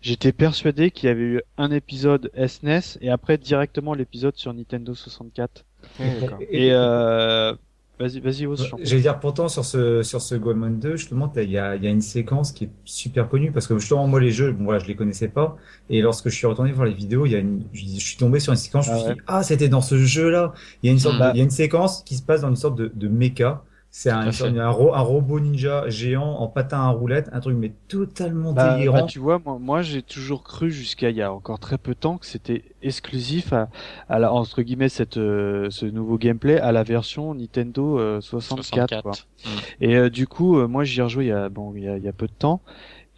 [0.00, 4.94] J'étais persuadé qu'il y avait eu un épisode SNES et après directement l'épisode sur Nintendo
[4.94, 5.64] 64.
[5.98, 6.38] Ouais, d'accord.
[6.50, 7.54] Et euh,
[8.02, 8.68] Vas-y, vas-y, Ose.
[8.82, 11.86] J'allais dire pourtant sur ce sur ce Goemon 2, justement, il y a il y
[11.86, 14.78] a une séquence qui est super connue parce que justement moi les jeux, bon voilà,
[14.78, 15.56] je les connaissais pas
[15.88, 18.16] et lorsque je suis retourné voir les vidéos, il y a une je je suis
[18.16, 20.52] tombé sur une séquence, je me Ah suis dit ah c'était dans ce jeu-là.
[20.82, 21.20] Il y a une sorte Mm.
[21.20, 23.64] de- il y a une séquence qui se passe dans une sorte de de méca.
[23.94, 27.72] C'est un, un, ro- un robot ninja géant en patin à roulette, un truc mais
[27.88, 29.00] totalement Bah, délirant.
[29.00, 31.92] bah, tu vois, moi, moi j'ai toujours cru jusqu'à il y a encore très peu
[31.92, 33.68] de temps que c'était exclusif à,
[34.08, 39.02] à la, entre guillemets cette, euh, ce nouveau gameplay à la version Nintendo euh, 64.
[39.02, 39.12] Quoi.
[39.44, 39.48] Mm.
[39.82, 41.88] Et euh, du coup, euh, moi j'y ai rejoué il y a bon il y
[41.88, 42.62] a, il y a peu de temps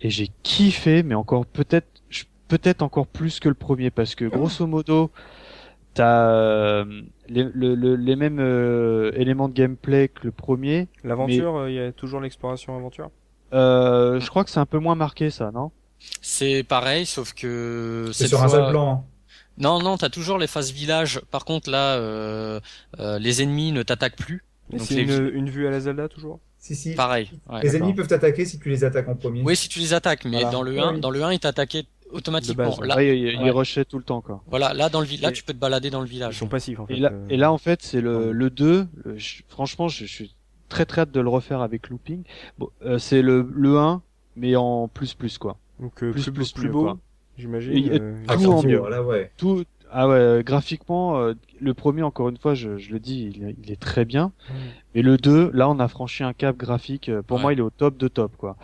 [0.02, 4.24] et j'ai kiffé, mais encore peut-être je- peut-être encore plus que le premier parce que
[4.26, 5.10] grosso modo
[5.94, 6.84] t'as euh,
[7.28, 10.88] les, le- le- les mêmes euh, éléments de gameplay que le premier.
[11.04, 13.10] L'aventure, euh, il y a toujours l'exploration aventure?
[13.52, 15.70] Euh, je crois que c'est un peu moins marqué ça, non?
[16.20, 18.92] C'est pareil, sauf que C'est sur un seul plan.
[18.92, 19.04] hein.
[19.56, 21.20] Non, non, t'as toujours les phases village.
[21.30, 22.58] Par contre, là, euh,
[22.98, 24.42] euh, les ennemis ne t'attaquent plus.
[24.78, 26.40] C'est les une, une vue à la Zelda toujours?
[26.58, 26.94] Si si.
[26.94, 27.30] Pareil.
[27.50, 27.60] ouais.
[27.62, 29.42] Les ennemis peuvent t'attaquer si tu les attaques en premier.
[29.42, 30.50] Oui, si tu les attaques, mais Voilà.
[30.50, 31.00] dans le 1, Oui.
[31.00, 31.84] dans le 1, ils t'attaquaient
[32.14, 32.64] automatiquement.
[32.70, 33.50] Base, Là, Ouais, il, il ouais.
[33.50, 34.42] rushait tout le temps quoi.
[34.46, 36.38] voilà, là dans le là, Et- tu peux te balader dans le Ils village.
[36.38, 36.94] sont passifs en fait.
[36.94, 37.26] Et là, euh.
[37.28, 38.86] et là en fait c'est le, le 2.
[39.04, 40.34] le- je- franchement, je, je suis
[40.68, 42.22] très très hâte de le refaire avec Looping.
[42.58, 44.02] Bon, euh, c'est le, le 1
[44.36, 45.58] mais en plus plus quoi.
[45.80, 46.98] Donc euh, plus, plus, plus, plus, beau,
[47.36, 47.90] j'imagine.
[47.92, 48.78] Euh, tout en mieux.
[48.78, 49.30] voilà, ouais.
[49.36, 53.32] Tout ah ouais euh, graphiquement euh, le premier encore une fois je, je le dis
[53.34, 54.32] il, est- il est très bien.
[54.94, 57.08] Mais le 2 là on a franchi un cap graphique.
[57.08, 57.42] euh, Pour Ouais.
[57.42, 58.56] moi il est au top de top quoi.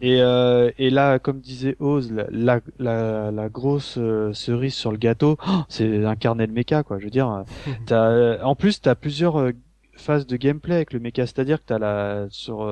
[0.00, 4.90] Et, euh, et là, comme disait Oz, la, la, la, la grosse euh, cerise sur
[4.92, 6.98] le gâteau, oh, c'est un carnet de méca, quoi.
[6.98, 7.44] Je veux dire,
[7.86, 9.50] t'as, euh, en plus, t'as plusieurs
[9.96, 12.62] phases de gameplay avec le méca, c'est-à-dire que t'as la sur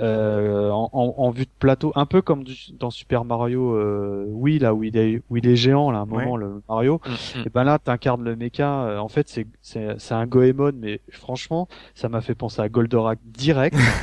[0.00, 4.24] euh, en, en, en vue de plateau, un peu comme du- dans Super Mario euh,
[4.28, 7.00] Wii là où il est où il est géant là, à un moment le Mario.
[7.06, 7.42] Mm, mm.
[7.46, 8.84] Et ben là, t'incarnes le mecha.
[8.84, 12.68] euh, en fait, c'est c'est c'est un Goemon, mais franchement, ça m'a fait penser à
[12.68, 13.76] Goldorak direct.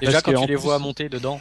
[0.00, 1.40] Déjà, Parce quand tu les plus- vois monter dedans,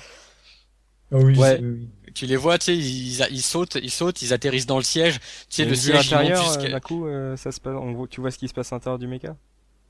[1.11, 1.59] Ah oui, Ouais.
[1.61, 1.67] oui,
[2.05, 2.11] oui.
[2.13, 5.19] tu les vois, tu sais, ils, ils sautent, ils sautent, ils atterrissent dans le siège.
[5.49, 6.19] Tu sais, le siège, jusqu'à...
[6.21, 8.71] euh, d'un coup, euh, ça se passe, on voit, tu vois ce qui se passe
[8.71, 9.35] à l'intérieur du méca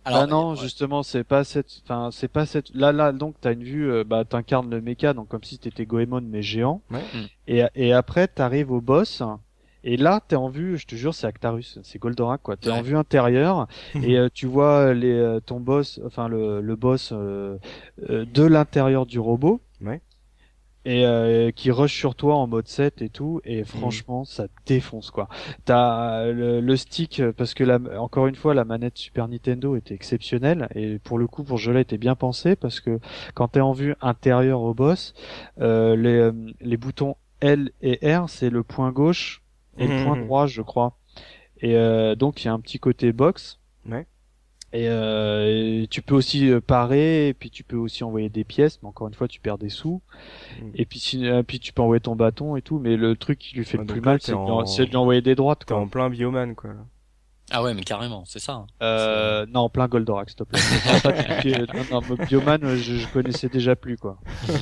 [0.06, 0.58] Alors, bah non, ouais.
[0.58, 2.74] justement, c'est pas cette, enfin, c'est pas cette.
[2.74, 5.86] Là, là, donc, t'as une vue, euh, bah, t'incarnes le mecha, donc comme si t'étais
[5.86, 6.82] Goemon mais géant.
[6.89, 7.04] Ouais.
[7.14, 7.26] Mm.
[7.47, 9.22] Et et après, t'arrives au boss.
[9.84, 12.58] Et là, t'es en vue, je te jure, c'est Actarus, c'est Goldorak, quoi.
[12.58, 16.76] T'es en vue intérieure et euh, tu vois les euh, ton boss, enfin le le
[16.76, 17.58] boss euh,
[18.10, 19.62] euh, de l'intérieur du robot.
[20.86, 25.12] Et euh, qui rush sur toi en mode 7 et tout, et franchement, ça défonce
[25.12, 25.28] quoi.
[25.66, 29.76] T'as le, le stick euh, parce que la, encore une fois, la manette Super Nintendo
[29.76, 33.00] était exceptionnelle et pour le coup, pour Jola, était bien pensé parce que
[33.34, 35.14] quand t'es en vue intérieure au boss,
[35.60, 39.42] euh, les euh, les boutons L et R, c'est le point gauche
[39.78, 40.26] et le point Mhm.
[40.26, 40.98] droit, je crois.
[41.62, 43.60] Et euh, donc il y a un petit côté box.
[43.86, 44.08] Ouais.
[44.72, 48.43] Et, euh, et tu peux aussi euh, parer, et puis tu peux aussi envoyer des
[48.43, 50.01] pièces, mais encore une fois tu perds des sous.
[50.61, 50.72] Mhm.
[50.76, 53.39] Et puis, si, euh, puis tu peux envoyer ton bâton et tout, mais le truc
[53.39, 54.89] qui lui fait Ouais, le plus là, mal, c'est de, lui en- en- c'est de
[54.91, 55.65] lui envoyer des droites.
[55.65, 55.82] T'es Quoi.
[55.84, 56.72] en plein bioman quoi.
[57.52, 58.54] Ah ouais, mais carrément, c'est ça.
[58.54, 58.68] hein.
[58.84, 60.60] Euh, non, plein Goldorak, s'il te plaît.
[61.74, 64.20] Non, non, non, Bioman, euh, je, je connaissais déjà plus quoi.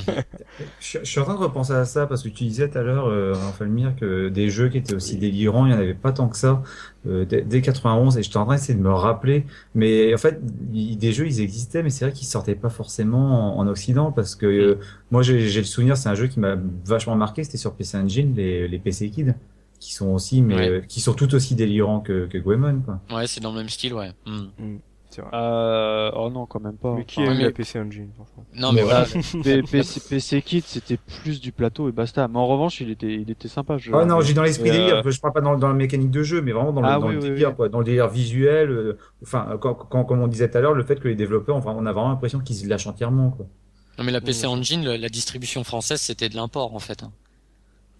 [0.80, 2.78] Je, suis- je suis en train de repenser à ça parce que tu disais tout
[2.78, 5.94] à l'heure, euh, Falmir, que des jeux qui étaient aussi délirants, il n'y en avait
[5.94, 6.62] pas tant que ça
[7.06, 9.44] euh, dès, dès 91 et en train d'essayer de me rappeler.
[9.74, 13.60] Mais en fait, des jeux, ils existaient, mais c'est vrai qu'ils sortaient pas forcément en,
[13.60, 14.78] en Occident parce que euh,
[15.10, 17.96] moi, j'ai j'ai le souvenir, c'est un jeu qui m'a vachement marqué, c'était sur PC
[17.98, 19.34] Engine, les, les PC Kids,
[19.80, 20.68] qui sont aussi, mais Ouais.
[20.68, 23.00] euh, qui sont tout aussi délirants que, que Goemon, quoi.
[23.16, 24.10] Ouais, c'est dans le même style, ouais.
[24.26, 24.76] Mm.
[25.10, 25.30] C'est vrai.
[25.32, 26.94] Euh, oh non, quand même pas.
[26.94, 28.44] mais qui ouais, a eu mais- la PC Engine franchement?
[28.54, 29.06] Non, mais Voilà.
[29.42, 32.28] P- PC, PC Kit, c'était plus du plateau et basta.
[32.28, 33.78] Mais en revanche, il était, il était sympa.
[33.78, 33.90] Je...
[33.94, 34.72] Ah non, j'ai dans l'esprit euh,
[35.02, 36.98] délire, je parle pas dans, dans la mécanique de jeu, mais vraiment dans le, Ah
[36.98, 37.56] dans oui, le oui, délire, oui.
[37.56, 38.70] quoi, dans le délire visuel.
[38.70, 41.56] euh, enfin, quand, quand, comme on disait tout à l'heure, le fait que les développeurs,
[41.56, 43.46] enfin, on a vraiment l'impression qu'ils se lâchent entièrement, quoi.
[43.98, 47.02] Non, mais la PC Engine, le- la distribution française, c'était de l'import, en fait.
[47.02, 47.10] hein.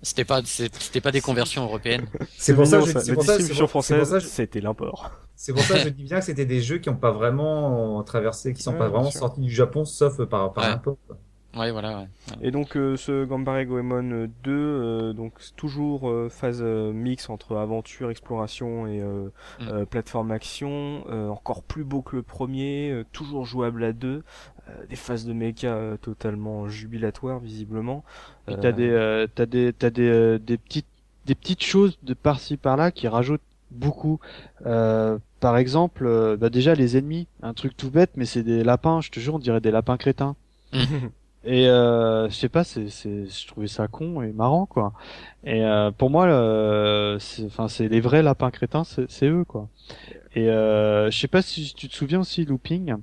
[0.02, 2.06] C'était pas, c'était pas des conversions européennes.
[2.38, 3.04] C'est pour ça, mignon, que je- ça.
[3.04, 5.10] c'est La pour distribution française, c'était l'import.
[5.34, 8.02] c'est pour ça que je dis bien que c'était des jeux qui n'ont pas vraiment
[8.04, 9.20] traversé, qui sont Ouais, pas vraiment sûr.
[9.20, 10.70] sortis du Japon, sauf par, par Ouais.
[10.70, 10.98] l'import.
[11.56, 12.02] Ouais, voilà, ouais.
[12.30, 12.36] ouais.
[12.42, 17.30] Et donc euh, ce Gambare Goemon euh, 2, euh, donc toujours euh, phase euh, mix
[17.30, 19.68] entre aventure, exploration et euh, Mm.
[19.68, 24.22] euh, plateforme action, euh, encore plus beau que le premier, euh, toujours jouable à deux,
[24.57, 24.57] euh,
[24.88, 28.04] des phases de mecha euh, totalement jubilatoires visiblement.
[28.48, 30.86] Et Euh, t'as des, euh, t'as des, t'as des, euh, des petites,
[31.26, 34.20] des petites choses de par-ci par-là qui rajoutent beaucoup.
[34.66, 38.64] Euh, par exemple, euh, bah déjà les ennemis, un truc tout bête, mais c'est des
[38.64, 39.00] lapins.
[39.00, 40.36] Je te jure, on dirait des lapins crétins.
[41.44, 44.92] Et euh, je sais pas, c'est, c'est, je trouvais ça con et marrant quoi.
[45.44, 49.44] Et euh, pour moi, euh, c'est, enfin, c'est les vrais lapins crétins, c'est, c'est eux
[49.44, 49.68] quoi.
[50.38, 52.94] Et euh, je sais pas si tu te souviens aussi, Looping.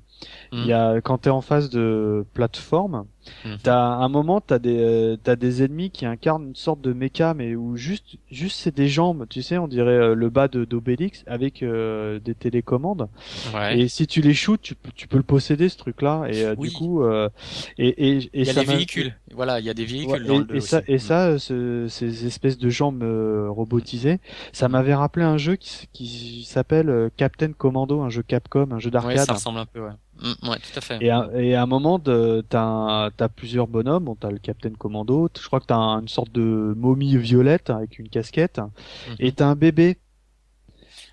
[0.53, 0.67] Il Mhm.
[0.69, 3.05] y a quand t'es en phase de plateforme,
[3.45, 3.57] Mhm.
[3.63, 7.34] t'as un moment t'as des euh, t'as des ennemis qui incarnent une sorte de méca,
[7.34, 10.65] mais où juste juste c'est des jambes, tu sais, on dirait euh, le bas de
[10.65, 13.07] d'Obélix avec euh, des télécommandes.
[13.53, 13.80] Ouais.
[13.80, 16.26] Et si tu les shoots, tu peux tu peux le posséder ce truc-là.
[16.30, 16.69] Et euh, Oui.
[16.69, 17.30] du coup, euh,
[17.78, 19.15] et et, et il y a ça des véhicules.
[19.34, 20.91] Voilà, il y a des véhicules Ouais, dans et, le et ça, aussi.
[20.91, 24.19] et ça, euh, ce- ces espèces de jambes euh, robotisées,
[24.53, 28.88] ça m'avait rappelé un jeu qui, s'appelle euh, Captain Commando, un jeu Capcom, un jeu
[28.88, 29.26] Ouais, d'arcade.
[29.26, 29.91] ça ressemble un peu, ouais.
[30.22, 30.97] Mm, ouais, tout à fait.
[31.01, 34.05] et, à, et à un moment, t'as, t'as plusieurs bonhommes.
[34.05, 35.30] Bon, t'as le Captain Commando.
[35.39, 38.59] Je crois que t'as un- une sorte de momie violette avec une casquette.
[38.59, 39.16] Mhm.
[39.20, 39.97] Et t'as un bébé.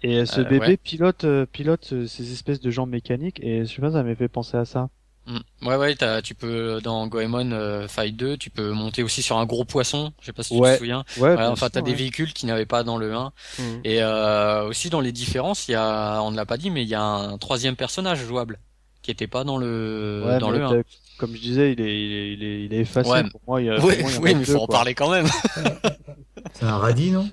[0.04, 0.76] Et ce Euh, bébé ouais.
[0.76, 3.38] pilote, euh, pilote euh, ces espèces de jambes mécaniques.
[3.42, 4.88] Et je sais pas, ça m'a fait penser à ça.
[5.26, 5.66] Mm.
[5.68, 9.38] Ouais, ouais, t'as, tu peux, dans Goemon euh, Fight 2, tu peux monter aussi sur
[9.38, 10.12] un gros poisson.
[10.20, 10.72] Je sais pas si tu Ouais.
[10.74, 11.04] te souviens.
[11.18, 11.34] Ouais.
[11.34, 11.96] Voilà, enfin, t'as des ouais.
[11.96, 13.32] véhicules qui n'avaient pas dans le 1.
[13.60, 13.80] Mhm.
[13.84, 16.82] Et euh, aussi dans les différences, il y a, on ne l'a pas dit, mais
[16.82, 18.58] il y a un troisième personnage jouable
[19.02, 20.70] qui était pas dans le, Ouais, dans le 1.
[20.70, 20.88] t'as-
[21.18, 23.10] Comme je disais, il est, il est, il est, il est effacé.
[23.10, 23.28] Ouais.
[23.30, 24.52] Pour moi, il y a, pour Oui, moi, il y en a oui, mais deux,
[24.54, 25.26] faut en parler quand même.
[26.54, 27.28] C'est un radis, non?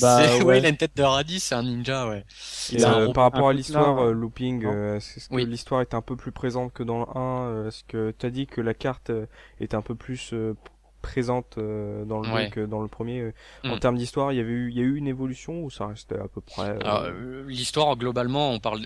[0.00, 0.44] Bah, C'est- ouais.
[0.44, 2.18] ouais, il a une tête de radis, c'est un ninja, ouais.
[2.20, 2.24] Et,
[2.78, 5.44] C'est un euh, par rapport à l'histoire, euh, Looping, euh, est-ce que Oui.
[5.46, 8.46] l'histoire était un peu plus présente que dans le 1 euh, Est-ce que t'as dit
[8.46, 9.10] que la carte
[9.60, 10.54] était un peu plus euh,
[11.02, 12.48] présente euh, dans le Ouais.
[12.50, 13.32] que dans le premier euh,
[13.64, 13.80] En Mm.
[13.80, 16.18] termes d'histoire, il y avait eu, il y a eu une évolution ou ça restait
[16.18, 18.80] à peu près euh, euh, l'histoire globalement, on parle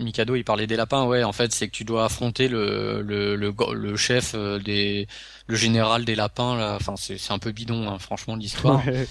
[0.00, 1.22] Mikado, il parlait des lapins, ouais.
[1.22, 5.06] En fait, c'est que tu dois affronter le le le, le chef euh, des
[5.46, 6.76] le général des lapins là.
[6.76, 8.82] Enfin, c'est c'est un peu bidon, hein, franchement, l'histoire.
[8.86, 9.06] Ouais.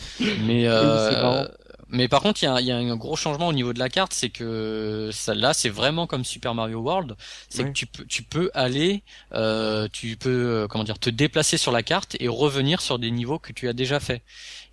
[0.45, 1.45] Mais euh.
[1.93, 3.79] Mais par contre, il y a, il y a un gros changement au niveau de
[3.79, 7.15] la carte, c'est que celle-là, c'est vraiment comme Super Mario World.
[7.49, 10.29] C'est que tu peux, tu peux aller, euh, tu peux,
[10.63, 13.69] euh, comment dire, te déplacer sur la carte et revenir sur des niveaux que tu
[13.69, 14.23] as déjà fait.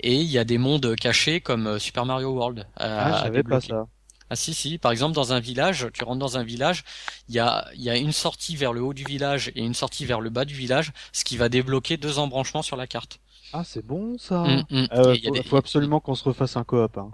[0.00, 2.66] Et il y a des mondes cachés comme euh, Super Mario World.
[2.76, 3.86] à- Ah, je savais pas ça.
[4.30, 6.84] Ah si si, par exemple dans un village, tu rentres dans un village,
[7.28, 9.74] il y a il y a une sortie vers le haut du village et une
[9.74, 13.18] sortie vers le bas du village, ce qui va débloquer deux embranchements sur la carte.
[13.52, 14.44] Ah, c'est bon ça.
[14.44, 14.86] Mm, mm.
[14.90, 16.96] A faut, des- faut absolument qu'on se refasse un coop.
[16.98, 17.10] Hein.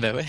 [0.00, 0.24] bah ouais.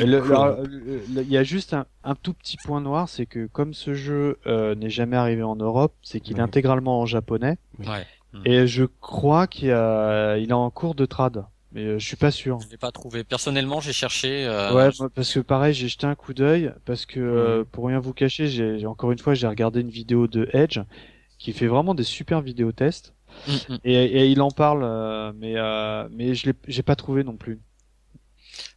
[0.00, 4.38] Il y a juste un, un tout petit point noir, c'est que comme ce jeu
[4.46, 7.58] euh, n'est jamais arrivé en Europe, c'est qu'il est intégralement en japonais.
[7.80, 8.06] Ouais.
[8.44, 12.04] Et je crois qu'il y a, il est en cours de trad, mais euh, je
[12.06, 12.58] suis pas sûr.
[12.60, 13.22] Je l'ai pas trouvé.
[13.22, 14.44] Personnellement, j'ai cherché.
[14.46, 17.86] euh, Ouais, moi, parce que pareil, j'ai jeté un coup d'œil parce que euh, pour
[17.86, 20.80] rien vous cacher, j'ai j'ai- encore une fois, j'ai regardé une vidéo de Edge
[21.38, 23.14] qui fait vraiment des super vidéos tests
[23.46, 23.78] mm, mm.
[23.84, 27.36] et, et il en parle, euh, mais euh, mais je l'ai, j'ai pas trouvé non
[27.36, 27.60] plus.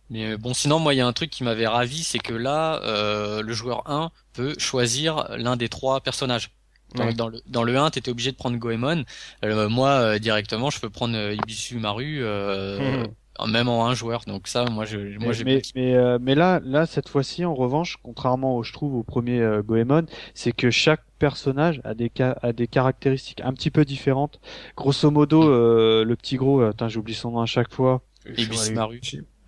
[0.10, 2.34] Mais euh, bon, sinon, moi, il y a un truc qui m'avait ravi, c'est que
[2.34, 6.52] là, euh, le joueur 1 peut choisir l'un des trois personnages.
[6.98, 7.14] Ouais.
[7.14, 9.04] dans, le, dans le 1, t'étais obligé de prendre Goemon.
[9.44, 13.06] Euh, moi, euh, directement, je peux prendre Ibisu Maru, euh,
[13.46, 14.24] même en un joueur.
[14.26, 17.46] Donc ça, moi, je, moi, mais j'ai mais, mais, euh, mais là, là cette fois-ci,
[17.46, 21.94] en revanche, contrairement au je trouve au premier euh, Goemon, c'est que chaque personnage a
[21.94, 24.40] des ca- a des caractéristiques un petit peu différentes.
[24.76, 28.02] Grosso modo, euh, le petit gros, euh, attends, j'oublie son nom à chaque fois.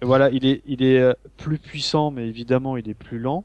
[0.02, 3.44] Voilà, il est il est euh, plus puissant, mais évidemment, il est plus lent.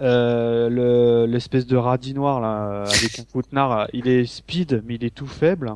[0.00, 4.82] Euh, le l'espèce de radis noir là, euh, avec un foutenard, là, il est speed,
[4.84, 5.72] mais il est tout faible.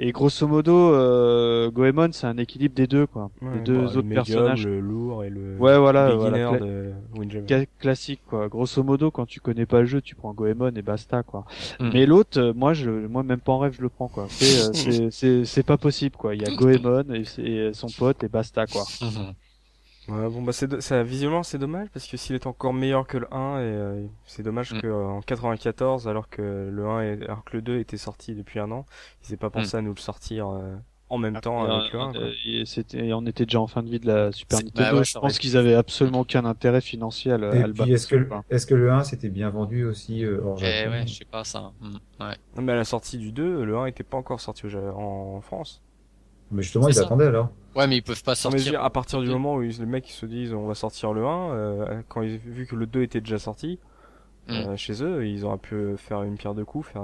[0.00, 3.30] Et grosso modo, euh, Goemon, c'est un équilibre des deux, quoi.
[3.40, 4.66] Ouais, les deux bah, autres le médium, personnages.
[4.66, 8.48] le lourd et le Ouais, voilà, beginner voilà, cla- de classique quoi.
[8.48, 11.44] Grosso modo, quand tu connais pas le jeu, tu prends Goemon et basta quoi.
[11.78, 11.90] Mm.
[11.92, 14.26] Mais l'autre, euh, moi, je, moi même pas en rêve, je le prends quoi.
[14.30, 14.88] C'est,
[15.24, 16.34] euh, c'est, pas possible quoi.
[16.34, 18.84] Il y a Goemon et, son pote et basta quoi.
[19.00, 19.34] Mhm.
[20.08, 23.06] Ouais, bon bah c'est do- ça visuellement c'est dommage parce que s'il est encore meilleur
[23.06, 24.80] que le 1 et euh, c'est dommage Mm.
[24.82, 28.34] que euh, en 94 alors que le 1 est- alors que le 2 était sorti
[28.34, 28.84] depuis un an,
[29.26, 30.74] ils n'aient pas pensé à nous le sortir euh,
[31.08, 32.20] en même temps Et, avec le euh, 1 quoi.
[32.20, 34.64] euh, et c'était, et on était déjà en fin de vie de la Super C'est-
[34.64, 34.90] Nintendo.
[34.90, 37.92] bah ouais, je pense qu'ils avaient absolument aucun intérêt financier à le, à Et puis,
[37.92, 38.44] est-ce que, quoi.
[38.50, 41.24] est-ce que le 1 s'était bien vendu aussi euh, hors Eh Japon ouais, je sais
[41.24, 41.72] pas ça.
[41.80, 41.94] Mm,
[42.24, 42.36] Ouais.
[42.56, 45.80] Non, mais à la sortie du 2, le 1 était pas encore sorti en France.
[46.50, 47.04] Mais justement, C'est ils ça.
[47.04, 47.48] attendaient alors.
[47.76, 48.60] Ouais, mais ils peuvent pas sortir.
[48.72, 51.12] dire, à partir du moment où ils- les mecs ils se disent on va sortir
[51.12, 53.78] le 1, euh, quand ils vu que le 2 était déjà sorti
[54.48, 54.52] Mm.
[54.52, 57.02] euh, chez eux, ils auraient pu faire une pierre deux coups, faire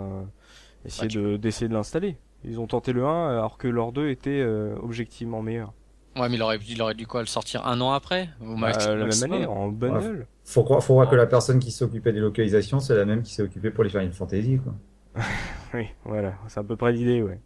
[0.85, 2.17] essayer Bah, de d'essayer de l'installer.
[2.45, 5.73] Ils ont tenté le 1 alors que leur 2 était euh, objectivement meilleur.
[6.17, 8.87] Ouais, mais il aurait, il aurait dû quoi le sortir un an après au max-
[8.87, 10.27] Euh, la même année en bundle.
[10.45, 13.33] Faut croire, faut croire que la personne qui s'occupait des localisations, c'est la même qui
[13.35, 14.75] s'est occupée pour les Final Fantasy, quoi.
[15.75, 17.39] Oui, voilà, c'est à peu près l'idée, ouais.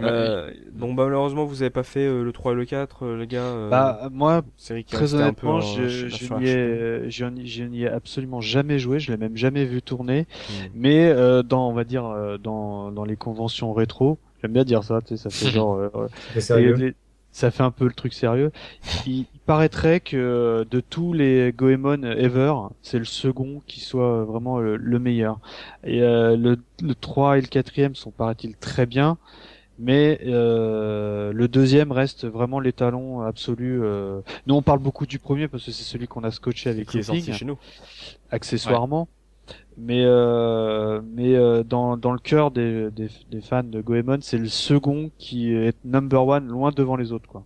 [0.00, 3.16] Euh, donc bah malheureusement vous avez pas fait euh, le 3 et le 4 euh,
[3.16, 3.42] les gars.
[3.42, 4.42] euh, Bah moi,
[4.90, 6.42] très honnêtement, en- je, je n'y chaîne.
[6.42, 8.98] ai, je n'y- je n'y ai absolument jamais joué.
[8.98, 10.22] Je l'ai même jamais vu tourner.
[10.22, 10.52] Mm.
[10.74, 14.82] Mais euh, dans, on va dire, euh, dans, dans les conventions rétro, j'aime bien dire
[14.84, 15.76] ça, tu sais, ça fait genre.
[15.76, 16.74] euh, euh, C'est sérieux.
[16.74, 16.94] les-
[17.30, 18.52] ça fait un peu le truc sérieux.
[19.06, 24.60] Il, il paraîtrait que de tous les Goemon ever, c'est le second qui soit vraiment
[24.60, 25.40] le, le meilleur.
[25.82, 29.18] Et euh, le, le 3 et le 4 sont paraît-il très bien,
[29.78, 33.82] mais euh, le deuxième reste vraiment l'étalon absolu.
[33.82, 34.20] Euh...
[34.46, 36.98] Nous on parle beaucoup du premier parce que c'est celui qu'on a scotché avec qui
[36.98, 37.58] est sorti chez nous.
[38.30, 39.08] accessoirement.
[39.76, 44.38] Mais euh, mais euh, dans dans le cœur des, des des fans de Goemon, c'est
[44.38, 47.44] le second qui est number one, loin devant les autres quoi.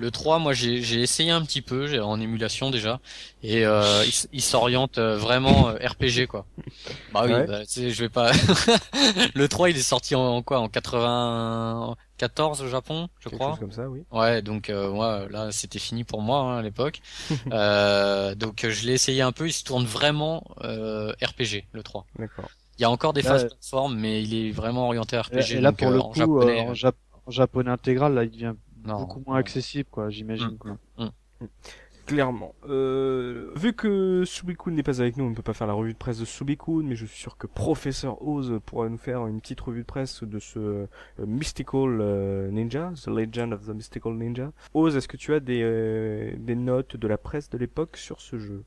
[0.00, 3.00] Le 3, moi j'ai j'ai essayé un petit peu j'ai- en émulation déjà
[3.42, 4.02] et euh,
[4.32, 6.46] il, s'oriente euh, vraiment euh, RPG quoi.
[7.12, 7.46] Bah oui, Ouais.
[7.46, 8.30] bah, tu sais, je vais pas.
[9.34, 13.50] le 3 il est sorti en, en quoi En 94 au Japon, je Quelque crois.
[13.50, 14.02] chose comme ça, oui.
[14.10, 17.00] Ouais, donc euh, moi là c'était fini pour moi hein, à l'époque.
[17.52, 22.06] euh, donc je l'ai essayé un peu, il se tourne vraiment euh, RPG le 3.
[22.18, 22.48] D'accord.
[22.78, 25.52] Il y a encore des phases plateforme mais il est vraiment orienté RPG.
[25.56, 26.60] Et, là donc, pour le en coup, japonais.
[26.60, 26.94] euh, en, Jap-
[27.26, 28.54] en japonais intégral, là il devient
[28.84, 30.58] non, beaucoup moins accessible quoi, j'imagine Mm.
[30.58, 30.78] quoi.
[32.06, 32.56] Clairement.
[32.68, 35.92] Euh, vu que Subikun n'est pas avec nous, on ne peut pas faire la revue
[35.92, 39.40] de presse de Subikun, mais je suis sûr que Professeur Oz pourra nous faire une
[39.40, 40.86] petite revue de presse de ce euh,
[41.24, 44.50] Mystical euh, Ninja, The Legend of the Mystical Ninja.
[44.74, 48.20] Oz, est-ce que tu as des, euh, des notes de la presse de l'époque sur
[48.20, 48.64] ce jeu?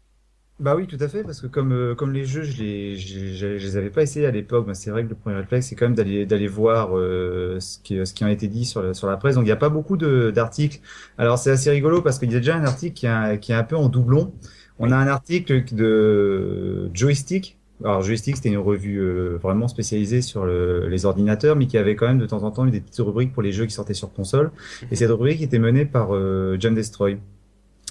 [0.60, 3.34] Bah oui, tout à fait, parce que comme, euh, comme les jeux, je les, je,
[3.34, 5.68] je- je les avais pas essayés à l'époque, mais c'est vrai que le premier réflexe,
[5.68, 8.82] c'est quand même d'aller, d'aller voir euh, ce qui, ce qui a été dit sur
[8.84, 9.36] la, sur la presse.
[9.36, 10.80] Donc il n'y a pas beaucoup de, d'articles.
[11.18, 13.52] Alors c'est assez rigolo parce qu'il y a déjà un article qui est, un- qui
[13.52, 14.32] est un peu en doublon.
[14.80, 17.58] On a un article de Joystick.
[17.84, 21.96] Alors Joystick, c'était une revue euh, vraiment spécialisée sur le- les ordinateurs, mais qui avait
[21.96, 23.94] quand même de temps en temps eu des petites rubriques pour les jeux qui sortaient
[23.96, 24.52] sur console.
[24.92, 27.18] Et cette rubrique était menée par euh, Jam Destroy.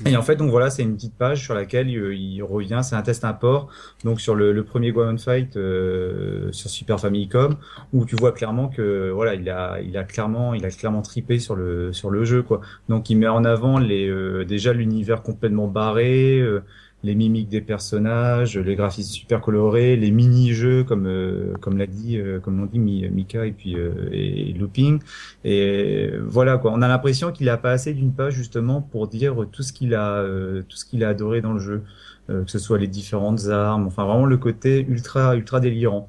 [0.07, 2.97] Et en fait, donc voilà, c'est une petite page sur laquelle il, il revient, c'est
[2.97, 3.69] un test import,
[4.05, 7.57] donc sur le, premier Goemon Fight euh, sur Super Famicom,
[7.93, 11.39] où tu vois clairement que voilà, il a, il a clairement, il a clairement tripé
[11.39, 12.63] sur le sur le jeu quoi.
[12.89, 16.63] Donc il met en avant les euh, déjà l'univers complètement barré, euh,
[17.03, 22.17] les mimiques des personnages, les graphismes super colorés, les mini-jeux comme euh, comme l'a dit,
[22.19, 25.01] euh, comme l'ont dit Mi- Mika et puis euh, et Looping.
[25.45, 29.47] Et voilà quoi, on a l'impression qu'il a pas assez d'une page justement pour dire
[29.51, 31.83] tout ce qu'il a, euh, tout ce qu'il a adoré dans le jeu,
[32.31, 36.09] Euh, que ce soit les différentes armes, enfin vraiment le côté ultra ultra délirant.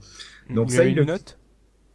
[0.49, 1.39] Donc Il ça, il une le- note?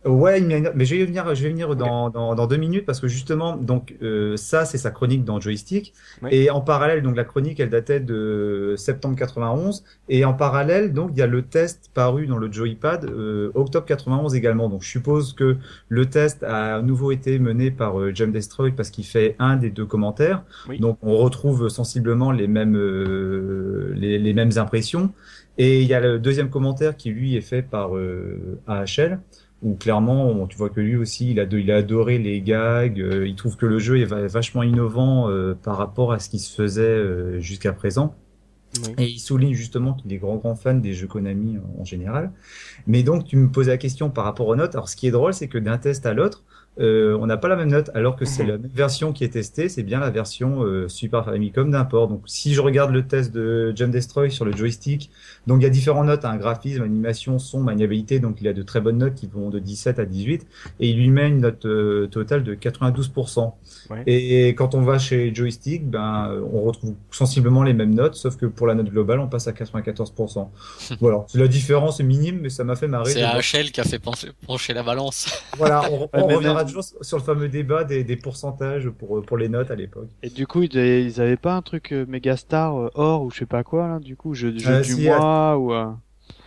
[0.04, 3.08] Ouais, mais je vais venir, je vais venir dans, dans, dans deux minutes parce que
[3.08, 5.92] justement, donc euh, ça c'est sa chronique dans Joystick
[6.22, 6.28] Oui.
[6.32, 11.10] et en parallèle, donc la chronique elle datait de septembre 91 et en parallèle donc
[11.14, 14.68] il y a le test paru dans le Joypad euh, octobre 91 également.
[14.68, 15.56] Donc je suppose que
[15.88, 19.56] le test a à nouveau été mené par euh, Jam Destroy parce qu'il fait un
[19.56, 20.44] des deux commentaires.
[20.68, 20.78] Oui.
[20.78, 25.12] Donc on retrouve sensiblement les mêmes euh, les, les mêmes impressions.
[25.60, 29.18] Et il y a le deuxième commentaire qui lui est fait par euh, AHL
[29.62, 32.40] où clairement on- tu vois que lui aussi il a de- il a adoré les
[32.40, 36.18] gags, euh, il trouve que le jeu est va- vachement innovant euh, par rapport à
[36.20, 38.14] ce qui se faisait euh, jusqu'à présent.
[38.84, 38.94] Oui.
[38.98, 42.32] Et il souligne justement qu'il est grand grand fan des jeux Konami en, en général.
[42.86, 44.74] Mais donc tu me posais la question par rapport aux notes.
[44.74, 46.44] Alors ce qui est drôle c'est que d'un test à l'autre,
[46.80, 48.48] euh, on n'a pas la même note alors que c'est Mhm.
[48.48, 52.08] la même version qui est testée, c'est bien la version euh, Super Famicom d'import.
[52.08, 55.10] Donc si je regarde le test de Jam Destroy sur le joystick,
[55.46, 58.62] donc il y a différentes notes, un graphisme, animation, son, maniabilité, donc il a de
[58.62, 60.46] très bonnes notes qui vont de 17 à 18
[60.80, 63.52] et il lui met une note euh, totale de 92%.
[63.90, 64.02] Ouais.
[64.06, 68.46] Et quand on va chez Joystick, ben on retrouve sensiblement les mêmes notes, sauf que
[68.46, 70.48] pour la note globale, on passe à 94%.
[71.00, 73.10] voilà, c'est la différence est minime, mais ça m'a fait marrer.
[73.10, 73.22] C'est.
[73.22, 75.28] AHL qui a fait pencher, pencher la balance.
[75.56, 79.48] Voilà, on, on reviendra toujours sur le fameux débat des, des pourcentages pour pour les
[79.48, 80.10] notes à l'époque.
[80.22, 83.30] Et du coup, ils avaient, ils avaient pas un truc euh, Megastar euh, or ou
[83.30, 85.92] je sais pas quoi là, du coup, jeu, jeu Euh, du si, mois ou euh,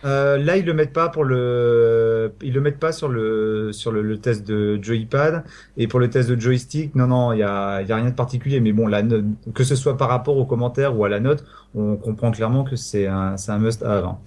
[0.04, 3.92] Euh, là, ils le mettent pas pour le, ils le mettent pas sur le sur
[3.92, 5.44] le, le test de Joypad
[5.76, 6.94] et pour le test de joystick.
[6.96, 8.60] Non, non, il y a, il y a rien de particulier.
[8.60, 9.24] Mais bon, la note,
[9.54, 11.44] que ce soit par rapport aux commentaires ou à la note,
[11.74, 14.04] on comprend clairement que c'est un, c'est un must have.
[14.04, 14.18] hein.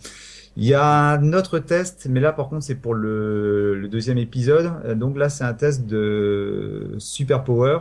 [0.56, 4.18] Il y a un autre test, mais là par contre c'est pour le, le deuxième
[4.18, 4.72] épisode.
[4.86, 7.80] Euh, Donc là c'est un test de Super Power.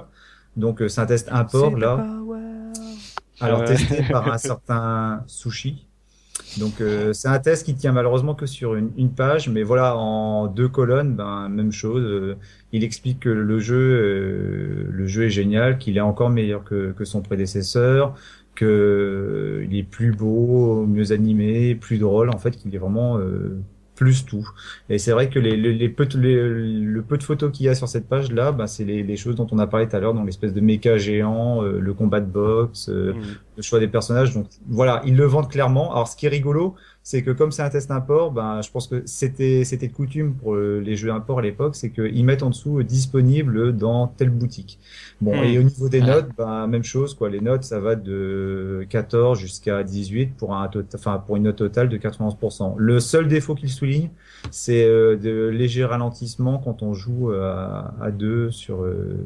[0.56, 2.08] Donc euh, c'est un test import là.
[3.40, 3.64] Alors Ouais.
[3.64, 5.86] testé par un certain Sushi.
[6.56, 9.96] Donc euh, c'est un test qui tient malheureusement que sur une, une page, mais voilà
[9.96, 12.02] en deux colonnes, ben même chose.
[12.04, 12.36] euh,
[12.72, 16.92] il explique que le jeu, euh, le jeu est génial, qu'il est encore meilleur que,
[16.92, 18.14] que son prédécesseur,
[18.54, 22.30] que euh, il est plus beau, mieux animé, plus drôle.
[22.30, 23.60] En fait, qu'il est vraiment euh,
[23.94, 24.48] plus tout.
[24.88, 27.66] Et c'est vrai que les, les, les peu de, les- le peu de photos qu'il
[27.66, 29.88] y a sur cette page là, ben, c'est les, les choses dont on a parlé
[29.88, 32.88] tout à l'heure, donc l'espèce de méca géant, euh, le combat de boxe.
[32.88, 33.22] euh, Mm.
[33.56, 34.34] le choix des personnages.
[34.34, 35.92] Donc voilà, ils le vendent clairement.
[35.92, 36.74] Alors ce qui est rigolo,
[37.06, 40.34] c'est que comme c'est un test import, ben, je pense que c'était c'était de coutume
[40.34, 44.06] pour euh, les jeux import à l'époque, c'est qu'ils mettent en dessous euh, disponible dans
[44.08, 44.78] telle boutique.
[45.20, 45.44] Bon, Hmm.
[45.44, 46.06] et au niveau des Ouais.
[46.06, 47.28] notes, ben, même chose, quoi.
[47.28, 51.88] Les notes, ça va de 14 jusqu'à 18 pour un enfin, pour une note totale
[51.90, 52.74] de 91%.
[52.78, 54.08] Le seul défaut qu'il souligne,
[54.50, 59.16] c'est euh, de légers ralentissements quand on joue euh, à, à deux sur, euh,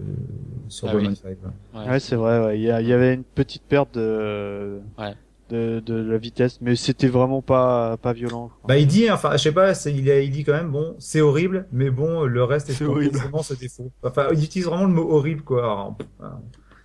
[0.69, 1.05] sur Ah oui.
[1.15, 1.81] Fight, quoi.
[1.81, 1.91] Ouais.
[1.91, 2.45] Ouais, c'est vrai.
[2.45, 2.59] ouais.
[2.59, 5.15] Il y, a- il y avait une petite perte de, Ouais.
[5.49, 8.51] De, de la vitesse, mais c'était vraiment pas pas violent.
[8.67, 10.95] Bah, il dit, enfin, je sais pas, c'est- il, a- il dit quand même, bon,
[10.99, 13.17] c'est horrible, mais bon, le reste est horrible.
[13.17, 13.91] vraiment ce défaut.
[14.03, 15.59] Enfin, il utilise vraiment le mot horrible, quoi.
[15.63, 16.41] Alors, voilà.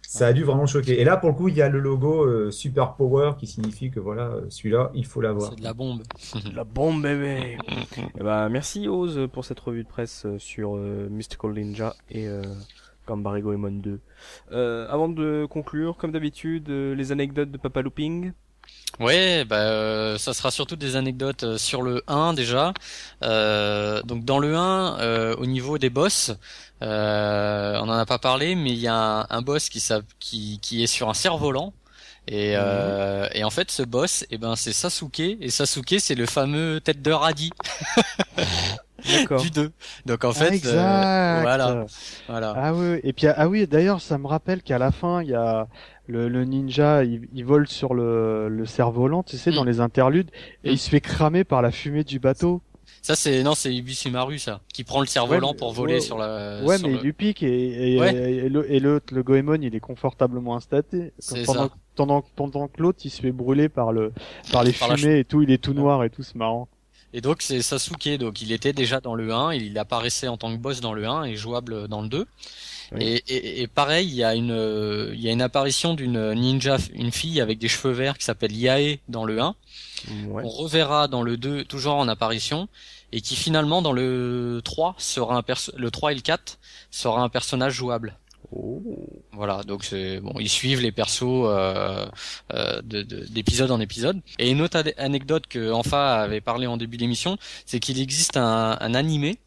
[0.07, 0.99] ça a dû vraiment choquer.
[1.01, 3.89] Et là, pour le coup, il y a le logo euh, Super Power qui signifie
[3.89, 5.49] que voilà, euh, celui-là, il faut l'avoir.
[5.49, 6.03] C'est de la bombe.
[6.55, 7.57] La bombe bébé
[8.19, 12.27] Eh ben, Merci Oz pour cette revue de presse euh, sur euh, Mystical Ninja et
[12.27, 12.43] euh,
[13.07, 13.99] Gambare Goemon 2.
[14.51, 18.31] Euh, avant de conclure, comme d'habitude, euh, les anecdotes de Papa Looping.
[18.99, 22.73] Ouais, bah euh, ça sera surtout des anecdotes euh, sur le 1 déjà.
[23.23, 26.31] Euh, donc dans le 1, euh, au niveau des boss,
[26.83, 30.05] euh, on en a pas parlé, mais il y a un, un boss qui, s'app-
[30.19, 31.73] qui qui est sur un cerf-volant.
[32.27, 35.19] Et, euh, et en fait, ce boss, eh ben, c'est Sasuke.
[35.19, 37.51] Et Sasuke, c'est le fameux tête de radis
[39.05, 39.41] D'accord.
[39.41, 39.71] du 2.
[40.05, 41.79] Donc en Ah, fait, euh, voilà,
[42.27, 42.59] voilà.
[42.59, 42.99] Ah oui.
[43.03, 45.67] Et puis ah oui, d'ailleurs, ça me rappelle qu'à la fin, il y a
[46.07, 49.55] le, le ninja, il, il vole sur le, le cerf-volant, tu sais, Mm.
[49.55, 50.29] dans les interludes,
[50.63, 50.73] et Mm.
[50.73, 52.61] il se fait cramer par la fumée du bateau.
[53.01, 56.17] Ça c'est non, c'est Ibisumaru ça, qui prend le cerf-volant mais- pour voler ouais, sur
[56.17, 56.61] la.
[56.63, 58.13] ouais, sur mais le- il lui pique et, et, Ouais.
[58.15, 61.11] et, le- et l'autre, le Goemon, il est confortablement installé.
[61.19, 61.73] C'est Pendant, ça.
[61.95, 64.13] pendant, pendant que l'autre, il se fait brûler par le,
[64.51, 66.67] par les Par fumées et tout, il est tout noir et tout, c'est marrant.
[67.15, 70.51] Et donc c'est Sasuke, donc il était déjà dans le 1, il apparaissait en tant
[70.55, 72.25] que boss dans le 1 et jouable dans le 2.
[72.91, 73.03] Oui.
[73.03, 76.33] Et, et, et pareil, il y a une euh, il y a une apparition d'une
[76.33, 79.55] ninja, une fille avec des cheveux verts qui s'appelle Yae dans le 1.
[80.27, 80.43] Ouais.
[80.45, 82.67] On reverra dans le 2 toujours en apparition
[83.11, 86.59] et qui finalement dans le 3 sera un perso le 3 et le 4
[86.91, 88.17] sera un personnage jouable.
[88.55, 88.81] Oh.
[89.31, 92.05] Voilà, donc c'est bon, ils suivent les persos euh,
[92.53, 94.19] euh, de- de- d'épisode en épisode.
[94.37, 98.77] Et une autre anecdote que Enfa avait parlé en début d'émission, c'est qu'il existe un,
[98.79, 99.39] un animé,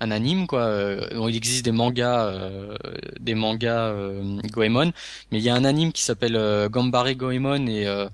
[0.00, 0.60] un anime quoi.
[0.62, 2.76] euh, bon, il existe des mangas, euh,
[3.20, 4.92] des mangas euh, Goemon,
[5.30, 8.08] mais il y a un anime qui s'appelle euh, Gambare Goemon et euh,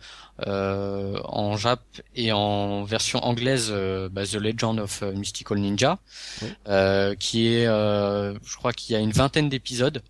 [0.47, 1.80] euh, en Jap
[2.16, 5.98] et en version anglaise euh, bah, The Legend of Mystical Ninja,
[6.42, 6.48] Oui.
[6.68, 10.02] euh, qui est, euh, je crois qu'il y a une vingtaine d'épisodes.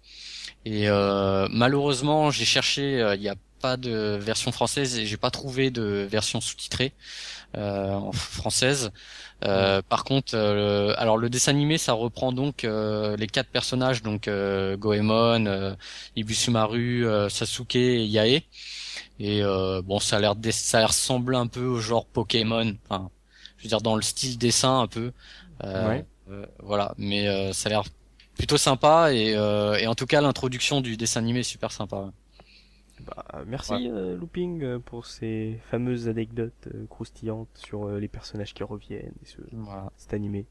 [0.65, 5.17] Et euh, malheureusement, j'ai cherché, euh, il n'y a pas de version française et j'ai
[5.17, 6.93] pas trouvé de version sous-titrée
[7.57, 8.91] en française.
[9.45, 14.03] Euh, Par contre, euh, alors le dessin animé, ça reprend donc euh, les quatre personnages,
[14.03, 15.75] donc euh, Goemon, euh,
[16.17, 18.43] Ibusumaru, euh, Sasuke et Yae.
[19.19, 22.75] Et euh, bon, ça a l'air, ça ressemble un peu au genre Pokémon.
[22.89, 23.11] Enfin,
[23.59, 25.13] je veux dire dans le style dessin un peu.
[25.65, 26.07] Euh, Ouais.
[26.31, 27.85] euh, voilà, mais euh, ça a l'air
[28.37, 32.11] plutôt sympa et, euh, et en tout cas l'introduction du dessin animé est super sympa.
[33.07, 38.53] Bah, merci euh, Looping euh, pour ces fameuses anecdotes euh, croustillantes sur euh, les personnages
[38.55, 39.91] qui reviennent et ce, Voilà.
[39.97, 40.47] cet animé.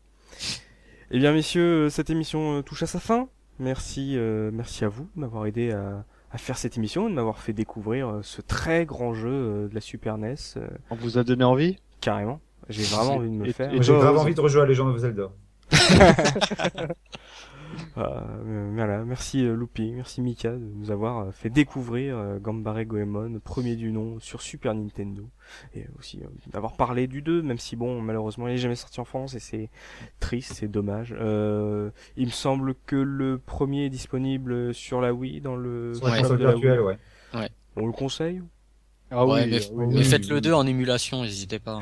[1.12, 3.28] Eh bien messieurs, cette émission euh, touche à sa fin.
[3.60, 7.16] Merci, euh, merci à vous de m'avoir aidé à, à faire cette émission et de
[7.16, 10.36] m'avoir fait découvrir euh, ce très grand jeu euh, de la Super NES.
[10.58, 11.78] euh, On vous a donné envie?
[12.02, 12.40] Carrément,
[12.70, 13.70] j'ai vraiment envie de me le Et- faire.
[13.82, 15.30] J'ai Rose envie de rejouer à Legend of Zelda.
[17.96, 22.86] Ah, euh, voilà, merci euh, Looping, merci Mika de nous avoir euh, fait découvrir Gambare
[22.86, 25.30] Goemon, premier du nom sur Super Nintendo,
[25.76, 26.20] et aussi
[26.52, 29.40] d'avoir parlé du 2, même si bon, malheureusement il est jamais sorti en France et
[29.40, 29.70] c'est
[30.20, 31.16] triste, c'est dommage.
[31.20, 36.08] Euh, il me semble que le premier est disponible sur la Wii, dans le Sur
[36.08, 36.22] la Ouais.
[36.22, 36.98] console virtuelle, Wii.
[37.36, 37.50] ouais.
[37.76, 38.42] On le conseille
[39.12, 40.42] Ah Ouais, oui, mais, oui, mais oui, faites oui, le oui.
[40.42, 41.80] 2 en émulation, n'hésitez pas.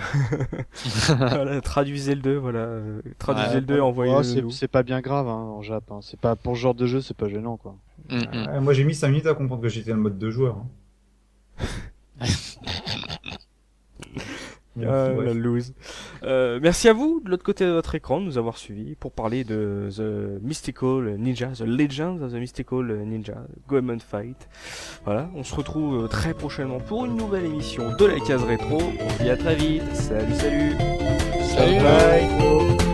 [1.08, 4.84] Voilà, Traduisez le 2, voilà, euh, traduisez Ouais, le 2 et Oh, envoyez-le c'est pas
[4.84, 5.92] bien grave hein, en Jap.
[5.92, 6.00] Hein.
[6.02, 7.76] C'est pas pour ce genre de jeu, c'est pas gênant quoi.
[8.10, 8.24] Mm, mm.
[8.34, 10.58] Euh, moi, j'ai mis 5 minutes à comprendre que j'étais en mode deux joueurs.
[11.60, 11.66] hein.
[14.86, 15.74] Ah, la loose.
[16.24, 19.12] Euh, merci à vous de l'autre côté de votre écran de nous avoir suivis pour
[19.12, 24.48] parler de The Mystical Ninja, The Legends of the Mystical Ninja, Goemon Fight.
[25.06, 28.78] Voilà, on se retrouve euh, très prochainement pour une nouvelle émission de la case rétro.
[29.00, 29.96] On se dit à très vite.
[29.96, 30.76] Salut, salut.
[31.42, 31.80] Salut.
[31.80, 32.87] Bye.